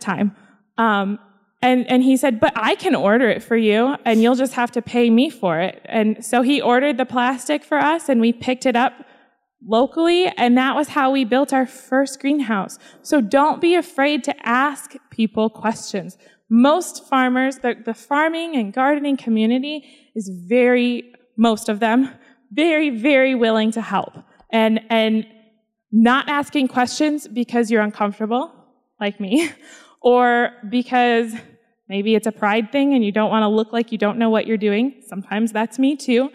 Um, 0.77 1.19
and, 1.61 1.89
and 1.89 2.01
he 2.03 2.17
said, 2.17 2.39
but 2.39 2.53
I 2.55 2.75
can 2.75 2.95
order 2.95 3.29
it 3.29 3.43
for 3.43 3.55
you 3.55 3.95
and 4.05 4.21
you'll 4.21 4.35
just 4.35 4.53
have 4.53 4.71
to 4.71 4.81
pay 4.81 5.09
me 5.09 5.29
for 5.29 5.59
it. 5.59 5.81
And 5.85 6.23
so 6.23 6.41
he 6.41 6.61
ordered 6.61 6.97
the 6.97 7.05
plastic 7.05 7.63
for 7.63 7.77
us 7.77 8.09
and 8.09 8.19
we 8.19 8.33
picked 8.33 8.65
it 8.65 8.75
up 8.75 8.93
locally 9.65 10.27
and 10.37 10.57
that 10.57 10.75
was 10.75 10.89
how 10.89 11.11
we 11.11 11.23
built 11.23 11.53
our 11.53 11.65
first 11.65 12.19
greenhouse. 12.19 12.77
So 13.01 13.21
don't 13.21 13.61
be 13.61 13.75
afraid 13.75 14.23
to 14.25 14.47
ask 14.47 14.95
people 15.09 15.49
questions. 15.49 16.17
Most 16.49 17.07
farmers, 17.07 17.59
the, 17.59 17.75
the 17.83 17.93
farming 17.93 18.55
and 18.55 18.73
gardening 18.73 19.17
community 19.17 19.83
is 20.15 20.29
very, 20.47 21.13
most 21.37 21.69
of 21.69 21.79
them, 21.79 22.09
very, 22.51 22.89
very 22.89 23.35
willing 23.35 23.71
to 23.71 23.81
help. 23.81 24.13
And, 24.51 24.81
and 24.89 25.25
not 25.91 26.27
asking 26.29 26.67
questions 26.67 27.27
because 27.27 27.71
you're 27.71 27.81
uncomfortable, 27.81 28.51
like 28.99 29.19
me, 29.19 29.49
or 30.01 30.51
because 30.69 31.33
maybe 31.87 32.15
it's 32.15 32.27
a 32.27 32.31
pride 32.31 32.71
thing 32.71 32.93
and 32.93 33.03
you 33.03 33.11
don't 33.11 33.29
want 33.29 33.43
to 33.43 33.47
look 33.47 33.71
like 33.71 33.91
you 33.91 33.97
don't 33.97 34.17
know 34.17 34.29
what 34.29 34.45
you're 34.45 34.57
doing. 34.57 35.01
Sometimes 35.07 35.51
that's 35.51 35.79
me 35.79 35.95
too. 35.95 36.29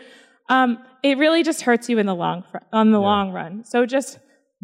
Um, 0.48 0.78
it 1.02 1.18
really 1.18 1.42
just 1.42 1.62
hurts 1.62 1.88
you 1.88 1.98
in 1.98 2.06
the 2.06 2.14
long 2.14 2.42
fr- 2.50 2.58
on 2.72 2.90
the 2.92 3.00
long 3.00 3.32
run. 3.32 3.64
So 3.64 3.86
just 3.86 4.18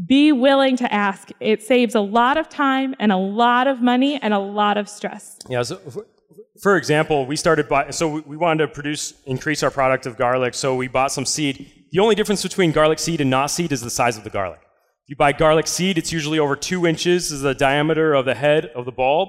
be 0.06 0.32
willing 0.32 0.76
to 0.78 0.92
ask. 0.92 1.28
It 1.40 1.62
saves 1.62 1.94
a 1.94 2.00
lot 2.00 2.36
of 2.36 2.48
time 2.48 2.94
and 2.98 3.12
a 3.12 3.16
lot 3.16 3.66
of 3.66 3.80
money 3.80 4.18
and 4.20 4.34
a 4.34 4.38
lot 4.38 4.76
of 4.76 4.88
stress. 4.88 5.38
Yeah. 5.48 5.62
So, 5.62 5.76
for- 5.76 6.06
for 6.62 6.76
example, 6.76 7.26
we 7.26 7.36
started 7.36 7.68
by 7.68 7.90
so 7.90 8.08
we- 8.08 8.20
we 8.22 8.36
wanted 8.36 8.66
to 8.66 8.68
produce 8.72 9.12
increase 9.26 9.62
our 9.62 9.70
product 9.70 10.06
of 10.06 10.16
garlic, 10.16 10.54
so 10.54 10.74
we 10.74 10.88
bought 10.88 11.12
some 11.12 11.26
seed. 11.26 11.66
The 11.92 11.98
only 12.00 12.14
difference 12.14 12.42
between 12.42 12.72
garlic 12.72 12.98
seed 12.98 13.20
and 13.20 13.28
not 13.30 13.50
seed 13.50 13.70
is 13.72 13.80
the 13.82 13.90
size 13.90 14.16
of 14.16 14.24
the 14.24 14.30
garlic. 14.30 14.60
If 15.04 15.10
you 15.10 15.16
buy 15.16 15.32
garlic 15.32 15.66
seed, 15.66 15.98
it's 15.98 16.12
usually 16.12 16.38
over 16.38 16.56
two 16.56 16.86
inches 16.86 17.30
is 17.30 17.42
the 17.42 17.54
diameter 17.54 18.14
of 18.14 18.24
the 18.24 18.34
head 18.34 18.70
of 18.74 18.84
the 18.84 18.92
bulb, 18.92 19.28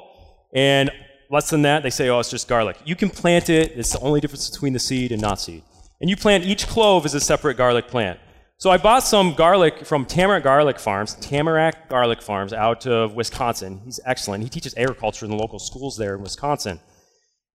and 0.55 0.89
less 1.29 1.49
than 1.49 1.63
that, 1.63 1.83
they 1.83 1.89
say, 1.89 2.09
oh, 2.09 2.19
it's 2.19 2.29
just 2.29 2.47
garlic. 2.47 2.77
You 2.85 2.95
can 2.95 3.09
plant 3.09 3.49
it. 3.49 3.73
It's 3.75 3.91
the 3.91 3.99
only 3.99 4.21
difference 4.21 4.49
between 4.49 4.73
the 4.73 4.79
seed 4.79 5.11
and 5.11 5.21
not 5.21 5.39
seed. 5.41 5.63
And 6.05 6.09
you 6.11 6.15
plant 6.15 6.43
each 6.43 6.67
clove 6.67 7.03
as 7.07 7.15
a 7.15 7.19
separate 7.19 7.57
garlic 7.57 7.87
plant. 7.87 8.19
So 8.57 8.69
I 8.69 8.77
bought 8.77 8.99
some 8.99 9.33
garlic 9.33 9.87
from 9.87 10.05
Tamarack 10.05 10.43
Garlic 10.43 10.77
Farms, 10.77 11.15
Tamarack 11.15 11.89
Garlic 11.89 12.21
Farms 12.21 12.53
out 12.53 12.85
of 12.85 13.15
Wisconsin. 13.15 13.81
He's 13.83 13.99
excellent. 14.05 14.43
He 14.43 14.49
teaches 14.51 14.75
agriculture 14.77 15.25
in 15.25 15.31
the 15.31 15.35
local 15.35 15.57
schools 15.57 15.97
there 15.97 16.13
in 16.13 16.21
Wisconsin. 16.21 16.79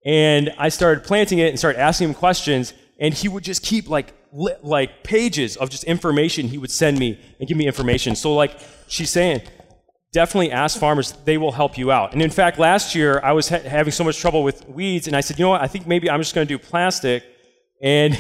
And 0.05 0.53
I 0.59 0.69
started 0.69 1.05
planting 1.05 1.39
it 1.39 1.51
and 1.51 1.61
started 1.61 1.79
asking 1.79 2.09
him 2.09 2.15
questions, 2.15 2.75
and 2.99 3.15
he 3.15 3.29
would 3.29 3.45
just 3.45 3.63
keep 3.63 3.89
like 3.89 4.15
li- 4.33 4.57
like 4.65 5.05
pages 5.05 5.57
of 5.57 5.71
just 5.71 5.85
information 5.85 6.49
he 6.49 6.59
would 6.59 6.73
send 6.73 6.99
me 6.99 7.21
and 7.39 7.47
give 7.47 7.57
me 7.57 7.69
information. 7.69 8.17
So 8.17 8.35
like 8.35 8.59
she's 8.89 9.11
saying, 9.11 9.43
definitely 10.13 10.51
ask 10.51 10.77
farmers; 10.77 11.13
they 11.25 11.39
will 11.39 11.53
help 11.53 11.79
you 11.79 11.93
out. 11.93 12.15
And 12.15 12.21
in 12.21 12.31
fact, 12.31 12.59
last 12.59 12.97
year 12.97 13.21
I 13.23 13.31
was 13.31 13.49
ha- 13.49 13.61
having 13.61 13.93
so 13.93 14.03
much 14.03 14.19
trouble 14.19 14.43
with 14.43 14.69
weeds, 14.69 15.07
and 15.07 15.15
I 15.15 15.21
said, 15.21 15.39
you 15.39 15.45
know 15.45 15.51
what? 15.51 15.63
I 15.63 15.69
think 15.69 15.87
maybe 15.87 16.11
I'm 16.11 16.21
just 16.21 16.35
going 16.35 16.49
to 16.49 16.53
do 16.53 16.59
plastic, 16.59 17.23
and 17.81 18.19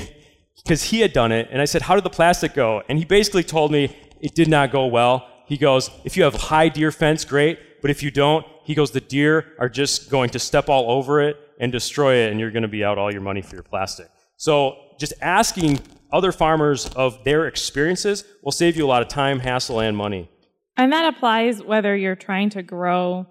because 0.64 0.84
he 0.84 1.00
had 1.00 1.12
done 1.12 1.32
it, 1.32 1.48
and 1.50 1.60
I 1.60 1.64
said, 1.64 1.82
how 1.82 1.94
did 1.94 2.04
the 2.04 2.10
plastic 2.10 2.54
go? 2.54 2.82
And 2.88 2.98
he 2.98 3.04
basically 3.04 3.42
told 3.42 3.72
me 3.72 3.96
it 4.20 4.34
did 4.34 4.48
not 4.48 4.70
go 4.70 4.86
well. 4.86 5.26
He 5.46 5.56
goes, 5.56 5.90
if 6.04 6.16
you 6.16 6.22
have 6.24 6.34
high 6.34 6.68
deer 6.68 6.92
fence, 6.92 7.24
great, 7.24 7.58
but 7.82 7.90
if 7.90 8.02
you 8.02 8.10
don't, 8.10 8.46
he 8.64 8.74
goes, 8.74 8.90
the 8.90 9.00
deer 9.00 9.52
are 9.58 9.68
just 9.68 10.10
going 10.10 10.30
to 10.30 10.38
step 10.38 10.68
all 10.68 10.90
over 10.90 11.20
it 11.20 11.36
and 11.58 11.72
destroy 11.72 12.16
it, 12.16 12.30
and 12.30 12.38
you're 12.38 12.50
going 12.50 12.62
to 12.62 12.68
be 12.68 12.84
out 12.84 12.98
all 12.98 13.10
your 13.12 13.22
money 13.22 13.42
for 13.42 13.56
your 13.56 13.62
plastic. 13.62 14.08
So 14.36 14.76
just 14.98 15.12
asking 15.20 15.80
other 16.12 16.32
farmers 16.32 16.86
of 16.94 17.24
their 17.24 17.46
experiences 17.46 18.24
will 18.42 18.52
save 18.52 18.76
you 18.76 18.84
a 18.84 18.88
lot 18.88 19.02
of 19.02 19.08
time, 19.08 19.40
hassle, 19.40 19.80
and 19.80 19.96
money. 19.96 20.30
And 20.76 20.92
that 20.92 21.14
applies 21.14 21.62
whether 21.62 21.96
you're 21.96 22.16
trying 22.16 22.50
to 22.50 22.62
grow 22.62 23.26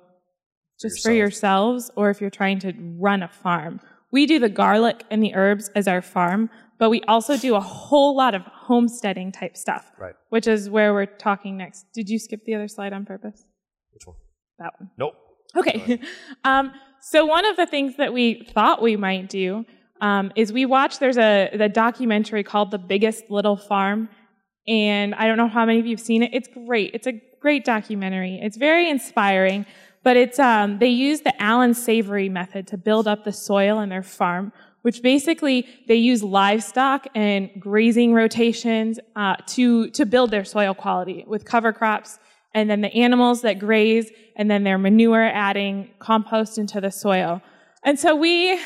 just 0.82 1.04
for 1.04 1.12
yourselves 1.12 1.92
or 1.96 2.10
if 2.10 2.22
you're 2.22 2.30
trying 2.30 2.60
to 2.60 2.74
run 2.98 3.24
a 3.24 3.28
farm. 3.28 3.82
we 4.12 4.26
do 4.26 4.40
the 4.40 4.50
garlic 4.50 5.04
and 5.10 5.24
the 5.24 5.36
herbs 5.36 5.70
as 5.76 5.88
our 5.88 6.02
farm, 6.02 6.50
but 6.80 6.90
we 6.90 7.02
also 7.04 7.38
do 7.38 7.56
a 7.56 7.60
whole 7.60 8.16
lot 8.16 8.34
of 8.34 8.42
homesteading 8.44 9.32
type 9.32 9.56
stuff, 9.56 9.92
Right. 10.00 10.16
which 10.30 10.48
is 10.48 10.70
where 10.70 10.94
we're 10.94 11.06
talking 11.06 11.58
next. 11.58 11.86
Did 11.94 12.10
you 12.10 12.18
skip 12.18 12.46
the 12.46 12.56
other 12.56 12.68
slide 12.68 12.94
on 12.94 13.06
purpose? 13.06 13.46
Which 13.94 14.08
one? 14.08 14.16
That 14.58 14.74
one. 14.80 14.90
Nope. 14.98 15.14
Okay. 15.56 16.00
um, 16.44 16.72
so 17.02 17.26
one 17.26 17.46
of 17.46 17.56
the 17.58 17.66
things 17.66 17.98
that 17.98 18.14
we 18.14 18.44
thought 18.54 18.82
we 18.82 18.96
might 18.96 19.30
do 19.30 19.66
um, 20.02 20.32
is 20.36 20.52
we 20.54 20.66
watched. 20.66 21.00
There's 21.00 21.18
a 21.18 21.50
the 21.54 21.70
documentary 21.70 22.44
called 22.44 22.72
"The 22.72 22.78
Biggest 22.78 23.30
Little 23.30 23.58
Farm," 23.58 24.10
and 24.68 25.14
I 25.16 25.28
don't 25.28 25.38
know 25.38 25.48
how 25.48 25.66
many 25.66 25.80
of 25.80 25.86
you've 25.86 26.00
seen 26.00 26.24
it. 26.24 26.32
It's 26.34 26.48
great. 26.48 26.92
It's 26.94 27.08
a 27.08 27.22
great 27.42 27.66
documentary. 27.66 28.40
It's 28.42 28.58
very 28.58 28.90
inspiring. 28.90 29.66
But 30.04 30.16
it's 30.16 30.40
um, 30.40 30.80
they 30.80 30.88
use 30.88 31.22
the 31.22 31.42
Allan 31.42 31.74
Savory 31.74 32.30
method 32.30 32.68
to 32.68 32.78
build 32.78 33.08
up 33.08 33.26
the 33.26 33.34
soil 33.34 33.80
in 33.82 33.90
their 33.90 34.04
farm, 34.04 34.54
which 34.82 35.02
basically 35.02 35.68
they 35.88 35.96
use 35.96 36.24
livestock 36.24 37.08
and 37.16 37.50
grazing 37.60 38.14
rotations 38.14 39.00
uh, 39.16 39.36
to 39.48 39.90
to 39.92 40.06
build 40.06 40.32
their 40.32 40.46
soil 40.46 40.74
quality 40.74 41.24
with 41.28 41.46
cover 41.46 41.74
crops, 41.74 42.20
and 42.54 42.70
then 42.70 42.82
the 42.82 42.94
animals 42.94 43.42
that 43.42 43.60
graze, 43.60 44.12
and 44.36 44.50
then 44.50 44.64
their 44.64 44.78
manure 44.78 45.26
adding 45.26 45.90
compost 46.00 46.58
into 46.58 46.80
the 46.82 46.92
soil. 46.92 47.42
And 47.84 48.00
so 48.00 48.16
we 48.16 48.60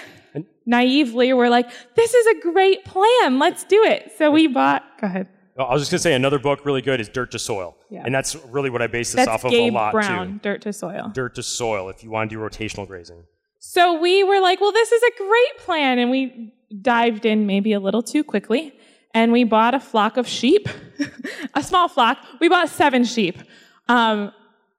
naively 0.65 1.33
were 1.33 1.49
like, 1.49 1.69
"This 1.95 2.13
is 2.13 2.27
a 2.27 2.39
great 2.41 2.85
plan. 2.85 3.39
Let's 3.39 3.63
do 3.63 3.83
it." 3.83 4.11
So 4.17 4.31
we 4.31 4.47
bought. 4.47 4.83
Go 4.99 5.07
ahead. 5.07 5.27
I 5.57 5.71
was 5.71 5.83
just 5.83 5.91
gonna 5.91 5.99
say 5.99 6.13
another 6.15 6.39
book 6.39 6.65
really 6.65 6.81
good 6.81 6.99
is 6.99 7.07
Dirt 7.09 7.29
to 7.31 7.37
Soil, 7.39 7.75
Yeah. 7.91 8.01
and 8.05 8.13
that's 8.15 8.35
really 8.47 8.71
what 8.71 8.81
I 8.81 8.87
base 8.87 9.11
this 9.11 9.17
That's 9.17 9.29
off 9.29 9.45
of 9.45 9.51
Gabe 9.51 9.71
a 9.71 9.75
lot 9.75 9.91
Brown, 9.91 10.33
too. 10.33 10.39
Dirt 10.41 10.61
to 10.63 10.73
Soil. 10.73 11.11
Dirt 11.13 11.35
to 11.35 11.43
Soil, 11.43 11.89
if 11.89 12.03
you 12.03 12.09
want 12.09 12.31
to 12.31 12.35
do 12.35 12.41
rotational 12.41 12.87
grazing. 12.87 13.23
So 13.65 13.97
we 13.97 14.25
were 14.25 14.41
like, 14.41 14.59
well, 14.59 14.73
this 14.73 14.91
is 14.91 15.01
a 15.01 15.17
great 15.17 15.57
plan. 15.59 15.97
And 15.97 16.11
we 16.11 16.53
dived 16.81 17.25
in 17.25 17.47
maybe 17.47 17.71
a 17.71 17.79
little 17.79 18.03
too 18.03 18.21
quickly. 18.21 18.77
And 19.13 19.31
we 19.31 19.45
bought 19.45 19.73
a 19.73 19.79
flock 19.79 20.17
of 20.17 20.27
sheep, 20.27 20.67
a 21.53 21.63
small 21.63 21.87
flock. 21.87 22.17
We 22.41 22.49
bought 22.49 22.67
seven 22.67 23.05
sheep. 23.05 23.39
Um, 23.87 24.33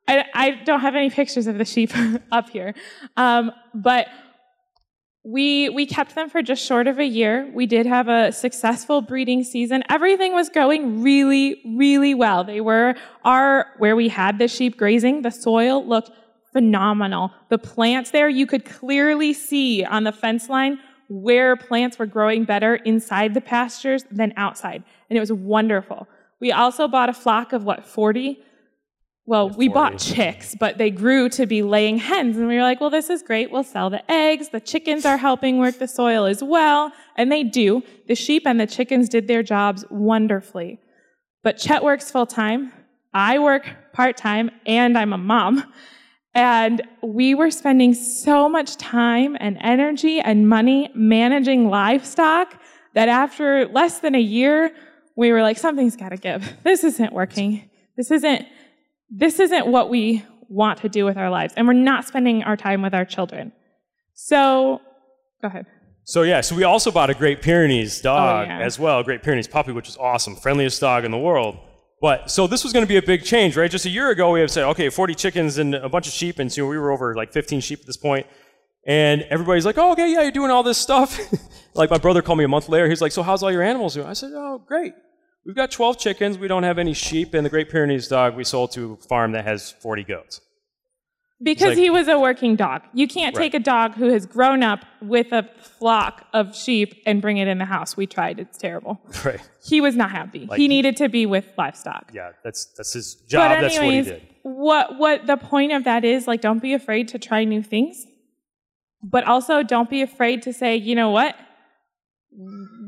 I, 0.06 0.26
I 0.34 0.50
don't 0.66 0.80
have 0.80 0.94
any 0.94 1.08
pictures 1.08 1.46
of 1.46 1.56
the 1.56 1.64
sheep 1.64 1.92
up 2.30 2.50
here. 2.50 2.74
Um, 3.16 3.52
but 3.72 4.08
we, 5.24 5.70
we 5.70 5.86
kept 5.86 6.14
them 6.14 6.28
for 6.28 6.42
just 6.42 6.62
short 6.62 6.86
of 6.86 6.98
a 6.98 7.06
year. 7.06 7.50
We 7.54 7.64
did 7.64 7.86
have 7.86 8.08
a 8.08 8.32
successful 8.32 9.00
breeding 9.00 9.44
season. 9.44 9.82
Everything 9.88 10.34
was 10.34 10.50
going 10.50 11.02
really, 11.02 11.62
really 11.74 12.12
well. 12.12 12.44
They 12.44 12.60
were 12.60 12.96
our, 13.24 13.68
where 13.78 13.96
we 13.96 14.10
had 14.10 14.38
the 14.38 14.46
sheep 14.46 14.76
grazing, 14.76 15.22
the 15.22 15.30
soil 15.30 15.88
looked 15.88 16.10
phenomenal. 16.54 17.32
The 17.50 17.58
plants 17.58 18.10
there, 18.12 18.28
you 18.28 18.46
could 18.46 18.64
clearly 18.64 19.34
see 19.34 19.84
on 19.84 20.04
the 20.04 20.12
fence 20.12 20.48
line 20.48 20.78
where 21.08 21.56
plants 21.56 21.98
were 21.98 22.06
growing 22.06 22.44
better 22.44 22.76
inside 22.76 23.34
the 23.34 23.40
pastures 23.42 24.04
than 24.10 24.32
outside. 24.36 24.82
And 25.10 25.16
it 25.16 25.20
was 25.20 25.32
wonderful. 25.32 26.08
We 26.40 26.52
also 26.52 26.88
bought 26.88 27.08
a 27.08 27.12
flock 27.12 27.52
of 27.52 27.64
what, 27.64 27.84
40? 27.84 28.38
Well, 29.26 29.50
we 29.50 29.68
bought 29.68 29.98
chicks, 29.98 30.54
but 30.58 30.78
they 30.78 30.90
grew 30.90 31.28
to 31.30 31.46
be 31.46 31.62
laying 31.62 31.98
hens. 31.98 32.36
And 32.36 32.46
we 32.46 32.56
were 32.56 32.62
like, 32.62 32.80
well, 32.80 32.90
this 32.90 33.10
is 33.10 33.22
great. 33.22 33.50
We'll 33.50 33.64
sell 33.64 33.90
the 33.90 34.08
eggs. 34.10 34.50
The 34.50 34.60
chickens 34.60 35.04
are 35.04 35.16
helping 35.16 35.58
work 35.58 35.78
the 35.78 35.88
soil 35.88 36.24
as 36.24 36.42
well. 36.42 36.92
And 37.16 37.32
they 37.32 37.42
do. 37.42 37.82
The 38.06 38.14
sheep 38.14 38.42
and 38.46 38.60
the 38.60 38.66
chickens 38.66 39.08
did 39.08 39.26
their 39.26 39.42
jobs 39.42 39.84
wonderfully. 39.90 40.78
But 41.42 41.56
Chet 41.58 41.82
works 41.82 42.10
full 42.10 42.26
time. 42.26 42.72
I 43.12 43.38
work 43.38 43.66
part 43.92 44.16
time 44.16 44.50
and 44.66 44.96
I'm 44.96 45.12
a 45.12 45.18
mom. 45.18 45.72
And 46.34 46.82
we 47.02 47.34
were 47.34 47.50
spending 47.50 47.94
so 47.94 48.48
much 48.48 48.76
time 48.76 49.36
and 49.38 49.56
energy 49.60 50.20
and 50.20 50.48
money 50.48 50.90
managing 50.94 51.68
livestock 51.68 52.60
that 52.94 53.08
after 53.08 53.66
less 53.66 54.00
than 54.00 54.14
a 54.14 54.20
year, 54.20 54.72
we 55.16 55.30
were 55.30 55.42
like, 55.42 55.58
something's 55.58 55.96
got 55.96 56.08
to 56.08 56.16
give. 56.16 56.56
This 56.64 56.82
isn't 56.82 57.12
working. 57.12 57.70
This 57.96 58.10
isn't, 58.10 58.46
this 59.10 59.38
isn't 59.38 59.66
what 59.68 59.88
we 59.90 60.24
want 60.48 60.80
to 60.80 60.88
do 60.88 61.04
with 61.04 61.16
our 61.16 61.30
lives. 61.30 61.54
And 61.56 61.66
we're 61.66 61.72
not 61.74 62.04
spending 62.04 62.42
our 62.42 62.56
time 62.56 62.82
with 62.82 62.94
our 62.94 63.04
children. 63.04 63.52
So, 64.14 64.80
go 65.40 65.48
ahead. 65.48 65.66
So 66.06 66.22
yeah, 66.22 66.42
so 66.42 66.54
we 66.54 66.64
also 66.64 66.90
bought 66.90 67.08
a 67.10 67.14
Great 67.14 67.40
Pyrenees 67.40 68.00
oh, 68.00 68.02
dog 68.02 68.46
Oh, 68.46 68.50
yeah. 68.50 68.60
as 68.60 68.78
well, 68.78 69.02
Great 69.02 69.22
Pyrenees 69.22 69.48
puppy, 69.48 69.72
which 69.72 69.88
is 69.88 69.96
awesome, 69.96 70.36
friendliest 70.36 70.80
dog 70.80 71.04
in 71.04 71.10
the 71.10 71.18
world. 71.18 71.56
But 72.04 72.30
so 72.30 72.46
this 72.46 72.62
was 72.62 72.74
going 72.74 72.84
to 72.84 72.86
be 72.86 72.98
a 72.98 73.02
big 73.02 73.24
change, 73.24 73.56
right? 73.56 73.70
Just 73.70 73.86
a 73.86 73.88
year 73.88 74.10
ago, 74.10 74.30
we 74.32 74.40
had 74.40 74.50
said, 74.50 74.64
okay, 74.64 74.90
40 74.90 75.14
chickens 75.14 75.56
and 75.56 75.74
a 75.74 75.88
bunch 75.88 76.06
of 76.06 76.12
sheep, 76.12 76.38
and 76.38 76.52
so 76.52 76.66
we 76.66 76.76
were 76.76 76.90
over 76.90 77.14
like 77.14 77.32
15 77.32 77.60
sheep 77.60 77.80
at 77.80 77.86
this 77.86 77.96
point. 77.96 78.26
And 78.86 79.22
everybody's 79.30 79.64
like, 79.64 79.78
oh, 79.78 79.92
okay, 79.92 80.12
yeah, 80.12 80.20
you're 80.20 80.30
doing 80.30 80.50
all 80.50 80.62
this 80.62 80.76
stuff. 80.76 81.18
like 81.74 81.88
my 81.88 81.96
brother 81.96 82.20
called 82.20 82.36
me 82.36 82.44
a 82.44 82.48
month 82.48 82.68
later. 82.68 82.90
He's 82.90 83.00
like, 83.00 83.12
so 83.12 83.22
how's 83.22 83.42
all 83.42 83.50
your 83.50 83.62
animals 83.62 83.94
doing? 83.94 84.06
I 84.06 84.12
said, 84.12 84.32
oh, 84.34 84.62
great. 84.66 84.92
We've 85.46 85.56
got 85.56 85.70
12 85.70 85.98
chickens. 85.98 86.36
We 86.36 86.46
don't 86.46 86.64
have 86.64 86.78
any 86.78 86.92
sheep. 86.92 87.32
And 87.32 87.42
the 87.42 87.48
Great 87.48 87.70
Pyrenees 87.70 88.06
dog 88.06 88.36
we 88.36 88.44
sold 88.44 88.72
to 88.72 88.98
a 89.00 89.06
farm 89.08 89.32
that 89.32 89.46
has 89.46 89.72
40 89.72 90.04
goats. 90.04 90.42
Because 91.42 91.70
like- 91.70 91.78
he 91.78 91.90
was 91.90 92.08
a 92.08 92.18
working 92.18 92.56
dog. 92.56 92.82
You 92.94 93.06
can't 93.08 93.36
Right. 93.36 93.44
take 93.44 93.54
a 93.54 93.58
dog 93.58 93.94
who 93.94 94.08
has 94.10 94.24
grown 94.24 94.62
up 94.62 94.84
with 95.02 95.32
a 95.32 95.42
flock 95.60 96.26
of 96.32 96.54
sheep 96.56 97.02
and 97.06 97.20
bring 97.20 97.36
it 97.38 97.48
in 97.48 97.58
the 97.58 97.64
house. 97.64 97.96
We 97.96 98.06
tried. 98.06 98.38
It's 98.38 98.56
terrible. 98.56 99.00
Right. 99.24 99.40
He 99.66 99.80
was 99.80 99.96
not 99.96 100.10
happy. 100.10 100.46
Like- 100.46 100.58
he 100.58 100.68
needed 100.68 100.96
to 100.98 101.08
be 101.08 101.26
with 101.26 101.46
livestock. 101.58 102.10
Yeah, 102.14 102.30
that's 102.44 102.66
that's 102.76 102.92
his 102.92 103.14
job. 103.28 103.50
but 103.50 103.60
that's 103.62 103.74
what 103.76 103.82
he 103.84 103.88
anyways, 103.98 104.06
did. 104.06 104.22
what 104.42 104.98
what 104.98 105.26
the 105.26 105.36
point 105.36 105.72
of 105.72 105.84
that 105.84 106.04
is 106.04 106.26
like 106.28 106.40
don't 106.40 106.62
be 106.62 106.72
afraid 106.72 107.08
to 107.08 107.18
try 107.18 107.44
new 107.44 107.62
things. 107.62 108.06
But 109.02 109.24
also 109.24 109.62
don't 109.62 109.90
be 109.90 110.00
afraid 110.02 110.40
to 110.42 110.52
say, 110.52 110.76
you 110.76 110.94
know 110.94 111.10
what? 111.10 111.36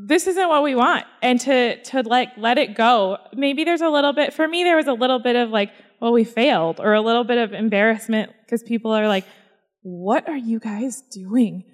This 0.09 0.27
isn't 0.27 0.49
what 0.49 0.63
we 0.63 0.75
want. 0.75 1.05
And 1.23 1.39
to 1.41 1.81
to 1.83 2.03
like 2.03 2.31
let 2.37 2.59
it 2.59 2.75
go. 2.75 3.19
Maybe 3.35 3.65
there's 3.65 3.81
a 3.83 3.89
little 3.89 4.13
bit 4.13 4.33
for 4.33 4.47
me 4.49 4.65
there 4.65 4.77
was 4.77 4.87
a 4.87 4.93
little 4.93 5.19
bit 5.19 5.37
of 5.37 5.51
like, 5.51 5.71
well, 6.01 6.13
we 6.13 6.25
failed, 6.25 6.81
or 6.81 6.95
a 6.95 7.01
little 7.01 7.25
bit 7.25 7.39
of 7.39 7.53
embarrassment 7.53 8.33
because 8.45 8.63
people 8.63 8.93
are 8.93 9.09
like, 9.09 9.25
what 9.83 10.29
are 10.29 10.37
you 10.37 10.59
guys 10.59 11.03
doing? 11.11 11.65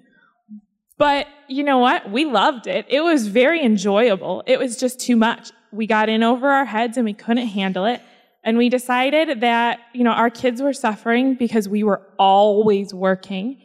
But 0.97 1.27
you 1.47 1.63
know 1.63 1.79
what? 1.79 2.11
We 2.11 2.25
loved 2.25 2.67
it. 2.67 2.85
It 2.87 3.01
was 3.01 3.27
very 3.27 3.63
enjoyable. 3.63 4.43
It 4.45 4.59
was 4.59 4.77
just 4.77 4.99
too 4.99 5.15
much. 5.15 5.51
We 5.71 5.87
got 5.87 6.07
in 6.09 6.23
over 6.23 6.49
our 6.49 6.65
heads 6.65 6.97
and 6.97 7.05
we 7.05 7.13
couldn't 7.13 7.47
handle 7.47 7.85
it. 7.85 8.01
And 8.43 8.57
we 8.57 8.69
decided 8.69 9.41
that, 9.41 9.79
you 9.93 10.03
know, 10.03 10.11
our 10.11 10.29
kids 10.29 10.61
were 10.61 10.73
suffering 10.73 11.35
because 11.35 11.67
we 11.67 11.83
were 11.83 12.01
always 12.19 12.93
working. 12.93 13.59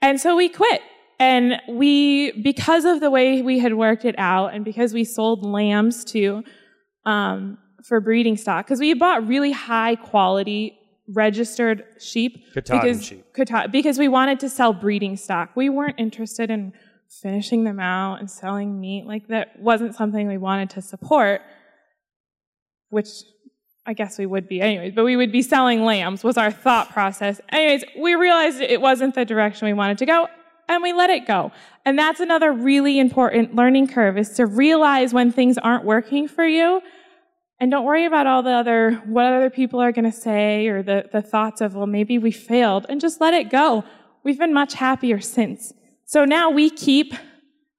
And 0.00 0.20
so 0.20 0.36
we 0.36 0.48
quit. 0.48 0.80
And 1.18 1.60
we, 1.68 2.32
because 2.42 2.84
of 2.84 3.00
the 3.00 3.10
way 3.10 3.42
we 3.42 3.58
had 3.58 3.74
worked 3.74 4.04
it 4.04 4.14
out 4.18 4.54
and 4.54 4.64
because 4.64 4.92
we 4.92 5.04
sold 5.04 5.44
lambs 5.44 6.04
to 6.06 6.42
um, 7.06 7.58
for 7.84 8.00
breeding 8.00 8.36
stock, 8.36 8.66
because 8.66 8.80
we 8.80 8.94
bought 8.94 9.26
really 9.26 9.52
high 9.52 9.94
quality 9.94 10.78
registered 11.06 11.84
sheep. 12.00 12.52
Katahdin 12.54 12.80
because, 12.80 13.04
sheep. 13.04 13.34
Kata- 13.34 13.68
because 13.70 13.98
we 13.98 14.08
wanted 14.08 14.40
to 14.40 14.48
sell 14.48 14.72
breeding 14.72 15.16
stock. 15.16 15.50
We 15.54 15.68
weren't 15.68 15.98
interested 15.98 16.50
in 16.50 16.72
finishing 17.22 17.64
them 17.64 17.78
out 17.78 18.20
and 18.20 18.30
selling 18.30 18.80
meat. 18.80 19.06
Like 19.06 19.28
that 19.28 19.60
wasn't 19.60 19.94
something 19.94 20.26
we 20.26 20.38
wanted 20.38 20.70
to 20.70 20.82
support, 20.82 21.42
which 22.88 23.08
I 23.86 23.92
guess 23.92 24.18
we 24.18 24.24
would 24.24 24.48
be 24.48 24.60
anyways, 24.62 24.94
but 24.94 25.04
we 25.04 25.16
would 25.16 25.30
be 25.30 25.42
selling 25.42 25.84
lambs 25.84 26.24
was 26.24 26.38
our 26.38 26.50
thought 26.50 26.90
process. 26.90 27.40
Anyways, 27.50 27.84
we 27.98 28.14
realized 28.14 28.60
it 28.60 28.80
wasn't 28.80 29.14
the 29.14 29.26
direction 29.26 29.66
we 29.66 29.74
wanted 29.74 29.98
to 29.98 30.06
go 30.06 30.26
and 30.68 30.82
we 30.82 30.94
let 30.94 31.10
it 31.10 31.26
go. 31.26 31.52
And 31.84 31.98
that's 31.98 32.20
another 32.20 32.50
really 32.50 32.98
important 32.98 33.54
learning 33.54 33.88
curve 33.88 34.16
is 34.16 34.30
to 34.30 34.46
realize 34.46 35.12
when 35.12 35.30
things 35.30 35.58
aren't 35.58 35.84
working 35.84 36.26
for 36.28 36.46
you 36.46 36.80
and 37.64 37.70
don't 37.70 37.86
worry 37.86 38.04
about 38.04 38.26
all 38.26 38.42
the 38.42 38.50
other, 38.50 38.90
what 39.06 39.24
other 39.24 39.48
people 39.48 39.80
are 39.80 39.90
going 39.90 40.04
to 40.04 40.12
say 40.12 40.66
or 40.66 40.82
the, 40.82 41.08
the 41.10 41.22
thoughts 41.22 41.62
of, 41.62 41.74
well, 41.74 41.86
maybe 41.86 42.18
we 42.18 42.30
failed 42.30 42.84
and 42.90 43.00
just 43.00 43.22
let 43.22 43.32
it 43.32 43.48
go. 43.48 43.84
We've 44.22 44.38
been 44.38 44.52
much 44.52 44.74
happier 44.74 45.18
since. 45.18 45.72
So 46.04 46.26
now 46.26 46.50
we 46.50 46.68
keep 46.68 47.14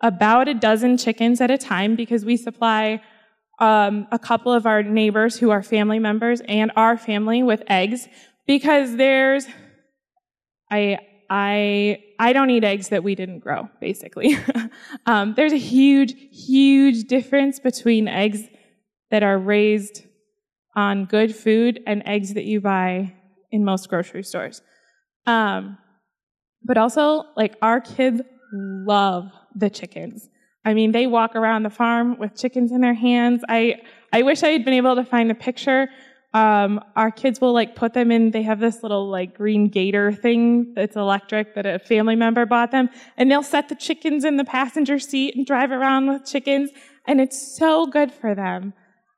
about 0.01 0.47
a 0.47 0.55
dozen 0.55 0.97
chickens 0.97 1.39
at 1.39 1.51
a 1.51 1.57
time 1.59 1.95
because 1.95 2.25
we 2.25 2.35
supply 2.35 2.99
um, 3.59 4.07
a 4.11 4.17
couple 4.17 4.51
of 4.51 4.65
our 4.65 4.81
neighbors 4.81 5.37
who 5.37 5.51
are 5.51 5.61
family 5.61 5.99
members 5.99 6.41
and 6.47 6.71
our 6.75 6.97
family 6.97 7.43
with 7.43 7.61
eggs 7.67 8.07
because 8.47 8.95
there's 8.95 9.45
I 10.71 10.97
I 11.29 12.01
I 12.17 12.33
don't 12.33 12.49
eat 12.49 12.63
eggs 12.63 12.89
that 12.89 13.03
we 13.03 13.13
didn't 13.13 13.41
grow 13.41 13.69
basically. 13.79 14.35
um, 15.05 15.35
there's 15.35 15.53
a 15.53 15.57
huge 15.57 16.15
huge 16.31 17.03
difference 17.03 17.59
between 17.59 18.07
eggs 18.07 18.41
that 19.11 19.23
are 19.23 19.37
raised 19.37 20.03
on 20.75 21.05
good 21.05 21.35
food 21.35 21.81
and 21.87 22.03
eggs 22.05 22.33
that 22.33 22.45
you 22.45 22.61
buy 22.61 23.13
in 23.51 23.63
most 23.63 23.89
grocery 23.89 24.23
stores. 24.23 24.61
Um, 25.25 25.77
but 26.63 26.77
also, 26.77 27.23
like 27.37 27.55
our 27.61 27.79
kids 27.79 28.21
love 28.51 29.31
the 29.55 29.69
chickens. 29.69 30.27
I 30.65 30.73
mean, 30.73 30.91
they 30.91 31.07
walk 31.07 31.35
around 31.35 31.63
the 31.63 31.69
farm 31.69 32.17
with 32.17 32.35
chickens 32.35 32.71
in 32.71 32.81
their 32.81 32.93
hands. 32.93 33.43
I, 33.47 33.81
I 34.11 34.23
wish 34.23 34.43
I 34.43 34.49
had 34.49 34.65
been 34.65 34.73
able 34.73 34.95
to 34.95 35.05
find 35.05 35.29
a 35.29 35.35
picture 35.35 35.87
um, 36.35 36.81
our 36.97 37.11
kids 37.11 37.39
will 37.39 37.53
like 37.53 37.77
put 37.77 37.93
them 37.93 38.11
in, 38.11 38.31
they 38.31 38.43
have 38.43 38.59
this 38.59 38.83
little 38.83 39.09
like 39.09 39.37
green 39.37 39.69
gator 39.69 40.11
thing 40.11 40.73
that's 40.73 40.97
electric 40.97 41.55
that 41.55 41.65
a 41.65 41.79
family 41.79 42.17
member 42.17 42.45
bought 42.45 42.71
them, 42.71 42.89
and 43.15 43.31
they'll 43.31 43.41
set 43.41 43.69
the 43.69 43.75
chickens 43.75 44.25
in 44.25 44.35
the 44.35 44.43
passenger 44.43 44.99
seat 44.99 45.33
and 45.37 45.45
drive 45.45 45.71
around 45.71 46.07
with 46.07 46.25
chickens, 46.25 46.71
and 47.07 47.21
it's 47.21 47.57
so 47.57 47.85
good 47.85 48.11
for 48.11 48.35
them. 48.35 48.73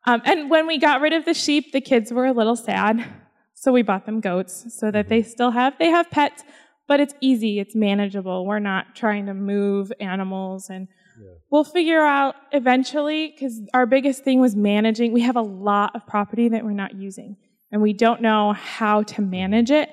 Um, 0.07 0.21
and 0.23 0.49
when 0.49 0.67
we 0.67 0.77
got 0.77 1.01
rid 1.01 1.11
of 1.11 1.25
the 1.25 1.33
sheep, 1.33 1.73
the 1.73 1.81
kids 1.81 2.13
were 2.13 2.25
a 2.25 2.31
little 2.31 2.55
sad, 2.55 3.05
so 3.53 3.73
we 3.73 3.81
bought 3.81 4.05
them 4.05 4.21
goats 4.21 4.73
so 4.73 4.89
that 4.89 5.09
they 5.09 5.21
still 5.21 5.51
have, 5.51 5.77
they 5.77 5.89
have 5.89 6.09
pets, 6.09 6.43
but 6.87 7.01
it's 7.01 7.13
easy, 7.19 7.59
it's 7.59 7.75
manageable. 7.75 8.45
We're 8.45 8.59
not 8.59 8.95
trying 8.95 9.25
to 9.25 9.33
move 9.33 9.91
animals 9.99 10.69
and 10.69 10.87
yeah. 11.19 11.31
We'll 11.49 11.63
figure 11.63 12.01
out 12.01 12.35
eventually 12.51 13.29
because 13.29 13.59
our 13.73 13.87
biggest 13.87 14.23
thing 14.23 14.39
was 14.39 14.55
managing. 14.55 15.13
We 15.13 15.21
have 15.21 15.35
a 15.35 15.41
lot 15.41 15.95
of 15.95 16.05
property 16.05 16.49
that 16.49 16.63
we're 16.63 16.73
not 16.73 16.95
using, 16.95 17.37
and 17.71 17.81
we 17.81 17.93
don't 17.93 18.21
know 18.21 18.53
how 18.53 19.01
to 19.01 19.21
manage 19.23 19.71
it. 19.71 19.89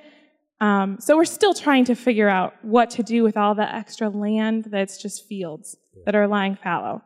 Um, 0.60 0.98
so 1.00 1.16
we're 1.16 1.24
still 1.24 1.54
trying 1.54 1.86
to 1.86 1.94
figure 1.94 2.28
out 2.28 2.54
what 2.62 2.90
to 2.90 3.02
do 3.02 3.22
with 3.22 3.38
all 3.38 3.54
the 3.54 3.74
extra 3.74 4.10
land 4.10 4.66
that's 4.70 5.00
just 5.00 5.26
fields 5.26 5.76
yeah. 5.96 6.02
that 6.04 6.14
are 6.14 6.28
lying 6.28 6.56
fallow. 6.56 7.02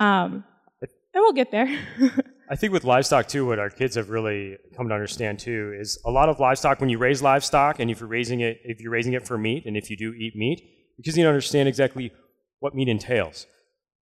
Um, 0.00 0.44
and 0.82 0.90
we'll 1.22 1.32
get 1.32 1.50
there. 1.50 1.66
I 2.48 2.54
think 2.54 2.72
with 2.72 2.84
livestock 2.84 3.26
too, 3.26 3.46
what 3.46 3.58
our 3.58 3.70
kids 3.70 3.96
have 3.96 4.08
really 4.08 4.56
come 4.76 4.88
to 4.88 4.94
understand 4.94 5.40
too 5.40 5.74
is 5.78 5.98
a 6.04 6.10
lot 6.10 6.28
of 6.28 6.38
livestock. 6.38 6.80
When 6.80 6.88
you 6.88 6.98
raise 6.98 7.20
livestock, 7.20 7.80
and 7.80 7.90
if 7.90 8.00
you're 8.00 8.08
raising 8.08 8.40
it, 8.40 8.60
if 8.64 8.80
you're 8.80 8.92
raising 8.92 9.14
it 9.14 9.26
for 9.26 9.36
meat, 9.36 9.66
and 9.66 9.76
if 9.76 9.90
you 9.90 9.96
do 9.96 10.12
eat 10.14 10.36
meat, 10.36 10.62
because 10.96 11.16
you 11.16 11.24
don't 11.24 11.30
understand 11.30 11.68
exactly 11.68 12.12
what 12.60 12.74
meat 12.74 12.88
entails. 12.88 13.46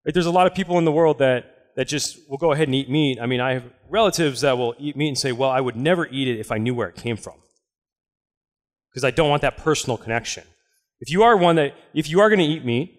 There's 0.05 0.27
a 0.27 0.31
lot 0.31 0.45
of 0.45 0.53
people 0.53 0.77
in 0.77 0.85
the 0.85 0.91
world 0.91 1.19
that, 1.19 1.45
that 1.75 1.87
just 1.87 2.19
will 2.29 2.37
go 2.37 2.51
ahead 2.51 2.67
and 2.67 2.75
eat 2.75 2.89
meat. 2.89 3.19
I 3.19 3.25
mean, 3.25 3.41
I 3.41 3.53
have 3.53 3.63
relatives 3.89 4.41
that 4.41 4.57
will 4.57 4.75
eat 4.77 4.95
meat 4.95 5.09
and 5.09 5.17
say, 5.17 5.31
well, 5.31 5.49
I 5.49 5.59
would 5.59 5.75
never 5.75 6.07
eat 6.07 6.27
it 6.27 6.39
if 6.39 6.51
I 6.51 6.59
knew 6.59 6.75
where 6.75 6.87
it 6.87 6.95
came 6.95 7.17
from. 7.17 7.35
Because 8.91 9.03
I 9.03 9.11
don't 9.11 9.29
want 9.29 9.41
that 9.41 9.57
personal 9.57 9.97
connection. 9.97 10.43
If 10.99 11.09
you 11.09 11.23
are 11.23 11.35
one 11.35 11.55
that, 11.55 11.73
if 11.93 12.09
you 12.09 12.19
are 12.21 12.29
going 12.29 12.39
to 12.39 12.45
eat 12.45 12.63
meat, 12.63 12.97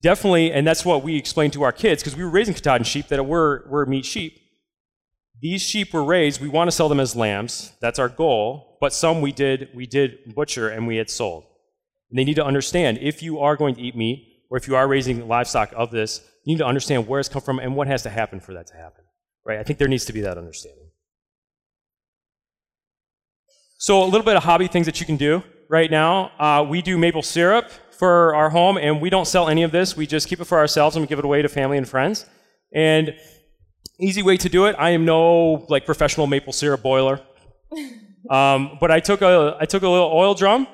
definitely, 0.00 0.52
and 0.52 0.66
that's 0.66 0.84
what 0.84 1.02
we 1.02 1.16
explain 1.16 1.50
to 1.50 1.62
our 1.64 1.72
kids, 1.72 2.02
because 2.02 2.16
we 2.16 2.22
were 2.22 2.30
raising 2.30 2.54
Katahdin 2.54 2.84
sheep 2.84 3.08
that 3.08 3.26
were, 3.26 3.66
were 3.68 3.84
meat 3.84 4.06
sheep. 4.06 4.38
These 5.40 5.62
sheep 5.62 5.92
were 5.92 6.04
raised, 6.04 6.40
we 6.40 6.48
want 6.48 6.68
to 6.68 6.72
sell 6.72 6.88
them 6.88 7.00
as 7.00 7.14
lambs. 7.14 7.72
That's 7.80 7.98
our 7.98 8.08
goal. 8.08 8.78
But 8.80 8.92
some 8.92 9.20
we 9.20 9.32
did, 9.32 9.68
we 9.74 9.86
did 9.86 10.34
butcher 10.34 10.68
and 10.68 10.86
we 10.86 10.96
had 10.96 11.10
sold. 11.10 11.44
And 12.10 12.18
they 12.18 12.24
need 12.24 12.36
to 12.36 12.44
understand 12.44 12.98
if 13.00 13.22
you 13.22 13.40
are 13.40 13.56
going 13.56 13.74
to 13.74 13.80
eat 13.80 13.96
meat, 13.96 14.32
or 14.48 14.56
if 14.56 14.68
you 14.68 14.76
are 14.76 14.86
raising 14.86 15.26
livestock 15.26 15.72
of 15.76 15.90
this, 15.90 16.20
you 16.44 16.54
need 16.54 16.58
to 16.58 16.66
understand 16.66 17.08
where 17.08 17.18
it's 17.18 17.28
come 17.28 17.42
from 17.42 17.58
and 17.58 17.74
what 17.74 17.88
has 17.88 18.02
to 18.04 18.10
happen 18.10 18.38
for 18.38 18.54
that 18.54 18.68
to 18.68 18.74
happen. 18.74 19.04
Right? 19.44 19.58
I 19.58 19.62
think 19.62 19.78
there 19.78 19.88
needs 19.88 20.04
to 20.06 20.12
be 20.12 20.20
that 20.22 20.38
understanding. 20.38 20.90
So, 23.78 24.02
a 24.02 24.06
little 24.06 24.24
bit 24.24 24.36
of 24.36 24.44
hobby 24.44 24.68
things 24.68 24.86
that 24.86 25.00
you 25.00 25.06
can 25.06 25.16
do 25.16 25.42
right 25.68 25.90
now. 25.90 26.30
Uh, 26.38 26.64
we 26.68 26.80
do 26.80 26.96
maple 26.96 27.22
syrup 27.22 27.70
for 27.90 28.34
our 28.34 28.50
home, 28.50 28.76
and 28.76 29.00
we 29.00 29.10
don't 29.10 29.26
sell 29.26 29.48
any 29.48 29.62
of 29.62 29.72
this. 29.72 29.96
We 29.96 30.06
just 30.06 30.28
keep 30.28 30.40
it 30.40 30.44
for 30.44 30.58
ourselves 30.58 30.96
and 30.96 31.02
we 31.02 31.08
give 31.08 31.18
it 31.18 31.24
away 31.24 31.42
to 31.42 31.48
family 31.48 31.76
and 31.76 31.88
friends. 31.88 32.26
And 32.72 33.14
easy 33.98 34.22
way 34.22 34.36
to 34.36 34.48
do 34.48 34.66
it. 34.66 34.76
I 34.78 34.90
am 34.90 35.04
no 35.04 35.66
like 35.68 35.86
professional 35.86 36.26
maple 36.26 36.52
syrup 36.52 36.82
boiler, 36.82 37.20
um, 38.30 38.78
but 38.80 38.90
I 38.90 39.00
took 39.00 39.22
a 39.22 39.56
I 39.60 39.66
took 39.66 39.82
a 39.82 39.88
little 39.88 40.10
oil 40.12 40.34
drum 40.34 40.66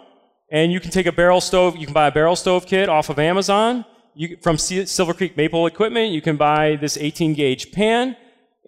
and 0.52 0.70
you 0.70 0.78
can 0.78 0.90
take 0.90 1.06
a 1.06 1.12
barrel 1.12 1.40
stove, 1.40 1.76
you 1.78 1.86
can 1.86 1.94
buy 1.94 2.08
a 2.08 2.12
barrel 2.12 2.36
stove 2.36 2.66
kit 2.66 2.90
off 2.90 3.08
of 3.08 3.18
Amazon. 3.18 3.86
You, 4.14 4.36
from 4.42 4.58
Silver 4.58 5.14
Creek 5.14 5.34
Maple 5.34 5.66
Equipment, 5.66 6.12
you 6.12 6.20
can 6.20 6.36
buy 6.36 6.76
this 6.76 6.98
18 6.98 7.32
gauge 7.32 7.72
pan, 7.72 8.14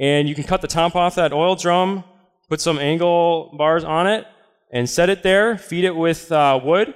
and 0.00 0.26
you 0.26 0.34
can 0.34 0.44
cut 0.44 0.62
the 0.62 0.66
top 0.66 0.96
off 0.96 1.16
that 1.16 1.34
oil 1.34 1.55
drum, 1.55 2.02
put 2.48 2.62
some 2.62 2.78
angle 2.78 3.55
bars 3.59 3.84
on 3.84 4.07
it, 4.07 4.26
and 4.72 4.88
set 4.88 5.11
it 5.11 5.22
there, 5.22 5.59
feed 5.59 5.84
it 5.84 5.94
with 5.94 6.32
uh, 6.32 6.59
wood, 6.64 6.94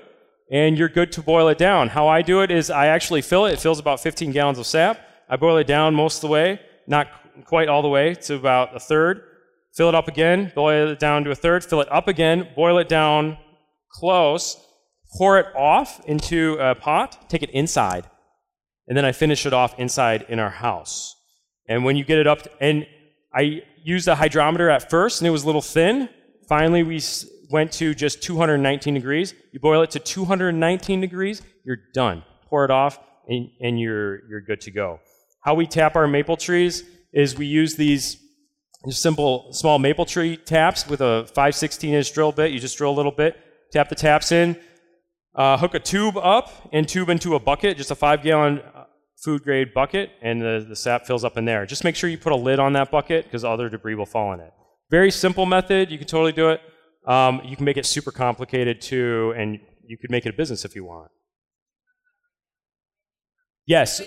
and 0.51 0.79
you're 0.79 0.89
good 0.89 1.13
to 1.13 1.21
boil 1.21 1.49
it 1.49 1.59
down. 1.59 1.91
How 1.91 2.09
I 2.09 2.23
do 2.23 2.41
it 2.41 2.51
is 2.51 2.71
I 2.71 2.87
actually 2.87 3.21
fill 3.21 3.45
it. 3.45 3.53
It 3.53 3.61
fills 3.61 3.79
about 3.79 4.01
15 4.01 4.33
gallons 4.33 4.59
of 4.59 4.67
sap. 4.67 4.99
I 5.29 5.37
boil 5.37 5.59
it 5.59 5.67
down 5.67 5.95
most 5.95 6.17
of 6.17 6.21
the 6.23 6.29
way, 6.29 6.61
not 6.87 7.09
quite 7.45 7.69
all 7.69 7.83
the 7.83 7.89
way, 7.89 8.15
to 8.15 8.35
about 8.35 8.75
a 8.75 8.81
third. 8.81 9.23
Fill 9.75 9.89
it 9.89 9.95
up 9.95 10.09
again, 10.09 10.53
boil 10.55 10.89
it 10.89 10.99
down 10.99 11.25
to 11.25 11.31
a 11.31 11.35
third, 11.35 11.65
fill 11.65 11.81
it 11.81 11.93
up 11.93 12.09
again, 12.09 12.49
boil 12.57 12.79
it 12.79 12.89
down 12.89 13.39
close, 13.91 14.57
pour 15.17 15.39
it 15.39 15.47
off 15.55 16.05
into 16.07 16.57
a 16.59 16.75
pot, 16.75 17.29
take 17.29 17.43
it 17.43 17.51
inside, 17.51 18.09
and 18.87 18.97
then 18.97 19.05
I 19.05 19.13
finish 19.13 19.47
it 19.47 19.53
off 19.53 19.79
inside 19.79 20.27
in 20.29 20.39
our 20.39 20.51
house. 20.51 21.15
And 21.69 21.85
when 21.85 21.97
you 21.97 22.05
get 22.05 22.19
it 22.19 22.27
up, 22.27 22.41
and 22.61 22.87
I 23.35 23.63
used 23.83 24.09
a 24.09 24.15
hydrometer 24.15 24.71
at 24.71 24.91
first, 24.91 25.21
and 25.21 25.29
it 25.29 25.31
was 25.31 25.45
a 25.45 25.47
little 25.47 25.63
thin. 25.63 26.09
Finally, 26.49 26.83
we 26.83 27.01
went 27.51 27.73
to 27.73 27.95
just 27.95 28.23
219 28.23 28.95
degrees. 28.95 29.35
You 29.53 29.61
boil 29.61 29.83
it 29.83 29.91
to 29.93 29.99
219 29.99 31.01
degrees, 31.01 31.43
you're 31.65 31.79
done. 31.95 32.25
Pour 32.49 32.65
it 32.65 32.71
off, 32.71 32.99
and, 33.29 33.51
and 33.61 33.79
you're, 33.79 34.27
you're 34.29 34.41
good 34.41 34.61
to 34.63 34.71
go. 34.71 35.01
How 35.43 35.55
we 35.55 35.67
tap 35.67 35.95
our 35.97 36.07
maple 36.07 36.37
trees 36.37 36.85
is 37.13 37.37
we 37.37 37.47
use 37.47 37.77
these 37.77 38.19
simple 38.91 39.53
small 39.53 39.79
maple 39.79 40.05
tree 40.05 40.37
taps 40.37 40.87
with 40.87 41.01
a 41.01 41.27
5 41.35 41.55
16 41.55 41.95
inch 41.95 42.13
drill 42.13 42.33
bit. 42.33 42.53
You 42.53 42.61
just 42.61 42.79
drill 42.79 42.91
a 42.91 42.97
little 42.97 43.13
bit, 43.13 43.37
tap 43.73 43.89
the 43.89 43.95
taps 43.95 44.33
in, 44.33 44.57
uh, 45.35 45.57
hook 45.57 45.75
a 45.75 45.81
tube 45.81 46.17
up 46.17 46.69
and 46.73 46.89
tube 46.89 47.09
into 47.09 47.35
a 47.35 47.41
bucket, 47.41 47.77
just 47.77 47.91
a 47.91 47.95
five 47.95 48.23
gallon 48.23 48.61
uh, 48.61 48.85
food 49.23 49.43
grade 49.43 49.75
bucket, 49.75 50.11
and 50.23 50.41
the, 50.41 50.65
the 50.69 50.77
sap 50.77 51.07
fills 51.07 51.25
up 51.25 51.37
in 51.37 51.45
there. 51.45 51.67
Just 51.67 51.85
make 51.85 51.97
sure 51.97 52.09
you 52.09 52.19
put 52.19 52.33
a 52.33 52.37
lid 52.37 52.59
on 52.59 52.73
that 52.75 52.91
bucket 52.91 53.25
because 53.25 53.45
other 53.45 53.69
debris 53.69 53.95
will 53.95 54.07
fall 54.07 54.33
in 54.33 54.41
it. 54.41 54.53
Very 54.91 55.11
simple 55.11 55.47
method. 55.47 55.91
You 55.91 55.99
can 55.99 56.07
totally 56.07 56.33
do 56.33 56.51
it. 56.51 56.61
Um, 57.07 57.41
you 57.45 57.57
can 57.57 57.65
make 57.65 57.77
it 57.77 57.87
super 57.87 58.11
complicated 58.11 58.81
too, 58.81 59.35
and 59.37 59.59
you 59.87 59.97
could 59.97 60.11
make 60.11 60.27
it 60.27 60.31
a 60.31 60.37
business 60.37 60.65
if 60.65 60.75
you 60.75 60.85
want. 60.85 61.11
Yes. 63.67 64.03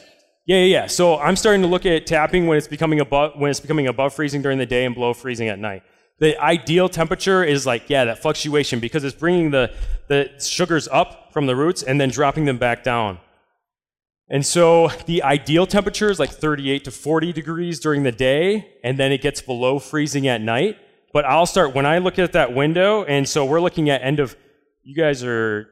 Yeah, 0.45 0.57
yeah, 0.57 0.65
yeah. 0.65 0.87
So 0.87 1.17
I'm 1.19 1.35
starting 1.35 1.61
to 1.61 1.67
look 1.67 1.85
at 1.85 2.05
tapping 2.07 2.47
when 2.47 2.57
it's 2.57 2.67
becoming 2.67 2.99
above 2.99 3.33
when 3.35 3.51
it's 3.51 3.59
becoming 3.59 3.87
above 3.87 4.13
freezing 4.13 4.41
during 4.41 4.57
the 4.57 4.65
day 4.65 4.85
and 4.85 4.95
below 4.95 5.13
freezing 5.13 5.49
at 5.49 5.59
night 5.59 5.83
the 6.21 6.39
ideal 6.39 6.87
temperature 6.87 7.43
is 7.43 7.65
like, 7.65 7.89
yeah, 7.89 8.05
that 8.05 8.21
fluctuation 8.21 8.79
because 8.79 9.03
it's 9.03 9.15
bringing 9.15 9.49
the, 9.49 9.73
the 10.07 10.29
sugars 10.37 10.87
up 10.91 11.33
from 11.33 11.47
the 11.47 11.55
roots 11.55 11.81
and 11.81 11.99
then 11.99 12.11
dropping 12.11 12.45
them 12.45 12.59
back 12.59 12.83
down. 12.83 13.17
And 14.29 14.45
so 14.45 14.89
the 15.07 15.23
ideal 15.23 15.65
temperature 15.65 16.11
is 16.11 16.19
like 16.19 16.29
38 16.29 16.83
to 16.85 16.91
40 16.91 17.33
degrees 17.33 17.79
during 17.79 18.03
the 18.03 18.11
day, 18.11 18.69
and 18.83 18.99
then 18.99 19.11
it 19.11 19.21
gets 19.21 19.41
below 19.41 19.79
freezing 19.79 20.27
at 20.27 20.41
night. 20.41 20.77
But 21.11 21.25
I'll 21.25 21.47
start 21.47 21.73
when 21.73 21.87
I 21.87 21.97
look 21.97 22.19
at 22.19 22.33
that 22.33 22.53
window, 22.53 23.03
and 23.03 23.27
so 23.27 23.43
we're 23.43 23.59
looking 23.59 23.89
at 23.89 24.01
end 24.03 24.19
of. 24.21 24.37
You 24.83 24.95
guys 24.95 25.23
are 25.23 25.67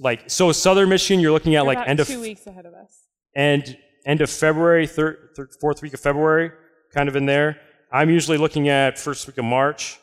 like 0.00 0.30
so 0.30 0.50
southern 0.52 0.88
Michigan. 0.88 1.20
You're 1.20 1.32
looking 1.32 1.54
at 1.54 1.66
We're 1.66 1.74
like 1.74 1.88
end 1.88 2.00
of 2.00 2.08
two 2.08 2.20
weeks 2.20 2.46
ahead 2.46 2.66
of 2.66 2.74
us. 2.74 3.04
and 3.36 3.76
end 4.08 4.22
of 4.22 4.30
February, 4.30 4.86
third, 4.86 5.30
third, 5.36 5.50
fourth 5.60 5.82
week 5.82 5.92
of 5.92 6.00
February, 6.00 6.50
kind 6.92 7.08
of 7.08 7.14
in 7.14 7.26
there. 7.26 7.60
I'm 7.92 8.10
usually 8.10 8.38
looking 8.38 8.68
at 8.68 8.98
first 8.98 9.26
week 9.26 9.38
of 9.38 9.44
March 9.44 9.98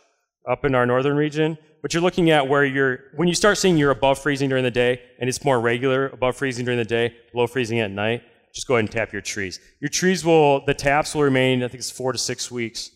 up 0.49 0.63
in 0.63 0.75
our 0.75 0.85
northern 0.85 1.17
region, 1.17 1.57
but 1.81 1.93
you're 1.93 2.03
looking 2.03 2.29
at 2.29 2.47
where 2.47 2.63
you're, 2.63 2.99
when 3.15 3.27
you 3.27 3.33
start 3.33 3.57
seeing 3.57 3.77
you're 3.77 3.91
above 3.91 4.19
freezing 4.19 4.47
during 4.47 4.63
the 4.63 4.71
day 4.71 5.01
and 5.19 5.27
it's 5.27 5.43
more 5.43 5.59
regular, 5.59 6.07
above 6.09 6.37
freezing 6.37 6.65
during 6.65 6.77
the 6.77 6.85
day, 6.85 7.15
below 7.31 7.47
freezing 7.47 7.79
at 7.79 7.89
night, 7.89 8.21
just 8.53 8.67
go 8.67 8.75
ahead 8.75 8.85
and 8.85 8.91
tap 8.91 9.11
your 9.11 9.23
trees. 9.23 9.59
Your 9.81 9.89
trees 9.89 10.23
will, 10.23 10.63
the 10.65 10.73
taps 10.73 11.15
will 11.15 11.23
remain, 11.23 11.63
I 11.63 11.67
think 11.67 11.79
it's 11.79 11.91
four 11.91 12.11
to 12.11 12.17
six 12.17 12.51
weeks. 12.51 12.91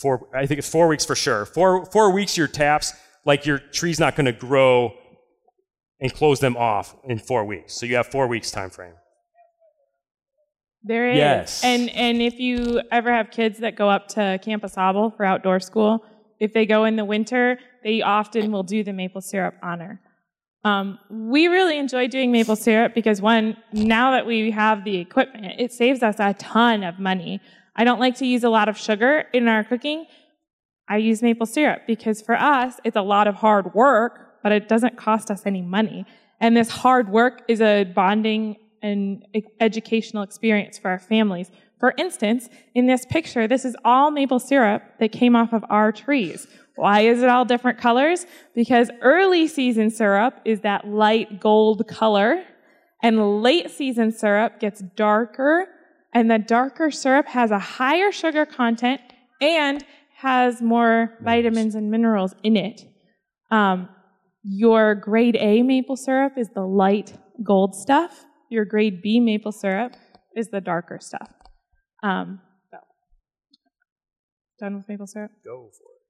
Four, 0.00 0.28
I 0.34 0.46
think 0.46 0.58
it's 0.58 0.68
four 0.68 0.88
weeks 0.88 1.04
for 1.04 1.14
sure. 1.14 1.44
Four, 1.44 1.84
four 1.86 2.10
weeks 2.10 2.38
your 2.38 2.48
taps, 2.48 2.94
like 3.26 3.44
your 3.44 3.58
tree's 3.58 4.00
not 4.00 4.16
going 4.16 4.26
to 4.26 4.32
grow 4.32 4.94
and 6.00 6.12
close 6.12 6.40
them 6.40 6.56
off 6.56 6.96
in 7.04 7.18
four 7.18 7.44
weeks. 7.44 7.74
So 7.74 7.84
you 7.84 7.96
have 7.96 8.06
four 8.06 8.26
weeks 8.26 8.50
time 8.50 8.70
frame. 8.70 8.94
There 10.82 11.10
is. 11.10 11.16
Yes. 11.16 11.64
And 11.64 11.90
and 11.90 12.22
if 12.22 12.38
you 12.38 12.80
ever 12.90 13.12
have 13.12 13.30
kids 13.30 13.58
that 13.58 13.76
go 13.76 13.88
up 13.88 14.08
to 14.08 14.38
Camp 14.42 14.64
Au 14.64 14.68
Sable 14.68 15.10
for 15.10 15.24
outdoor 15.24 15.60
school, 15.60 16.04
if 16.38 16.52
they 16.52 16.64
go 16.66 16.84
in 16.84 16.96
the 16.96 17.04
winter, 17.04 17.58
they 17.84 18.02
often 18.02 18.50
will 18.50 18.62
do 18.62 18.82
the 18.82 18.92
maple 18.92 19.20
syrup 19.20 19.54
honor. 19.62 20.00
Um, 20.64 20.98
we 21.10 21.46
really 21.48 21.78
enjoy 21.78 22.08
doing 22.08 22.32
maple 22.32 22.56
syrup 22.56 22.94
because 22.94 23.22
one, 23.22 23.56
now 23.72 24.10
that 24.12 24.26
we 24.26 24.50
have 24.50 24.84
the 24.84 24.98
equipment, 24.98 25.54
it 25.58 25.72
saves 25.72 26.02
us 26.02 26.16
a 26.18 26.34
ton 26.34 26.82
of 26.82 26.98
money. 26.98 27.40
I 27.76 27.84
don't 27.84 28.00
like 28.00 28.16
to 28.16 28.26
use 28.26 28.44
a 28.44 28.50
lot 28.50 28.68
of 28.68 28.76
sugar 28.76 29.24
in 29.32 29.48
our 29.48 29.64
cooking. 29.64 30.06
I 30.88 30.98
use 30.98 31.22
maple 31.22 31.46
syrup 31.46 31.82
because 31.86 32.20
for 32.20 32.34
us, 32.34 32.78
it's 32.84 32.96
a 32.96 33.02
lot 33.02 33.26
of 33.26 33.36
hard 33.36 33.74
work, 33.74 34.42
but 34.42 34.52
it 34.52 34.68
doesn't 34.68 34.96
cost 34.96 35.30
us 35.30 35.46
any 35.46 35.62
money. 35.62 36.04
And 36.40 36.56
this 36.56 36.68
hard 36.68 37.10
work 37.10 37.42
is 37.48 37.60
a 37.60 37.84
bonding 37.84 38.56
an 38.82 39.22
educational 39.60 40.22
experience 40.22 40.78
for 40.78 40.90
our 40.90 40.98
families. 40.98 41.50
For 41.78 41.94
instance, 41.96 42.48
in 42.74 42.86
this 42.86 43.06
picture, 43.06 43.48
this 43.48 43.64
is 43.64 43.76
all 43.84 44.10
maple 44.10 44.38
syrup 44.38 44.82
that 44.98 45.12
came 45.12 45.34
off 45.34 45.52
of 45.52 45.64
our 45.70 45.92
trees. 45.92 46.46
Why 46.76 47.00
is 47.00 47.22
it 47.22 47.28
all 47.28 47.44
different 47.44 47.78
colors? 47.78 48.26
Because 48.54 48.90
early 49.02 49.46
season 49.46 49.90
syrup 49.90 50.40
is 50.44 50.60
that 50.60 50.86
light 50.86 51.40
gold 51.40 51.86
color, 51.88 52.44
and 53.02 53.42
late 53.42 53.70
season 53.70 54.12
syrup 54.12 54.60
gets 54.60 54.82
darker, 54.96 55.66
and 56.12 56.30
the 56.30 56.38
darker 56.38 56.90
syrup 56.90 57.26
has 57.28 57.50
a 57.50 57.58
higher 57.58 58.12
sugar 58.12 58.44
content 58.44 59.00
and 59.40 59.84
has 60.16 60.60
more 60.60 61.16
vitamins 61.22 61.74
and 61.74 61.90
minerals 61.90 62.34
in 62.42 62.56
it. 62.56 62.82
Um, 63.50 63.88
your 64.42 64.94
grade 64.94 65.36
A 65.36 65.62
maple 65.62 65.96
syrup 65.96 66.34
is 66.36 66.48
the 66.50 66.62
light 66.62 67.14
gold 67.42 67.74
stuff. 67.74 68.24
Your 68.50 68.64
grade 68.64 69.00
B 69.00 69.20
maple 69.20 69.52
syrup 69.52 69.94
is 70.36 70.48
the 70.48 70.60
darker 70.60 70.98
stuff. 71.00 71.30
Um, 72.02 72.40
so. 72.70 72.78
Done 74.58 74.76
with 74.76 74.88
maple 74.88 75.06
syrup? 75.06 75.30
Go 75.44 75.70
for 75.72 75.84
it. 75.84 76.00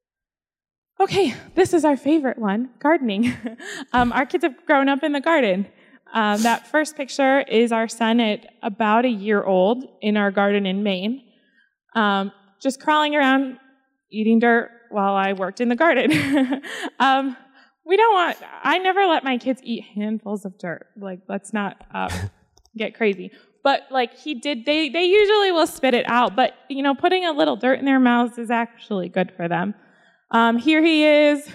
Okay, 1.05 1.35
this 1.55 1.73
is 1.73 1.85
our 1.85 1.97
favorite 1.97 2.39
one 2.39 2.71
gardening. 2.79 3.35
um, 3.93 4.13
our 4.13 4.27
kids 4.27 4.45
have 4.45 4.67
grown 4.67 4.89
up 4.89 5.03
in 5.03 5.13
the 5.13 5.21
garden. 5.21 5.67
Um, 6.13 6.43
that 6.43 6.67
first 6.67 6.97
picture 6.97 7.41
is 7.41 7.73
our 7.73 7.89
son 7.89 8.21
at 8.21 8.47
about 8.63 9.05
a 9.05 9.09
year 9.09 9.43
old 9.43 9.85
in 10.01 10.17
our 10.17 10.31
garden 10.31 10.67
in 10.67 10.83
Maine, 10.83 11.23
um, 11.95 12.33
just 12.61 12.81
crawling 12.81 13.15
around 13.15 13.59
eating 14.11 14.41
dirt 14.41 14.71
while 14.91 15.15
I 15.15 15.35
worked 15.35 15.61
in 15.61 15.69
the 15.69 15.77
garden. 15.77 16.63
we 17.91 17.97
don't 17.97 18.15
want, 18.15 18.37
I 18.63 18.79
never 18.79 19.05
let 19.05 19.25
my 19.25 19.37
kids 19.37 19.61
eat 19.65 19.85
handfuls 19.97 20.45
of 20.45 20.57
dirt. 20.59 20.87
Like, 20.97 21.23
let's 21.29 21.53
not 21.53 21.85
uh, 21.93 22.09
get 22.77 22.95
crazy. 22.95 23.33
But 23.65 23.83
like 23.91 24.17
he 24.17 24.37
did, 24.37 24.65
they, 24.65 24.91
they 24.91 25.07
usually 25.07 25.51
will 25.51 25.67
spit 25.67 25.95
it 25.95 26.09
out, 26.09 26.37
but 26.37 26.55
you 26.69 26.85
know, 26.85 26.95
putting 26.95 27.27
a 27.27 27.33
little 27.33 27.57
dirt 27.57 27.81
in 27.81 27.87
their 27.87 27.99
mouths 27.99 28.39
is 28.39 28.49
actually 28.49 29.09
good 29.09 29.33
for 29.37 29.49
them. 29.49 29.75
Um, 30.31 30.57
here 30.57 30.81
he 30.85 31.05
is 31.05 31.51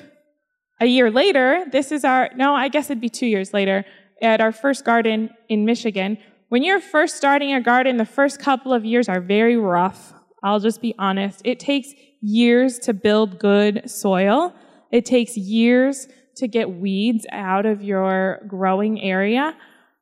a 0.81 0.85
year 0.85 1.09
later. 1.09 1.63
This 1.71 1.93
is 1.93 2.03
our, 2.03 2.29
no, 2.35 2.53
I 2.53 2.67
guess 2.67 2.89
it'd 2.89 2.99
be 2.99 3.07
two 3.07 3.27
years 3.27 3.53
later 3.53 3.85
at 4.21 4.41
our 4.41 4.51
first 4.51 4.83
garden 4.83 5.29
in 5.47 5.63
Michigan. 5.63 6.17
When 6.49 6.63
you're 6.63 6.81
first 6.81 7.15
starting 7.15 7.53
a 7.53 7.61
garden, 7.61 7.95
the 7.95 8.05
first 8.05 8.41
couple 8.41 8.73
of 8.73 8.83
years 8.83 9.07
are 9.07 9.21
very 9.21 9.55
rough. 9.55 10.11
I'll 10.43 10.59
just 10.59 10.81
be 10.81 10.93
honest. 10.99 11.41
It 11.45 11.61
takes 11.61 11.93
years 12.19 12.77
to 12.79 12.93
build 12.93 13.39
good 13.39 13.89
soil. 13.89 14.53
It 14.91 15.05
takes 15.05 15.37
years 15.37 16.09
to 16.37 16.47
get 16.47 16.69
weeds 16.69 17.25
out 17.31 17.65
of 17.65 17.83
your 17.83 18.41
growing 18.47 19.01
area. 19.01 19.55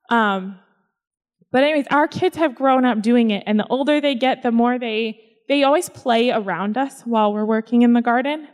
Um, 0.09 0.59
but 1.51 1.63
anyways, 1.63 1.85
our 1.91 2.07
kids 2.07 2.35
have 2.37 2.55
grown 2.55 2.83
up 2.83 3.01
doing 3.01 3.31
it, 3.31 3.43
and 3.45 3.59
the 3.59 3.67
older 3.67 4.01
they 4.01 4.15
get, 4.15 4.41
the 4.41 4.51
more 4.51 4.79
they 4.79 5.19
they 5.47 5.63
always 5.63 5.89
play 5.89 6.31
around 6.31 6.77
us 6.77 7.01
while 7.01 7.33
we're 7.33 7.45
working 7.45 7.81
in 7.81 7.93
the 7.93 8.01
garden. 8.01 8.47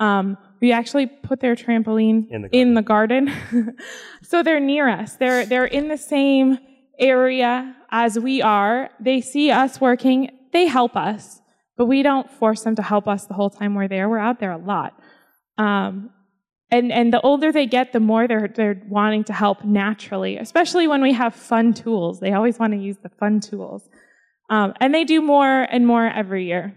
Um, 0.00 0.38
we 0.60 0.72
actually 0.72 1.06
put 1.06 1.40
their 1.40 1.56
trampoline 1.56 2.28
In 2.30 2.42
the 2.42 2.48
in 2.52 2.74
the 2.74 2.82
garden, 2.82 3.32
so 4.22 4.42
they're 4.42 4.60
near 4.60 4.88
us. 4.88 5.16
They're 5.16 5.44
they're 5.44 5.66
in 5.66 5.88
the 5.88 5.98
same 5.98 6.58
area 6.98 7.76
as 7.90 8.18
we 8.18 8.42
are. 8.42 8.90
They 8.98 9.20
see 9.20 9.50
us 9.50 9.80
working. 9.80 10.30
They 10.52 10.66
help 10.66 10.96
us, 10.96 11.40
but 11.76 11.86
we 11.86 12.02
don't 12.02 12.30
force 12.30 12.62
them 12.62 12.76
to 12.76 12.82
help 12.82 13.06
us 13.06 13.26
the 13.26 13.34
whole 13.34 13.50
time 13.50 13.74
we're 13.74 13.88
there. 13.88 14.08
We're 14.08 14.18
out 14.18 14.40
there 14.40 14.52
a 14.52 14.58
lot. 14.58 14.94
Um, 15.58 16.10
and 16.70 16.92
and 16.92 17.12
the 17.12 17.20
older 17.22 17.50
they 17.50 17.66
get, 17.66 17.92
the 17.92 18.00
more 18.00 18.28
they're 18.28 18.48
they're 18.48 18.82
wanting 18.88 19.24
to 19.24 19.32
help 19.32 19.64
naturally, 19.64 20.36
especially 20.36 20.86
when 20.86 21.00
we 21.00 21.12
have 21.14 21.34
fun 21.34 21.72
tools. 21.72 22.20
They 22.20 22.32
always 22.32 22.58
want 22.58 22.72
to 22.74 22.78
use 22.78 22.98
the 23.02 23.08
fun 23.08 23.40
tools, 23.40 23.88
um, 24.50 24.74
and 24.80 24.94
they 24.94 25.04
do 25.04 25.22
more 25.22 25.62
and 25.62 25.86
more 25.86 26.06
every 26.06 26.46
year. 26.46 26.74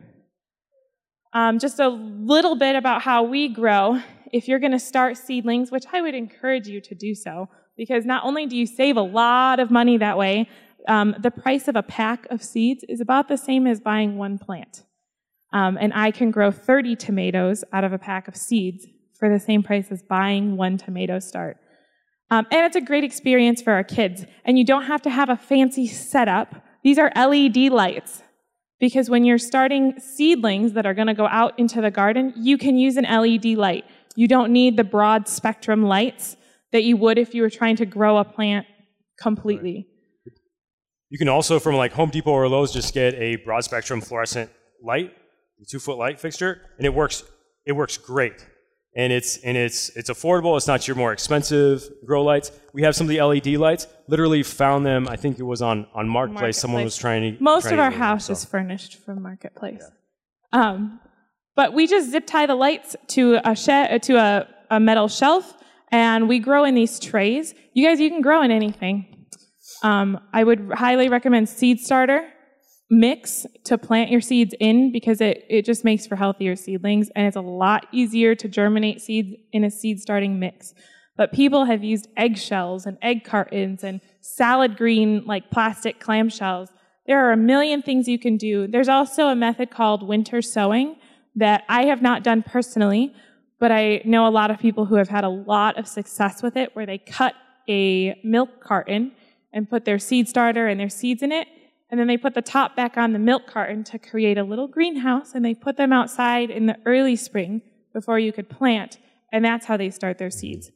Um, 1.33 1.59
just 1.59 1.79
a 1.79 1.89
little 1.89 2.55
bit 2.55 2.75
about 2.75 3.01
how 3.01 3.23
we 3.23 3.49
grow. 3.49 4.01
If 4.33 4.47
you're 4.47 4.59
going 4.59 4.71
to 4.71 4.79
start 4.79 5.17
seedlings, 5.17 5.71
which 5.71 5.85
I 5.91 6.01
would 6.01 6.15
encourage 6.15 6.67
you 6.67 6.79
to 6.81 6.95
do 6.95 7.13
so, 7.13 7.49
because 7.75 8.05
not 8.05 8.23
only 8.23 8.45
do 8.45 8.55
you 8.55 8.65
save 8.65 8.95
a 8.95 9.01
lot 9.01 9.59
of 9.59 9.71
money 9.71 9.97
that 9.97 10.17
way, 10.17 10.47
um, 10.87 11.15
the 11.19 11.31
price 11.31 11.67
of 11.67 11.75
a 11.75 11.83
pack 11.83 12.27
of 12.29 12.41
seeds 12.41 12.85
is 12.87 13.01
about 13.01 13.27
the 13.27 13.37
same 13.37 13.67
as 13.67 13.81
buying 13.81 14.17
one 14.17 14.37
plant. 14.37 14.83
Um, 15.53 15.77
and 15.79 15.93
I 15.93 16.11
can 16.11 16.31
grow 16.31 16.49
30 16.49 16.95
tomatoes 16.95 17.65
out 17.73 17.83
of 17.83 17.91
a 17.91 17.97
pack 17.97 18.29
of 18.29 18.37
seeds 18.37 18.87
for 19.21 19.29
the 19.29 19.39
same 19.39 19.61
price 19.61 19.91
as 19.91 20.01
buying 20.01 20.57
one 20.57 20.79
tomato 20.79 21.19
start. 21.19 21.57
Um, 22.31 22.47
and 22.49 22.65
it's 22.65 22.75
a 22.75 22.81
great 22.81 23.03
experience 23.03 23.61
for 23.61 23.71
our 23.71 23.83
kids. 23.83 24.25
And 24.45 24.57
you 24.57 24.65
don't 24.65 24.85
have 24.85 25.03
to 25.03 25.11
have 25.11 25.29
a 25.29 25.37
fancy 25.37 25.85
setup. 25.85 26.55
These 26.83 26.97
are 26.97 27.11
LED 27.15 27.71
lights. 27.71 28.23
Because 28.79 29.11
when 29.11 29.23
you're 29.23 29.37
starting 29.37 29.99
seedlings 29.99 30.73
that 30.73 30.87
are 30.87 30.95
going 30.95 31.05
to 31.07 31.13
go 31.13 31.27
out 31.27 31.59
into 31.59 31.81
the 31.81 31.91
garden, 31.91 32.33
you 32.35 32.57
can 32.57 32.79
use 32.79 32.97
an 32.97 33.03
LED 33.03 33.57
light. 33.57 33.85
You 34.15 34.27
don't 34.27 34.51
need 34.51 34.75
the 34.75 34.83
broad 34.83 35.27
spectrum 35.27 35.83
lights 35.83 36.35
that 36.71 36.83
you 36.83 36.97
would 36.97 37.19
if 37.19 37.35
you 37.35 37.43
were 37.43 37.49
trying 37.51 37.75
to 37.75 37.85
grow 37.85 38.17
a 38.17 38.25
plant 38.25 38.65
completely. 39.19 39.87
You 41.09 41.19
can 41.19 41.29
also, 41.29 41.59
from 41.59 41.75
like 41.75 41.91
Home 41.91 42.09
Depot 42.09 42.31
or 42.31 42.47
Lowe's, 42.47 42.73
just 42.73 42.91
get 42.91 43.13
a 43.13 43.35
broad 43.35 43.63
spectrum 43.65 44.01
fluorescent 44.01 44.49
light, 44.81 45.11
a 45.61 45.65
two 45.65 45.77
foot 45.77 45.99
light 45.99 46.19
fixture, 46.19 46.61
and 46.77 46.85
it 46.87 46.93
works. 46.93 47.23
It 47.67 47.73
works 47.73 47.97
great, 47.97 48.47
and 48.95 49.13
it's 49.13 49.37
and 49.37 49.55
it's 49.57 49.89
it's 49.89 50.09
affordable. 50.09 50.57
It's 50.57 50.67
not 50.67 50.87
your 50.87 50.95
more 50.95 51.13
expensive 51.13 51.87
grow 52.05 52.23
lights. 52.23 52.51
We 52.73 52.83
have 52.83 52.95
some 52.95 53.05
of 53.05 53.09
the 53.09 53.21
LED 53.21 53.47
lights. 53.57 53.87
Literally 54.07 54.43
found 54.43 54.85
them. 54.85 55.07
I 55.07 55.15
think 55.15 55.39
it 55.39 55.43
was 55.43 55.61
on 55.61 55.87
on 55.93 56.09
Marketplace. 56.09 56.57
Someone 56.57 56.83
was 56.83 56.97
trying 56.97 57.37
to. 57.37 57.43
Most 57.43 57.63
trying 57.63 57.75
of 57.75 57.77
to 57.77 57.83
our 57.83 57.89
get 57.89 57.95
them, 57.95 58.01
house 58.01 58.25
so. 58.25 58.33
is 58.33 58.45
furnished 58.45 58.97
from 59.05 59.21
Marketplace. 59.21 59.83
Um, 60.51 60.99
but 61.55 61.73
we 61.73 61.87
just 61.87 62.11
zip 62.11 62.27
tie 62.27 62.45
the 62.45 62.55
lights 62.55 62.95
to 63.09 63.39
a 63.45 63.55
shed, 63.55 64.03
to 64.03 64.15
a, 64.15 64.47
a 64.69 64.79
metal 64.79 65.07
shelf, 65.07 65.53
and 65.91 66.27
we 66.27 66.39
grow 66.39 66.65
in 66.65 66.75
these 66.75 66.99
trays. 66.99 67.53
You 67.73 67.87
guys, 67.87 67.99
you 67.99 68.09
can 68.09 68.21
grow 68.21 68.41
in 68.41 68.51
anything. 68.51 69.27
Um, 69.83 70.19
I 70.33 70.43
would 70.43 70.71
highly 70.73 71.07
recommend 71.09 71.49
seed 71.49 71.79
starter 71.79 72.27
mix 72.91 73.47
to 73.63 73.77
plant 73.77 74.11
your 74.11 74.19
seeds 74.19 74.53
in 74.59 74.91
because 74.91 75.21
it, 75.21 75.45
it 75.49 75.63
just 75.63 75.85
makes 75.85 76.05
for 76.05 76.17
healthier 76.17 76.57
seedlings 76.57 77.09
and 77.15 77.25
it's 77.25 77.37
a 77.37 77.41
lot 77.41 77.87
easier 77.93 78.35
to 78.35 78.49
germinate 78.49 79.01
seeds 79.01 79.33
in 79.53 79.63
a 79.63 79.71
seed 79.71 79.99
starting 79.99 80.37
mix. 80.39 80.73
But 81.15 81.31
people 81.31 81.65
have 81.65 81.85
used 81.85 82.09
eggshells 82.17 82.85
and 82.85 82.97
egg 83.01 83.23
cartons 83.23 83.85
and 83.85 84.01
salad 84.19 84.75
green 84.75 85.23
like 85.25 85.49
plastic 85.51 86.01
clamshells. 86.01 86.67
There 87.07 87.25
are 87.25 87.31
a 87.31 87.37
million 87.37 87.81
things 87.81 88.09
you 88.09 88.19
can 88.19 88.35
do. 88.35 88.67
There's 88.67 88.89
also 88.89 89.27
a 89.27 89.35
method 89.35 89.71
called 89.71 90.05
winter 90.05 90.41
sowing 90.41 90.97
that 91.35 91.63
I 91.69 91.85
have 91.85 92.01
not 92.01 92.23
done 92.23 92.43
personally, 92.43 93.13
but 93.57 93.71
I 93.71 94.01
know 94.03 94.27
a 94.27 94.29
lot 94.29 94.51
of 94.51 94.59
people 94.59 94.85
who 94.85 94.95
have 94.95 95.07
had 95.07 95.23
a 95.23 95.29
lot 95.29 95.79
of 95.79 95.87
success 95.87 96.43
with 96.43 96.57
it 96.57 96.75
where 96.75 96.85
they 96.85 96.97
cut 96.97 97.35
a 97.69 98.19
milk 98.21 98.59
carton 98.59 99.13
and 99.53 99.69
put 99.69 99.85
their 99.85 99.99
seed 99.99 100.27
starter 100.27 100.67
and 100.67 100.77
their 100.77 100.89
seeds 100.89 101.23
in 101.23 101.31
it. 101.31 101.47
And 101.91 101.99
then 101.99 102.07
they 102.07 102.17
put 102.17 102.33
the 102.33 102.41
top 102.41 102.75
back 102.75 102.97
on 102.97 103.11
the 103.11 103.19
milk 103.19 103.47
carton 103.47 103.83
to 103.83 103.99
create 103.99 104.37
a 104.37 104.43
little 104.43 104.67
greenhouse 104.67 105.33
and 105.35 105.43
they 105.43 105.53
put 105.53 105.75
them 105.75 105.91
outside 105.91 106.49
in 106.49 106.65
the 106.65 106.77
early 106.85 107.17
spring 107.17 107.61
before 107.93 108.17
you 108.17 108.31
could 108.31 108.49
plant. 108.49 108.97
And 109.33 109.43
that's 109.43 109.65
how 109.65 109.75
they 109.75 109.89
start 109.89 110.17
their 110.17 110.31
seeds. 110.31 110.71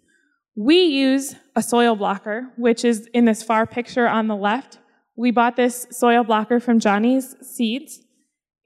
We 0.58 0.84
use 0.84 1.36
a 1.56 1.64
soil 1.64 1.96
blocker, 1.96 2.52
which 2.58 2.84
is 2.84 3.08
in 3.14 3.26
this 3.26 3.44
far 3.44 3.66
picture 3.66 4.08
on 4.08 4.28
the 4.28 4.36
left. 4.36 4.80
We 5.16 5.32
bought 5.32 5.56
this 5.56 5.88
soil 5.92 6.26
blocker 6.26 6.60
from 6.60 6.80
Johnny's 6.80 7.36
Seeds 7.42 8.02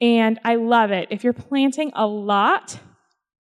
and 0.01 0.39
I 0.43 0.55
love 0.55 0.91
it. 0.91 1.07
If 1.11 1.23
you're 1.23 1.33
planting 1.33 1.91
a 1.95 2.07
lot, 2.07 2.79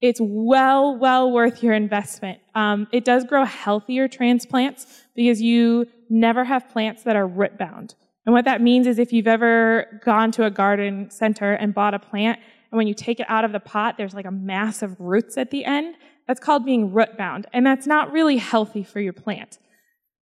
it's 0.00 0.20
well, 0.22 0.96
well 0.96 1.30
worth 1.30 1.62
your 1.62 1.74
investment. 1.74 2.40
Um, 2.54 2.86
it 2.92 3.04
does 3.04 3.24
grow 3.24 3.44
healthier 3.44 4.08
transplants 4.08 4.86
because 5.14 5.40
you 5.40 5.86
never 6.08 6.44
have 6.44 6.68
plants 6.68 7.02
that 7.04 7.16
are 7.16 7.26
root 7.26 7.58
bound. 7.58 7.94
And 8.26 8.32
what 8.32 8.44
that 8.44 8.60
means 8.60 8.88
is 8.88 8.98
if 8.98 9.12
you've 9.12 9.28
ever 9.28 10.00
gone 10.04 10.32
to 10.32 10.44
a 10.44 10.50
garden 10.50 11.10
center 11.10 11.52
and 11.52 11.72
bought 11.72 11.94
a 11.94 11.98
plant, 12.00 12.40
and 12.70 12.76
when 12.76 12.88
you 12.88 12.94
take 12.94 13.20
it 13.20 13.26
out 13.28 13.44
of 13.44 13.52
the 13.52 13.60
pot, 13.60 13.96
there's 13.96 14.14
like 14.14 14.26
a 14.26 14.32
mass 14.32 14.82
of 14.82 15.00
roots 15.00 15.38
at 15.38 15.52
the 15.52 15.64
end, 15.64 15.94
that's 16.26 16.40
called 16.40 16.64
being 16.64 16.92
root 16.92 17.16
bound. 17.16 17.46
And 17.52 17.64
that's 17.64 17.86
not 17.86 18.10
really 18.10 18.36
healthy 18.36 18.82
for 18.82 19.00
your 19.00 19.12
plant. 19.12 19.58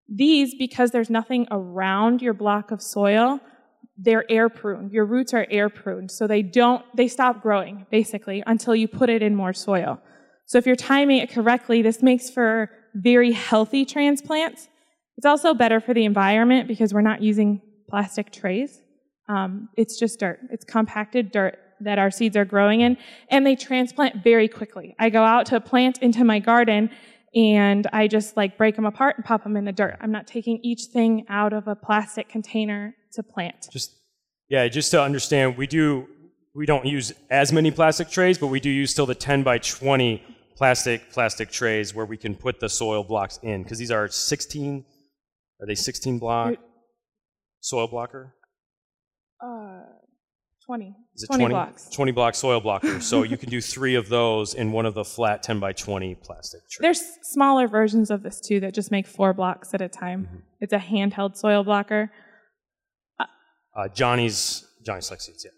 These, 0.10 0.54
because 0.56 0.92
there's 0.92 1.10
nothing 1.10 1.48
around 1.50 2.22
your 2.22 2.34
block 2.34 2.72
of 2.72 2.82
soil, 2.82 3.40
they're 3.98 4.30
air 4.30 4.50
pruned. 4.50 4.92
Your 4.92 5.06
roots 5.06 5.34
are 5.34 5.48
air 5.50 5.70
pruned. 5.70 6.12
So 6.12 6.28
they 6.28 6.42
don't, 6.42 6.84
they 6.96 7.08
stop 7.08 7.42
growing 7.42 7.86
basically 7.90 8.44
until 8.46 8.76
you 8.76 8.90
put 8.90 9.10
it 9.10 9.22
in 9.22 9.34
more 9.34 9.54
soil. 9.54 10.02
So 10.46 10.58
if 10.58 10.66
you're 10.66 10.76
timing 10.76 11.20
it 11.20 11.32
correctly, 11.32 11.82
this 11.82 12.04
makes 12.04 12.30
for 12.30 12.70
very 12.94 13.32
healthy 13.32 13.86
transplants. 13.86 14.68
It's 15.16 15.26
also 15.26 15.54
better 15.54 15.80
for 15.80 15.94
the 15.94 16.04
environment 16.04 16.68
because 16.68 16.94
we're 16.94 17.02
not 17.02 17.22
using 17.22 17.62
plastic 17.94 18.32
trays. 18.32 18.82
Um, 19.30 19.70
it's 19.78 20.00
just 20.00 20.20
dirt. 20.20 20.40
It's 20.50 20.66
compacted 20.66 21.32
dirt 21.32 21.60
that 21.80 22.00
our 22.00 22.10
seeds 22.10 22.36
are 22.36 22.44
growing 22.44 22.82
in, 22.82 22.98
and 23.30 23.46
they 23.46 23.56
transplant 23.56 24.24
very 24.24 24.48
quickly. 24.48 24.96
I 24.98 25.12
go 25.12 25.24
out 25.24 25.46
to 25.48 25.62
plant 25.62 26.00
into 26.00 26.24
my 26.24 26.40
garden, 26.40 26.90
and 27.36 27.86
I 27.94 28.08
just 28.08 28.36
like 28.36 28.58
break 28.58 28.76
them 28.76 28.88
apart 28.88 29.18
and 29.18 29.24
pop 29.24 29.44
them 29.44 29.56
in 29.56 29.66
the 29.66 29.72
dirt. 29.72 29.98
I'm 30.02 30.12
not 30.12 30.26
taking 30.26 30.60
each 30.64 30.86
thing 30.92 31.28
out 31.30 31.54
of 31.54 31.68
a 31.68 31.76
plastic 31.76 32.30
container 32.30 32.96
to 33.12 33.22
plant. 33.22 33.68
Just 33.72 33.96
yeah, 34.50 34.68
just 34.70 34.90
to 34.90 35.00
understand, 35.00 35.56
we 35.56 35.68
do 35.68 36.08
we 36.56 36.66
don't 36.66 36.88
use 36.88 37.14
as 37.30 37.54
many 37.54 37.70
plastic 37.70 38.10
trays, 38.10 38.40
but 38.40 38.48
we 38.48 38.60
do 38.60 38.72
use 38.72 38.90
still 38.90 39.06
the 39.06 39.14
10 39.14 39.44
by 39.44 39.60
20 39.60 40.24
plastic 40.56 41.12
plastic 41.12 41.52
trays 41.52 41.94
where 41.94 42.08
we 42.08 42.18
can 42.18 42.34
put 42.34 42.60
the 42.60 42.70
soil 42.70 43.04
blocks 43.04 43.38
in 43.44 43.62
because 43.62 43.78
these 43.78 43.92
are 43.92 44.08
16. 44.08 44.84
Are 45.62 45.68
they 45.68 45.76
16 45.76 46.18
block 46.18 46.58
soil 47.64 47.88
blocker? 47.88 48.36
Uh, 49.42 49.82
20. 50.66 50.96
Is 51.16 51.24
it 51.24 51.28
20 51.28 51.48
blocks. 51.48 51.90
20 51.90 52.12
block 52.12 52.36
soil 52.36 52.60
blocker. 52.60 53.02
so 53.02 53.24
you 53.24 53.38
can 53.38 53.50
do 53.50 53.60
three 53.74 53.96
of 53.96 54.10
those 54.10 54.54
in 54.54 54.72
one 54.72 54.86
of 54.86 54.94
the 54.94 55.04
flat 55.04 55.44
10 55.44 55.60
by 55.60 55.74
20 55.74 56.16
plastic 56.16 56.62
trays. 56.70 56.82
There's 56.82 57.02
smaller 57.24 57.68
versions 57.68 58.12
of 58.12 58.24
this 58.24 58.40
too 58.40 58.60
that 58.60 58.74
just 58.74 58.92
make 58.92 59.08
four 59.08 59.34
blocks 59.34 59.74
at 59.74 59.82
a 59.82 59.90
time. 59.90 60.26
Mm-hmm. 60.26 60.38
It's 60.62 60.74
a 60.74 60.78
handheld 60.78 61.36
soil 61.36 61.64
blocker. 61.64 62.12
Uh, 63.76 63.88
Johnny's 63.90 64.66
Johnny's 64.86 65.08
Select 65.08 65.24
Seeds, 65.24 65.46
yeah. 65.46 65.52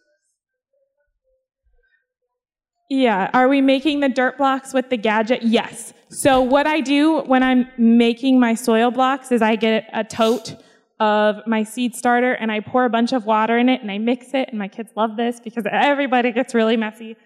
Yeah. 2.90 3.30
Are 3.34 3.48
we 3.50 3.62
making 3.62 4.00
the 4.00 4.10
dirt 4.10 4.38
blocks 4.38 4.74
with 4.74 4.90
the 4.90 4.98
gadget? 4.98 5.44
Yes. 5.44 5.94
So 6.10 6.40
what 6.40 6.68
I 6.68 6.82
do 6.82 7.22
when 7.22 7.44
I'm 7.44 7.68
making 7.78 8.40
my 8.40 8.54
soil 8.54 8.92
blocks 8.92 9.32
is 9.32 9.42
I 9.42 9.56
get 9.56 9.90
a 9.92 10.04
tote 10.04 10.56
of 11.00 11.46
my 11.46 11.64
seed 11.64 11.96
starter 11.96 12.34
and 12.34 12.52
I 12.52 12.62
pour 12.62 12.86
a 12.86 12.90
bunch 12.90 13.12
of 13.12 13.26
water 13.26 13.58
in 13.58 13.70
it 13.70 13.82
and 13.82 13.92
I 13.92 13.98
mix 13.98 14.34
it 14.34 14.50
and 14.50 14.58
my 14.58 14.68
kids 14.68 14.92
love 14.96 15.18
this 15.18 15.40
because 15.40 15.66
everybody 15.70 16.32
gets 16.32 16.54
really 16.54 16.78
messy. 16.78 17.18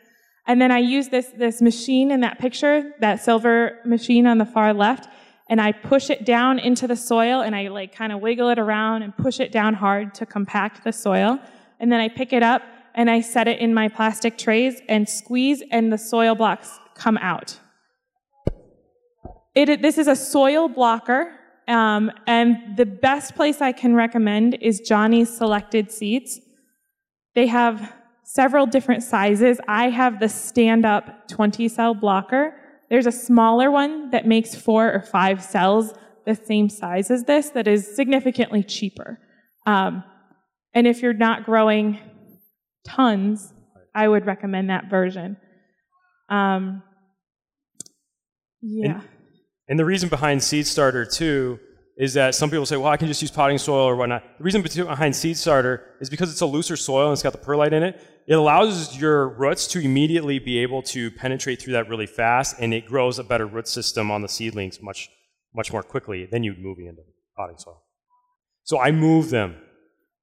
And 0.47 0.59
then 0.59 0.71
I 0.71 0.79
use 0.79 1.09
this, 1.09 1.27
this 1.37 1.61
machine 1.61 2.09
in 2.09 2.21
that 2.21 2.39
picture, 2.39 2.91
that 3.01 3.21
silver 3.21 3.79
machine 3.85 4.25
on 4.25 4.39
the 4.39 4.45
far 4.45 4.73
left, 4.73 5.07
and 5.47 5.61
I 5.61 5.71
push 5.71 6.09
it 6.09 6.25
down 6.25 6.59
into 6.59 6.87
the 6.87 6.95
soil 6.95 7.41
and 7.41 7.55
I 7.55 7.67
like 7.67 7.93
kind 7.93 8.11
of 8.11 8.21
wiggle 8.21 8.49
it 8.49 8.59
around 8.59 9.03
and 9.03 9.15
push 9.15 9.39
it 9.39 9.51
down 9.51 9.73
hard 9.73 10.13
to 10.15 10.25
compact 10.25 10.83
the 10.83 10.91
soil. 10.91 11.39
And 11.79 11.91
then 11.91 11.99
I 11.99 12.07
pick 12.07 12.33
it 12.33 12.43
up 12.43 12.63
and 12.95 13.09
I 13.09 13.21
set 13.21 13.47
it 13.47 13.59
in 13.59 13.73
my 13.73 13.87
plastic 13.87 14.37
trays 14.37 14.81
and 14.87 15.07
squeeze 15.07 15.63
and 15.71 15.91
the 15.91 15.97
soil 15.97 16.35
blocks 16.35 16.79
come 16.95 17.17
out. 17.17 17.59
It, 19.55 19.81
this 19.81 19.97
is 19.97 20.07
a 20.07 20.15
soil 20.15 20.69
blocker, 20.69 21.33
um, 21.69 22.11
and 22.25 22.75
the 22.75 22.85
best 22.85 23.35
place 23.35 23.61
I 23.61 23.71
can 23.71 23.95
recommend 23.95 24.55
is 24.59 24.79
Johnny's 24.81 25.29
Selected 25.29 25.91
Seeds. 25.91 26.41
They 27.35 27.47
have 27.47 27.93
several 28.23 28.65
different 28.65 29.03
sizes. 29.03 29.59
I 29.67 29.89
have 29.89 30.19
the 30.19 30.29
stand-up 30.29 31.27
20 31.27 31.67
cell 31.67 31.93
blocker. 31.93 32.55
There's 32.89 33.05
a 33.05 33.11
smaller 33.11 33.69
one 33.69 34.09
that 34.09 34.25
makes 34.25 34.55
four 34.55 34.91
or 34.91 35.01
five 35.01 35.43
cells 35.43 35.93
the 36.25 36.33
same 36.33 36.69
size 36.69 37.11
as 37.11 37.25
this 37.25 37.49
that 37.51 37.67
is 37.67 37.95
significantly 37.95 38.63
cheaper. 38.63 39.19
Um, 39.67 40.03
and 40.73 40.87
if 40.87 41.01
you're 41.03 41.13
not 41.13 41.45
growing 41.45 41.99
tons, 42.83 43.53
I 43.93 44.07
would 44.07 44.25
recommend 44.25 44.71
that 44.71 44.89
version. 44.89 45.37
Um, 46.29 46.81
yeah. 48.61 49.01
And, 49.01 49.18
and 49.69 49.79
the 49.79 49.85
reason 49.85 50.09
behind 50.09 50.43
Seed 50.43 50.67
Starter 50.67 51.05
too 51.05 51.59
is 51.99 52.13
that 52.13 52.33
some 52.33 52.49
people 52.49 52.65
say, 52.65 52.77
well, 52.77 52.91
I 52.91 52.97
can 52.97 53.07
just 53.07 53.21
use 53.21 53.29
potting 53.29 53.57
soil 53.57 53.83
or 53.83 53.95
whatnot. 53.97 54.23
The 54.37 54.43
reason 54.43 54.61
behind 54.61 55.13
Seed 55.15 55.37
Starter 55.37 55.83
is 55.99 56.09
because 56.09 56.31
it's 56.31 56.39
a 56.39 56.45
looser 56.45 56.77
soil 56.77 57.07
and 57.07 57.13
it's 57.13 57.21
got 57.21 57.33
the 57.33 57.37
perlite 57.37 57.73
in 57.73 57.83
it. 57.83 58.01
It 58.25 58.35
allows 58.35 58.97
your 58.97 59.27
roots 59.27 59.67
to 59.67 59.79
immediately 59.79 60.39
be 60.39 60.59
able 60.59 60.81
to 60.83 61.11
penetrate 61.11 61.61
through 61.61 61.73
that 61.73 61.89
really 61.89 62.05
fast, 62.05 62.55
and 62.59 62.73
it 62.73 62.85
grows 62.85 63.19
a 63.19 63.23
better 63.23 63.45
root 63.45 63.67
system 63.67 64.11
on 64.11 64.21
the 64.21 64.29
seedlings 64.29 64.81
much, 64.81 65.09
much 65.53 65.73
more 65.73 65.83
quickly 65.83 66.25
than 66.31 66.43
you 66.43 66.55
moving 66.57 66.85
into 66.85 67.01
potting 67.35 67.57
soil. 67.57 67.83
So 68.63 68.79
I 68.79 68.91
move 68.91 69.29
them. 69.29 69.57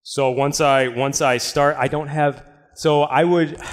So 0.03 0.31
once 0.31 0.61
I 0.61 0.89
once 0.89 1.21
I 1.21 1.39
start, 1.39 1.77
I 1.79 1.89
don't 1.89 2.09
have. 2.09 2.45
So 2.75 3.03
I 3.03 3.25
would. 3.25 3.61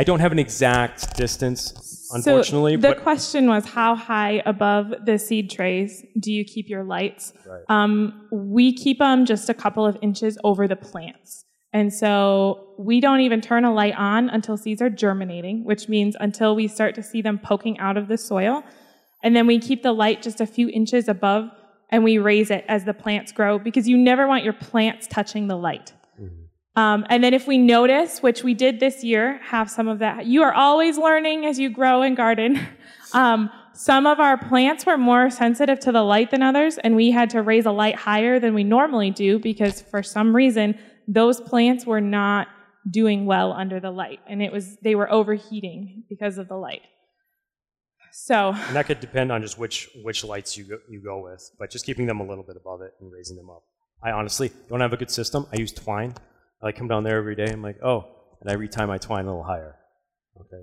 I 0.00 0.04
don't 0.04 0.20
have 0.20 0.30
an 0.30 0.38
exact 0.38 1.16
distance, 1.16 1.72
unfortunately. 2.12 2.72
So 2.74 2.76
the 2.76 2.88
but 2.88 3.02
question 3.02 3.48
was, 3.48 3.66
how 3.66 3.94
high 3.94 4.42
above 4.46 4.94
the 5.04 5.18
seed 5.18 5.50
trays 5.50 6.04
do 6.18 6.32
you 6.32 6.44
keep 6.44 6.68
your 6.68 6.84
lights? 6.84 7.32
Right. 7.46 7.62
Um, 7.68 8.28
we 8.30 8.72
keep 8.72 8.98
them 8.98 9.24
just 9.24 9.48
a 9.48 9.54
couple 9.54 9.86
of 9.86 9.96
inches 10.02 10.38
over 10.44 10.68
the 10.68 10.76
plants. 10.76 11.44
And 11.72 11.92
so 11.92 12.74
we 12.78 13.00
don't 13.00 13.20
even 13.20 13.40
turn 13.40 13.64
a 13.64 13.72
light 13.72 13.94
on 13.96 14.30
until 14.30 14.56
seeds 14.56 14.80
are 14.80 14.88
germinating, 14.88 15.64
which 15.64 15.88
means 15.88 16.16
until 16.18 16.56
we 16.56 16.66
start 16.66 16.94
to 16.94 17.02
see 17.02 17.20
them 17.20 17.38
poking 17.38 17.78
out 17.78 17.96
of 17.96 18.08
the 18.08 18.16
soil. 18.16 18.64
And 19.22 19.36
then 19.36 19.46
we 19.46 19.58
keep 19.58 19.82
the 19.82 19.92
light 19.92 20.22
just 20.22 20.40
a 20.40 20.46
few 20.46 20.68
inches 20.70 21.08
above 21.08 21.50
and 21.90 22.04
we 22.04 22.18
raise 22.18 22.50
it 22.50 22.64
as 22.68 22.84
the 22.84 22.94
plants 22.94 23.32
grow 23.32 23.58
because 23.58 23.88
you 23.88 23.96
never 23.96 24.26
want 24.26 24.44
your 24.44 24.52
plants 24.52 25.06
touching 25.06 25.48
the 25.48 25.56
light. 25.56 25.92
Um, 26.78 27.04
and 27.08 27.24
then 27.24 27.34
if 27.34 27.48
we 27.48 27.58
notice, 27.58 28.22
which 28.22 28.44
we 28.44 28.54
did 28.54 28.78
this 28.78 29.02
year, 29.02 29.40
have 29.42 29.68
some 29.68 29.88
of 29.88 29.98
that. 29.98 30.26
You 30.26 30.44
are 30.44 30.54
always 30.54 30.96
learning 30.96 31.44
as 31.44 31.58
you 31.58 31.70
grow 31.70 32.02
and 32.02 32.16
garden. 32.16 32.60
Um, 33.14 33.48
some 33.72 34.06
of 34.06 34.20
our 34.20 34.36
plants 34.36 34.84
were 34.84 34.98
more 34.98 35.30
sensitive 35.30 35.80
to 35.80 35.92
the 35.92 36.02
light 36.02 36.30
than 36.30 36.42
others, 36.42 36.76
and 36.76 36.94
we 36.94 37.10
had 37.10 37.30
to 37.30 37.40
raise 37.40 37.64
a 37.64 37.70
light 37.70 37.94
higher 37.94 38.38
than 38.38 38.52
we 38.52 38.64
normally 38.64 39.10
do 39.10 39.38
because 39.38 39.80
for 39.80 40.02
some 40.02 40.36
reason 40.36 40.78
those 41.06 41.40
plants 41.40 41.86
were 41.86 42.02
not 42.02 42.48
doing 42.90 43.24
well 43.24 43.50
under 43.54 43.80
the 43.80 43.90
light, 43.90 44.20
and 44.28 44.42
it 44.42 44.52
was 44.52 44.76
they 44.82 44.94
were 44.94 45.10
overheating 45.10 46.04
because 46.10 46.36
of 46.36 46.48
the 46.48 46.56
light. 46.56 46.82
So 48.12 48.52
and 48.52 48.76
that 48.76 48.84
could 48.84 49.00
depend 49.00 49.32
on 49.32 49.40
just 49.40 49.58
which 49.58 49.88
which 50.02 50.22
lights 50.22 50.54
you 50.58 50.64
go, 50.64 50.76
you 50.90 51.00
go 51.00 51.22
with, 51.22 51.50
but 51.58 51.70
just 51.70 51.86
keeping 51.86 52.04
them 52.04 52.20
a 52.20 52.26
little 52.26 52.44
bit 52.44 52.56
above 52.56 52.82
it 52.82 52.92
and 53.00 53.10
raising 53.10 53.38
them 53.38 53.48
up. 53.48 53.62
I 54.02 54.10
honestly 54.10 54.52
don't 54.68 54.80
have 54.80 54.92
a 54.92 54.98
good 54.98 55.10
system. 55.10 55.46
I 55.50 55.56
use 55.56 55.72
twine. 55.72 56.12
I 56.62 56.72
come 56.72 56.88
down 56.88 57.04
there 57.04 57.18
every 57.18 57.34
day. 57.34 57.46
I'm 57.50 57.62
like, 57.62 57.78
oh, 57.84 58.04
and 58.40 58.50
I 58.50 58.54
retie 58.54 58.86
my 58.86 58.98
twine 58.98 59.24
a 59.24 59.28
little 59.28 59.44
higher. 59.44 59.76
Okay. 60.40 60.62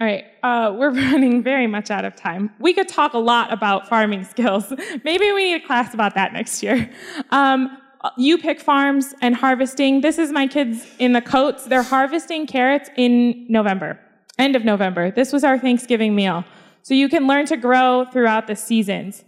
All 0.00 0.06
right, 0.08 0.24
uh, 0.42 0.74
we're 0.76 0.90
running 1.12 1.44
very 1.44 1.68
much 1.68 1.90
out 1.90 2.04
of 2.04 2.16
time. 2.16 2.50
We 2.58 2.74
could 2.74 2.88
talk 2.88 3.12
a 3.12 3.18
lot 3.18 3.52
about 3.52 3.88
farming 3.88 4.24
skills. 4.30 4.72
Maybe 5.04 5.30
we 5.30 5.44
need 5.44 5.62
a 5.62 5.66
class 5.66 5.94
about 5.94 6.14
that 6.16 6.32
next 6.32 6.60
year. 6.62 6.90
Um, 7.30 7.78
you 8.16 8.36
pick 8.36 8.60
farms 8.60 9.14
and 9.20 9.36
harvesting. 9.36 10.00
This 10.00 10.18
is 10.18 10.32
my 10.32 10.48
kids 10.48 10.88
in 10.98 11.12
the 11.12 11.20
coats. 11.20 11.66
They're 11.66 11.84
harvesting 11.84 12.48
carrots 12.48 12.90
in 12.96 13.46
November, 13.48 14.00
end 14.40 14.56
of 14.56 14.64
November. 14.64 15.12
This 15.12 15.32
was 15.32 15.44
our 15.44 15.56
Thanksgiving 15.56 16.16
meal. 16.16 16.44
So 16.82 16.94
you 16.94 17.08
can 17.08 17.28
learn 17.28 17.46
to 17.46 17.56
grow 17.56 18.04
throughout 18.12 18.48
the 18.48 18.56
seasons. 18.56 19.24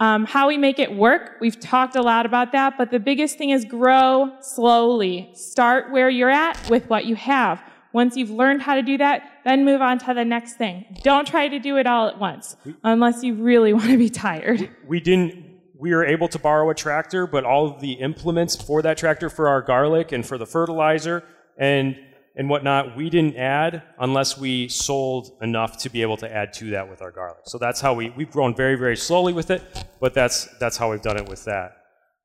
Um, 0.00 0.24
how 0.24 0.48
we 0.48 0.56
make 0.56 0.78
it 0.78 0.90
work, 0.90 1.36
we've 1.40 1.60
talked 1.60 1.94
a 1.94 2.00
lot 2.00 2.24
about 2.24 2.52
that, 2.52 2.78
but 2.78 2.90
the 2.90 2.98
biggest 2.98 3.36
thing 3.36 3.50
is 3.50 3.66
grow 3.66 4.32
slowly. 4.40 5.30
Start 5.34 5.92
where 5.92 6.08
you're 6.08 6.30
at 6.30 6.70
with 6.70 6.88
what 6.88 7.04
you 7.04 7.14
have. 7.16 7.62
Once 7.92 8.16
you've 8.16 8.30
learned 8.30 8.62
how 8.62 8.74
to 8.74 8.82
do 8.82 8.96
that, 8.96 9.22
then 9.44 9.64
move 9.64 9.82
on 9.82 9.98
to 9.98 10.14
the 10.14 10.24
next 10.24 10.54
thing. 10.54 10.86
Don't 11.02 11.26
try 11.26 11.48
to 11.48 11.58
do 11.58 11.76
it 11.76 11.86
all 11.86 12.08
at 12.08 12.18
once, 12.18 12.56
unless 12.82 13.22
you 13.22 13.34
really 13.34 13.72
want 13.74 13.90
to 13.90 13.98
be 13.98 14.08
tired. 14.08 14.70
We 14.86 15.00
didn't. 15.00 15.48
We 15.78 15.94
were 15.94 16.04
able 16.04 16.28
to 16.28 16.38
borrow 16.38 16.68
a 16.70 16.74
tractor, 16.74 17.26
but 17.26 17.44
all 17.44 17.66
of 17.66 17.80
the 17.80 17.92
implements 17.92 18.54
for 18.54 18.82
that 18.82 18.96
tractor 18.96 19.28
for 19.28 19.48
our 19.48 19.62
garlic 19.62 20.12
and 20.12 20.26
for 20.26 20.36
the 20.36 20.46
fertilizer 20.46 21.24
and 21.56 21.98
and 22.36 22.48
whatnot, 22.48 22.96
we 22.96 23.10
didn't 23.10 23.36
add 23.36 23.82
unless 23.98 24.38
we 24.38 24.68
sold 24.68 25.36
enough 25.42 25.78
to 25.78 25.90
be 25.90 26.02
able 26.02 26.16
to 26.18 26.32
add 26.32 26.52
to 26.54 26.70
that 26.70 26.88
with 26.88 27.02
our 27.02 27.10
garlic. 27.10 27.42
So 27.44 27.58
that's 27.58 27.80
how 27.80 27.94
we 27.94 28.10
we've 28.10 28.30
grown 28.30 28.54
very 28.54 28.76
very 28.76 28.96
slowly 28.96 29.32
with 29.32 29.50
it, 29.50 29.62
but 30.00 30.14
that's 30.14 30.46
that's 30.58 30.76
how 30.76 30.90
we've 30.90 31.02
done 31.02 31.16
it 31.16 31.28
with 31.28 31.44
that. 31.44 31.76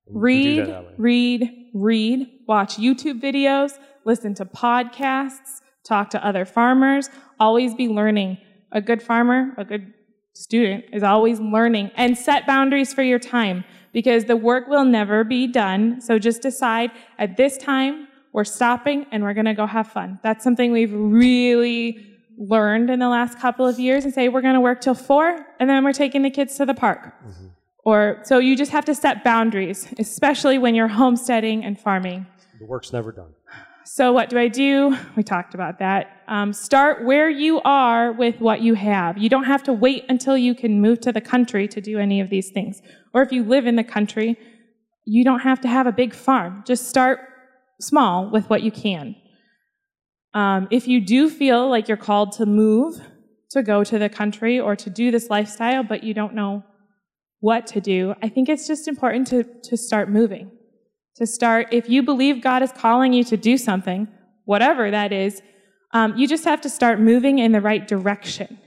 And 0.07 0.21
we 0.21 0.43
can 0.43 0.53
do 0.53 0.59
Read, 0.59 0.59
that 0.59 0.91
that 0.91 0.93
read, 0.97 1.69
read, 1.73 2.27
watch 2.47 2.77
YouTube 2.77 3.21
videos, 3.21 3.71
listen 4.05 4.35
to 4.35 4.45
podcasts, 4.45 5.61
talk 5.83 6.09
to 6.11 6.25
other 6.25 6.45
farmers, 6.45 7.09
always 7.39 7.73
be 7.73 7.87
learning. 7.87 8.37
A 8.71 8.81
good 8.81 9.01
farmer, 9.01 9.53
a 9.57 9.63
good 9.63 9.93
student 10.33 10.83
is 10.91 11.01
always 11.01 11.39
learning 11.39 11.89
and 11.95 12.17
set 12.17 12.45
boundaries 12.45 12.93
for 12.93 13.03
your 13.03 13.19
time 13.19 13.63
because 13.93 14.25
the 14.25 14.35
work 14.35 14.67
will 14.67 14.83
never 14.83 15.23
be 15.23 15.47
done. 15.47 16.01
So 16.01 16.19
just 16.19 16.41
decide 16.41 16.91
at 17.17 17.37
this 17.37 17.57
time 17.57 18.04
we're 18.35 18.43
stopping 18.43 19.05
and 19.13 19.23
we're 19.23 19.33
going 19.33 19.45
to 19.45 19.53
go 19.53 19.65
have 19.65 19.87
fun. 19.87 20.19
That's 20.21 20.43
something 20.43 20.73
we've 20.73 20.91
really 20.93 22.05
learned 22.37 22.89
in 22.89 22.99
the 22.99 23.07
last 23.07 23.39
couple 23.39 23.65
of 23.65 23.79
years 23.79 24.03
and 24.03 24.13
say 24.13 24.27
we're 24.27 24.41
going 24.41 24.55
to 24.55 24.59
work 24.59 24.81
till 24.81 24.93
4 24.93 25.45
and 25.57 25.69
then 25.69 25.85
we're 25.85 25.93
taking 25.93 26.21
the 26.21 26.29
kids 26.29 26.57
to 26.57 26.65
the 26.65 26.73
park. 26.73 27.13
Or 27.85 28.19
so 28.23 28.39
you 28.39 28.57
just 28.57 28.73
have 28.73 28.83
to 28.85 28.93
set 28.93 29.23
boundaries, 29.23 29.87
especially 29.99 30.57
when 30.57 30.75
you're 30.75 30.89
homesteading 30.89 31.63
and 31.63 31.79
farming. 31.79 32.27
The 32.59 32.65
work's 32.65 32.91
never 32.91 33.13
done. 33.13 33.31
So 33.85 34.11
what 34.11 34.29
do 34.29 34.37
I 34.37 34.49
do? 34.49 34.97
We 35.15 35.23
talked 35.23 35.53
about 35.53 35.79
that. 35.79 36.23
Um, 36.27 36.51
start 36.51 37.05
where 37.05 37.29
you 37.29 37.61
are 37.61 38.11
with 38.11 38.41
what 38.41 38.59
you 38.59 38.73
have. 38.73 39.17
You 39.17 39.29
don't 39.29 39.45
have 39.45 39.63
to 39.63 39.71
wait 39.71 40.03
until 40.09 40.37
you 40.37 40.53
can 40.55 40.81
move 40.81 40.99
to 41.01 41.13
the 41.13 41.21
country 41.21 41.69
to 41.69 41.79
do 41.79 41.99
any 41.99 42.19
of 42.19 42.29
these 42.29 42.49
things. 42.49 42.81
Or 43.13 43.21
if 43.21 43.31
you 43.31 43.45
live 43.45 43.65
in 43.65 43.77
the 43.77 43.83
country, 43.85 44.37
you 45.05 45.23
don't 45.23 45.39
have 45.39 45.61
to 45.61 45.69
have 45.69 45.87
a 45.87 45.93
big 45.93 46.13
farm. 46.13 46.65
Just 46.67 46.89
start 46.89 47.19
small 47.79 48.29
with 48.29 48.49
what 48.49 48.63
you 48.63 48.71
can. 48.71 49.15
Um, 50.33 50.67
if 50.69 50.87
you 50.87 50.99
do 50.99 51.29
feel 51.29 51.69
like 51.69 51.87
you're 51.87 51.97
called 51.97 52.33
to 52.33 52.45
move, 52.45 53.01
to 53.51 53.63
go 53.63 53.83
to 53.83 53.97
the 53.97 54.09
country 54.09 54.59
or 54.59 54.75
to 54.75 54.89
do 54.89 55.11
this 55.11 55.29
lifestyle, 55.29 55.83
but 55.83 56.03
you 56.03 56.13
don't 56.13 56.33
know 56.33 56.63
what 57.39 57.67
to 57.67 57.79
do, 57.79 58.15
I 58.21 58.29
think 58.29 58.49
it's 58.49 58.67
just 58.67 58.87
important 58.87 59.27
to, 59.27 59.43
to 59.63 59.77
start 59.77 60.09
moving. 60.09 60.51
To 61.17 61.25
start, 61.25 61.67
if 61.71 61.89
you 61.89 62.03
believe 62.03 62.41
God 62.41 62.61
is 62.61 62.71
calling 62.73 63.13
you 63.13 63.23
to 63.25 63.37
do 63.37 63.57
something, 63.57 64.09
whatever 64.43 64.91
that 64.91 65.13
is, 65.13 65.41
um, 65.93 66.17
you 66.17 66.27
just 66.27 66.43
have 66.43 66.59
to 66.61 66.69
start 66.69 66.99
moving 66.99 67.39
in 67.39 67.53
the 67.53 67.61
right 67.61 67.87
direction. 67.87 68.59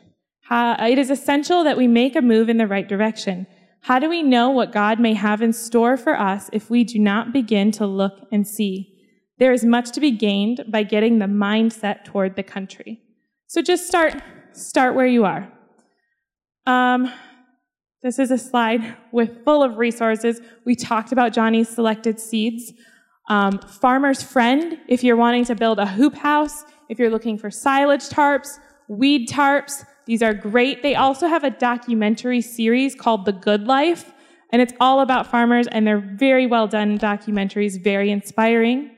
How, 0.42 0.74
it 0.86 0.98
is 0.98 1.10
essential 1.10 1.64
that 1.64 1.76
we 1.76 1.86
make 1.86 2.16
a 2.16 2.22
move 2.22 2.48
in 2.48 2.56
the 2.56 2.66
right 2.66 2.88
direction. 2.88 3.46
How 3.82 3.98
do 3.98 4.08
we 4.08 4.22
know 4.22 4.48
what 4.48 4.72
God 4.72 4.98
may 4.98 5.12
have 5.12 5.42
in 5.42 5.52
store 5.52 5.98
for 5.98 6.18
us 6.18 6.48
if 6.54 6.70
we 6.70 6.84
do 6.84 6.98
not 6.98 7.32
begin 7.34 7.70
to 7.72 7.86
look 7.86 8.14
and 8.32 8.46
see? 8.46 8.97
There 9.38 9.52
is 9.52 9.64
much 9.64 9.92
to 9.92 10.00
be 10.00 10.10
gained 10.10 10.64
by 10.68 10.82
getting 10.82 11.18
the 11.18 11.26
mindset 11.26 12.04
toward 12.04 12.36
the 12.36 12.42
country. 12.42 13.00
So 13.46 13.62
just 13.62 13.86
start, 13.86 14.14
start 14.52 14.94
where 14.94 15.06
you 15.06 15.24
are. 15.24 15.50
Um, 16.66 17.10
this 18.02 18.18
is 18.18 18.30
a 18.30 18.38
slide 18.38 18.96
with 19.12 19.44
full 19.44 19.62
of 19.62 19.78
resources. 19.78 20.40
We 20.64 20.74
talked 20.74 21.12
about 21.12 21.32
Johnny's 21.32 21.68
selected 21.68 22.20
seeds. 22.20 22.72
Um, 23.28 23.58
Farmer's 23.58 24.22
Friend, 24.22 24.78
if 24.88 25.02
you're 25.02 25.16
wanting 25.16 25.44
to 25.46 25.54
build 25.54 25.78
a 25.78 25.86
hoop 25.86 26.14
house, 26.14 26.64
if 26.88 26.98
you're 26.98 27.10
looking 27.10 27.38
for 27.38 27.50
silage 27.50 28.08
tarps, 28.08 28.58
weed 28.88 29.28
tarps, 29.28 29.84
these 30.06 30.22
are 30.22 30.32
great. 30.32 30.82
They 30.82 30.94
also 30.94 31.26
have 31.26 31.44
a 31.44 31.50
documentary 31.50 32.40
series 32.40 32.94
called 32.94 33.26
The 33.26 33.32
Good 33.32 33.66
Life, 33.66 34.12
and 34.52 34.62
it's 34.62 34.72
all 34.80 35.00
about 35.00 35.26
farmers, 35.26 35.66
and 35.66 35.86
they're 35.86 36.00
very 36.00 36.46
well 36.46 36.66
done 36.66 36.98
documentaries, 36.98 37.82
very 37.82 38.10
inspiring. 38.10 38.90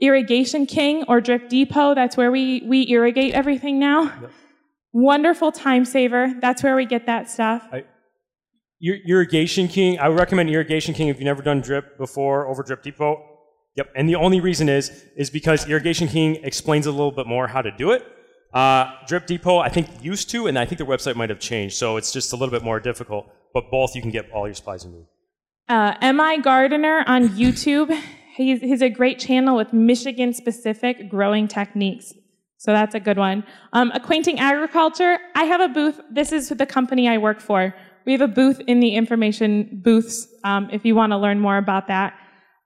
Irrigation 0.00 0.66
King 0.66 1.04
or 1.08 1.20
Drip 1.20 1.48
Depot, 1.48 1.94
that's 1.94 2.16
where 2.16 2.30
we, 2.30 2.62
we 2.66 2.88
irrigate 2.88 3.34
everything 3.34 3.78
now. 3.78 4.02
Yep. 4.02 4.30
Wonderful 4.92 5.52
time 5.52 5.84
saver. 5.84 6.34
That's 6.40 6.62
where 6.62 6.76
we 6.76 6.84
get 6.86 7.06
that 7.06 7.30
stuff. 7.30 7.66
I, 7.72 7.84
Irrigation 8.82 9.68
King, 9.68 9.98
I 9.98 10.08
would 10.08 10.18
recommend 10.18 10.50
Irrigation 10.50 10.94
King 10.94 11.08
if 11.08 11.16
you've 11.16 11.24
never 11.24 11.42
done 11.42 11.60
drip 11.60 11.96
before 11.96 12.46
over 12.46 12.62
Drip 12.62 12.82
Depot. 12.82 13.22
Yep, 13.76 13.92
and 13.94 14.08
the 14.08 14.16
only 14.16 14.40
reason 14.40 14.68
is 14.68 15.04
is 15.16 15.28
because 15.28 15.68
Irrigation 15.68 16.08
King 16.08 16.36
explains 16.42 16.86
a 16.86 16.90
little 16.90 17.12
bit 17.12 17.26
more 17.26 17.46
how 17.46 17.62
to 17.62 17.70
do 17.70 17.92
it. 17.92 18.06
Uh, 18.54 18.90
Drip 19.06 19.26
Depot, 19.26 19.58
I 19.58 19.68
think 19.68 19.88
used 20.02 20.30
to, 20.30 20.46
and 20.46 20.58
I 20.58 20.64
think 20.64 20.78
their 20.78 20.86
website 20.86 21.14
might 21.14 21.28
have 21.28 21.40
changed, 21.40 21.76
so 21.76 21.98
it's 21.98 22.10
just 22.10 22.32
a 22.32 22.36
little 22.36 22.52
bit 22.52 22.62
more 22.62 22.80
difficult. 22.80 23.30
But 23.52 23.70
both, 23.70 23.94
you 23.94 24.00
can 24.00 24.10
get 24.10 24.30
all 24.30 24.46
your 24.46 24.54
supplies 24.54 24.84
you 24.84 24.92
need. 24.92 25.06
Uh, 25.68 26.12
Mi 26.12 26.40
Gardener 26.40 27.04
on 27.06 27.28
YouTube. 27.30 27.94
He's, 28.36 28.60
he's 28.60 28.82
a 28.82 28.90
great 28.90 29.18
channel 29.18 29.56
with 29.56 29.72
Michigan 29.72 30.34
specific 30.34 31.08
growing 31.08 31.48
techniques. 31.48 32.12
So 32.58 32.72
that's 32.72 32.94
a 32.94 33.00
good 33.00 33.16
one. 33.16 33.44
Um, 33.72 33.90
Adventist 33.94 34.38
Agriculture. 34.38 35.18
I 35.34 35.44
have 35.44 35.60
a 35.60 35.68
booth. 35.68 36.00
This 36.10 36.32
is 36.32 36.48
the 36.50 36.66
company 36.66 37.08
I 37.08 37.18
work 37.18 37.40
for. 37.40 37.74
We 38.04 38.12
have 38.12 38.20
a 38.20 38.28
booth 38.28 38.60
in 38.66 38.80
the 38.80 38.94
information 38.94 39.80
booths 39.82 40.28
um, 40.44 40.68
if 40.70 40.84
you 40.84 40.94
want 40.94 41.12
to 41.12 41.16
learn 41.16 41.40
more 41.40 41.56
about 41.56 41.88
that. 41.88 42.14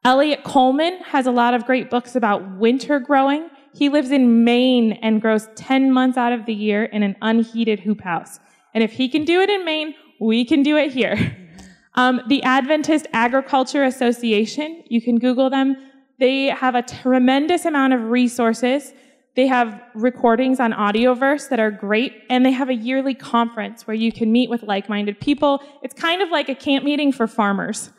Eliot 0.05 0.43
Coleman 0.45 0.99
has 1.05 1.27
a 1.27 1.31
lot 1.31 1.55
of 1.55 1.67
great 1.67 1.89
books 1.89 2.17
about 2.17 2.59
winter 2.59 2.99
growing. 2.99 3.49
He 3.75 3.89
lives 3.89 4.11
in 4.11 4.45
Maine 4.45 4.93
and 4.95 5.21
grows 5.21 5.47
10 5.55 5.93
months 5.93 6.17
out 6.17 6.33
of 6.33 6.47
the 6.47 6.55
year 6.55 6.85
in 6.85 7.03
an 7.03 7.17
unheated 7.23 7.81
hoop 7.81 8.01
house. 8.01 8.41
And 8.75 8.83
if 8.83 8.93
he 8.93 9.09
can 9.09 9.25
do 9.25 9.41
it 9.41 9.51
in 9.51 9.65
Maine, 9.65 9.95
we 10.21 10.45
can 10.45 10.63
do 10.63 10.77
it 10.77 10.93
here. 10.93 11.37
Um, 11.95 12.21
the 12.29 12.43
Adventist 12.43 13.07
Agriculture 13.13 13.85
Association, 13.85 14.85
you 14.89 15.01
can 15.01 15.19
Google 15.19 15.51
them. 15.51 15.77
They 16.19 16.47
have 16.47 16.75
a 16.75 16.83
tremendous 16.83 17.65
amount 17.65 17.95
of 17.95 18.05
resources. 18.05 18.93
They 19.37 19.47
have 19.47 19.81
recordings 19.95 20.61
on 20.61 20.73
Audioverse 20.73 21.49
that 21.49 21.59
are 21.59 21.71
great, 21.71 22.25
and 22.29 22.45
they 22.45 22.51
have 22.53 22.69
a 22.69 22.75
yearly 22.75 23.15
conference 23.15 23.87
where 23.87 23.95
you 23.95 24.13
can 24.13 24.31
meet 24.31 24.51
with 24.51 24.63
like 24.63 24.89
minded 24.89 25.21
people. 25.21 25.63
It's 25.83 25.95
kind 25.95 26.21
of 26.23 26.31
like 26.31 26.49
a 26.49 26.55
camp 26.55 26.85
meeting 26.85 27.13
for 27.13 27.27
farmers. 27.27 27.91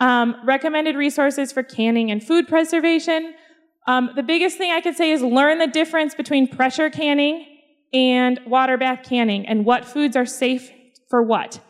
Um, 0.00 0.36
recommended 0.44 0.96
resources 0.96 1.52
for 1.52 1.62
canning 1.62 2.10
and 2.10 2.22
food 2.22 2.48
preservation. 2.48 3.34
Um, 3.86 4.10
the 4.16 4.22
biggest 4.22 4.58
thing 4.58 4.72
I 4.72 4.80
could 4.80 4.96
say 4.96 5.10
is 5.10 5.22
learn 5.22 5.58
the 5.58 5.66
difference 5.66 6.14
between 6.14 6.48
pressure 6.48 6.90
canning 6.90 7.46
and 7.92 8.40
water 8.46 8.76
bath 8.76 9.06
canning 9.08 9.46
and 9.46 9.64
what 9.64 9.84
foods 9.84 10.16
are 10.16 10.26
safe 10.26 10.70
for 11.08 11.22
what. 11.22 11.60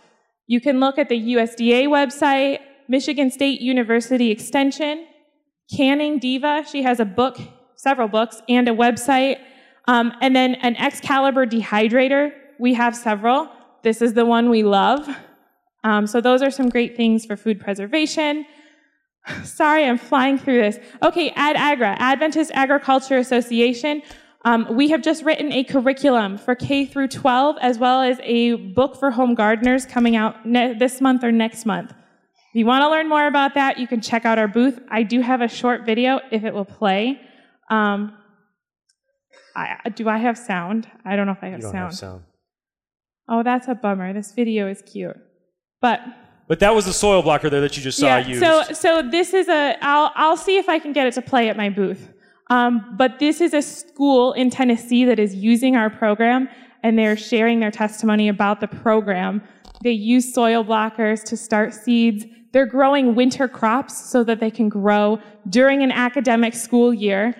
You 0.46 0.60
can 0.60 0.80
look 0.80 0.98
at 0.98 1.08
the 1.08 1.34
USDA 1.34 1.86
website, 1.86 2.58
Michigan 2.88 3.30
State 3.30 3.60
University 3.60 4.30
Extension, 4.30 5.06
Canning 5.74 6.18
Diva. 6.18 6.64
She 6.70 6.82
has 6.82 7.00
a 7.00 7.04
book, 7.04 7.38
several 7.76 8.08
books, 8.08 8.42
and 8.48 8.68
a 8.68 8.72
website. 8.72 9.38
Um, 9.86 10.12
and 10.20 10.36
then 10.36 10.56
an 10.56 10.76
Excalibur 10.76 11.46
dehydrator. 11.46 12.32
We 12.58 12.74
have 12.74 12.94
several. 12.94 13.48
This 13.82 14.02
is 14.02 14.14
the 14.14 14.26
one 14.26 14.50
we 14.50 14.62
love. 14.62 15.08
Um, 15.82 16.06
so 16.06 16.20
those 16.20 16.42
are 16.42 16.50
some 16.50 16.68
great 16.68 16.96
things 16.96 17.24
for 17.24 17.36
food 17.36 17.60
preservation. 17.60 18.46
Sorry, 19.44 19.84
I'm 19.84 19.98
flying 19.98 20.38
through 20.38 20.60
this. 20.60 20.78
Okay, 21.02 21.30
AdAgra, 21.30 21.96
Adventist 21.98 22.50
Agriculture 22.54 23.18
Association. 23.18 24.02
Um, 24.44 24.76
we 24.76 24.88
have 24.90 25.00
just 25.00 25.24
written 25.24 25.52
a 25.52 25.64
curriculum 25.64 26.36
for 26.36 26.54
K 26.54 26.84
through 26.84 27.08
12, 27.08 27.56
as 27.62 27.78
well 27.78 28.02
as 28.02 28.18
a 28.22 28.54
book 28.54 28.96
for 28.96 29.10
home 29.10 29.34
gardeners 29.34 29.86
coming 29.86 30.16
out 30.16 30.46
ne- 30.46 30.74
this 30.74 31.00
month 31.00 31.24
or 31.24 31.32
next 31.32 31.64
month. 31.64 31.92
If 31.92 32.58
you 32.58 32.66
want 32.66 32.82
to 32.82 32.90
learn 32.90 33.08
more 33.08 33.26
about 33.26 33.54
that, 33.54 33.78
you 33.78 33.86
can 33.86 34.00
check 34.00 34.24
out 34.24 34.38
our 34.38 34.46
booth. 34.46 34.78
I 34.90 35.02
do 35.02 35.22
have 35.22 35.40
a 35.40 35.48
short 35.48 35.86
video 35.86 36.20
if 36.30 36.44
it 36.44 36.52
will 36.52 36.66
play. 36.66 37.20
Um, 37.70 38.16
I, 39.56 39.88
do 39.94 40.08
I 40.08 40.18
have 40.18 40.36
sound? 40.36 40.88
I 41.04 41.16
don't 41.16 41.26
know 41.26 41.32
if 41.32 41.42
I 41.42 41.48
have, 41.48 41.62
sound. 41.62 41.76
have 41.76 41.94
sound. 41.94 42.22
Oh, 43.28 43.42
that's 43.42 43.66
a 43.68 43.74
bummer. 43.74 44.12
This 44.12 44.32
video 44.32 44.68
is 44.68 44.82
cute. 44.82 45.16
But 45.80 46.00
but 46.46 46.60
that 46.60 46.74
was 46.74 46.84
the 46.84 46.92
soil 46.92 47.22
blocker 47.22 47.48
there 47.48 47.62
that 47.62 47.76
you 47.76 47.82
just 47.82 47.98
saw 47.98 48.06
yeah, 48.06 48.26
used. 48.26 48.40
So 48.40 48.62
so 48.72 49.02
this 49.02 49.32
is 49.32 49.48
a 49.48 49.76
I'll 49.80 50.12
I'll 50.14 50.36
see 50.36 50.58
if 50.58 50.68
I 50.68 50.78
can 50.78 50.92
get 50.92 51.06
it 51.06 51.14
to 51.14 51.22
play 51.22 51.48
at 51.48 51.56
my 51.56 51.70
booth. 51.70 52.13
Um, 52.54 52.94
but 52.96 53.18
this 53.18 53.40
is 53.40 53.52
a 53.52 53.60
school 53.60 54.32
in 54.34 54.48
Tennessee 54.48 55.04
that 55.06 55.18
is 55.18 55.34
using 55.34 55.74
our 55.74 55.90
program 55.90 56.48
and 56.84 56.96
they're 56.96 57.16
sharing 57.16 57.58
their 57.58 57.72
testimony 57.72 58.28
about 58.28 58.60
the 58.60 58.68
program. 58.68 59.42
They 59.82 59.90
use 59.90 60.32
soil 60.32 60.64
blockers 60.64 61.24
to 61.24 61.36
start 61.36 61.74
seeds. 61.74 62.24
They're 62.52 62.72
growing 62.78 63.16
winter 63.16 63.48
crops 63.48 64.08
so 64.08 64.22
that 64.22 64.38
they 64.38 64.52
can 64.52 64.68
grow 64.68 65.18
during 65.48 65.82
an 65.82 65.90
academic 65.90 66.54
school 66.54 66.94
year. 66.94 67.34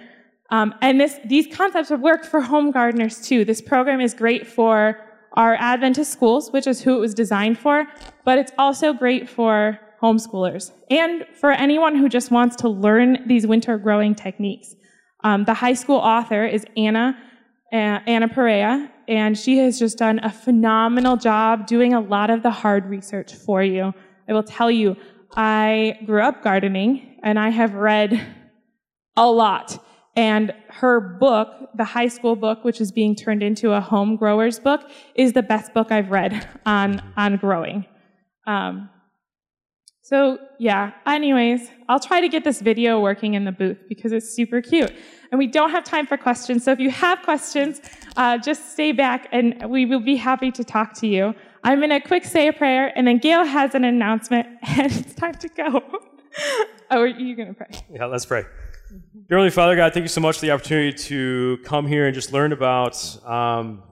Um, 0.50 0.74
and 0.82 1.00
this, 1.00 1.20
these 1.26 1.46
concepts 1.54 1.90
have 1.90 2.00
worked 2.00 2.26
for 2.26 2.40
home 2.40 2.72
gardeners 2.72 3.24
too. 3.24 3.44
This 3.44 3.60
program 3.60 4.00
is 4.00 4.14
great 4.14 4.48
for 4.48 4.98
our 5.34 5.54
Adventist 5.60 6.10
schools, 6.10 6.50
which 6.50 6.66
is 6.66 6.82
who 6.82 6.96
it 6.96 7.00
was 7.00 7.14
designed 7.14 7.56
for, 7.56 7.86
but 8.24 8.36
it's 8.36 8.52
also 8.58 8.92
great 8.92 9.28
for 9.28 9.78
homeschoolers 10.02 10.72
and 10.90 11.24
for 11.40 11.52
anyone 11.52 11.94
who 11.94 12.08
just 12.08 12.32
wants 12.32 12.56
to 12.56 12.68
learn 12.68 13.22
these 13.28 13.46
winter 13.46 13.78
growing 13.78 14.16
techniques. 14.16 14.74
Um, 15.24 15.44
the 15.44 15.54
high 15.54 15.72
school 15.72 15.96
author 15.96 16.44
is 16.44 16.64
Anna, 16.76 17.18
uh, 17.72 17.76
Anna 18.06 18.28
Perea, 18.28 18.90
and 19.08 19.36
she 19.36 19.58
has 19.58 19.78
just 19.78 19.98
done 19.98 20.20
a 20.22 20.30
phenomenal 20.30 21.16
job 21.16 21.66
doing 21.66 21.94
a 21.94 22.00
lot 22.00 22.28
of 22.30 22.42
the 22.42 22.50
hard 22.50 22.86
research 22.86 23.34
for 23.34 23.62
you. 23.62 23.92
I 24.28 24.32
will 24.34 24.42
tell 24.42 24.70
you, 24.70 24.96
I 25.34 25.98
grew 26.06 26.22
up 26.22 26.42
gardening 26.42 27.18
and 27.22 27.38
I 27.38 27.48
have 27.48 27.74
read 27.74 28.20
a 29.16 29.26
lot. 29.26 29.82
And 30.14 30.54
her 30.68 31.00
book, 31.00 31.48
the 31.74 31.84
high 31.84 32.08
school 32.08 32.36
book, 32.36 32.62
which 32.62 32.80
is 32.80 32.92
being 32.92 33.16
turned 33.16 33.42
into 33.42 33.72
a 33.72 33.80
home 33.80 34.16
growers 34.16 34.60
book, 34.60 34.88
is 35.14 35.32
the 35.32 35.42
best 35.42 35.74
book 35.74 35.90
I've 35.90 36.10
read 36.10 36.48
on, 36.66 37.02
on 37.16 37.36
growing. 37.38 37.86
Um, 38.46 38.90
so 40.05 40.38
yeah, 40.59 40.92
anyways, 41.07 41.70
I'll 41.88 41.98
try 41.98 42.20
to 42.20 42.28
get 42.28 42.44
this 42.44 42.61
video 42.61 43.00
working 43.00 43.32
in 43.32 43.46
the 43.46 43.52
booth 43.52 43.78
because 43.88 44.12
it's 44.12 44.28
super 44.28 44.61
cute. 44.61 44.92
And 45.30 45.38
we 45.38 45.46
don't 45.46 45.70
have 45.70 45.82
time 45.82 46.07
for 46.07 46.18
questions, 46.18 46.62
so 46.62 46.72
if 46.72 46.78
you 46.78 46.90
have 46.90 47.22
questions, 47.22 47.80
uh, 48.18 48.36
just 48.36 48.72
stay 48.72 48.92
back 48.92 49.28
and 49.32 49.70
we 49.70 49.86
will 49.86 50.00
be 50.00 50.16
happy 50.16 50.50
to 50.50 50.62
talk 50.62 50.92
to 50.96 51.07
you. 51.07 51.34
I'm 51.64 51.80
to 51.88 52.00
quick 52.00 52.26
say 52.26 52.48
a 52.48 52.52
prayer, 52.52 52.92
and 52.94 53.09
then 53.09 53.16
Gail 53.16 53.46
has 53.46 53.74
an 53.74 53.84
announcement, 53.84 54.46
and 54.76 54.92
it's 54.92 55.14
time 55.14 55.36
to 55.36 55.48
go. 55.48 55.82
oh, 56.90 57.00
are 57.00 57.07
you 57.07 57.34
to 57.48 57.55
pray? 57.55 57.70
Yeah, 57.90 58.05
let's 58.05 58.26
pray. 58.26 58.42
Dear 58.92 59.38
Heavenly 59.38 59.50
Father, 59.52 59.74
God, 59.74 59.94
thank 59.94 60.05
you 60.05 60.09
so 60.09 60.20
much 60.20 60.38
for 60.38 60.44
the 60.44 60.50
opportunity 60.50 60.92
to 60.92 61.59
come 61.64 61.86
here 61.86 62.05
and 62.05 62.14
just 62.14 62.30
learn 62.30 62.52
about, 62.52 62.94
um, 63.26 63.82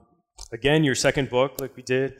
again, 0.51 0.83
your 0.83 0.93
second 0.93 1.31
book, 1.31 1.59
like 1.59 1.75
we 1.75 1.81
did 1.81 2.13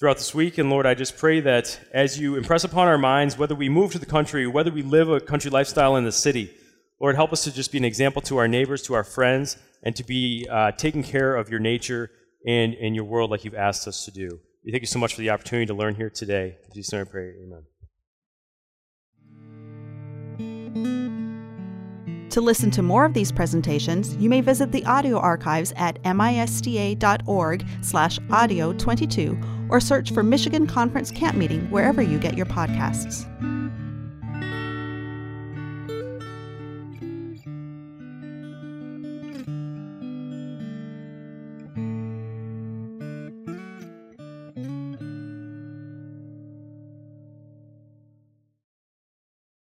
throughout 0.00 0.16
this 0.16 0.34
week. 0.34 0.56
And 0.56 0.70
Lord, 0.70 0.86
I 0.86 0.94
just 0.94 1.18
pray 1.18 1.40
that 1.40 1.78
as 1.92 2.18
you 2.18 2.36
impress 2.36 2.64
upon 2.64 2.88
our 2.88 2.96
minds, 2.96 3.36
whether 3.36 3.54
we 3.54 3.68
move 3.68 3.92
to 3.92 3.98
the 3.98 4.06
country, 4.06 4.46
whether 4.46 4.70
we 4.70 4.80
live 4.82 5.10
a 5.10 5.20
country 5.20 5.50
lifestyle 5.50 5.94
in 5.96 6.04
the 6.04 6.12
city, 6.12 6.50
Lord, 6.98 7.16
help 7.16 7.34
us 7.34 7.44
to 7.44 7.52
just 7.52 7.70
be 7.70 7.76
an 7.76 7.84
example 7.84 8.22
to 8.22 8.38
our 8.38 8.48
neighbors, 8.48 8.80
to 8.84 8.94
our 8.94 9.04
friends, 9.04 9.58
and 9.82 9.94
to 9.96 10.02
be 10.02 10.48
uh, 10.50 10.72
taking 10.72 11.02
care 11.02 11.36
of 11.36 11.50
your 11.50 11.60
nature 11.60 12.10
and, 12.46 12.72
and 12.74 12.94
your 12.94 13.04
world 13.04 13.30
like 13.30 13.44
you've 13.44 13.54
asked 13.54 13.86
us 13.86 14.06
to 14.06 14.10
do. 14.10 14.40
We 14.64 14.72
thank 14.72 14.80
you 14.80 14.86
so 14.86 14.98
much 14.98 15.14
for 15.14 15.20
the 15.20 15.28
opportunity 15.28 15.66
to 15.66 15.74
learn 15.74 15.94
here 15.94 16.08
today. 16.08 16.56
In 16.68 16.74
Jesus' 16.74 16.92
name 16.92 17.02
I 17.02 17.04
pray. 17.04 17.34
Amen. 17.44 17.64
To 22.30 22.40
listen 22.40 22.70
to 22.70 22.82
more 22.82 23.04
of 23.04 23.12
these 23.12 23.32
presentations, 23.32 24.16
you 24.16 24.30
may 24.30 24.40
visit 24.40 24.72
the 24.72 24.84
audio 24.86 25.18
archives 25.18 25.74
at 25.76 26.02
misda.org 26.04 27.66
slash 27.82 28.18
audio 28.30 28.72
22 28.72 29.59
or 29.70 29.80
search 29.80 30.12
for 30.12 30.22
Michigan 30.22 30.66
Conference 30.66 31.10
Camp 31.10 31.36
Meeting 31.36 31.70
wherever 31.70 32.02
you 32.02 32.18
get 32.18 32.36
your 32.36 32.46
podcasts. 32.46 33.26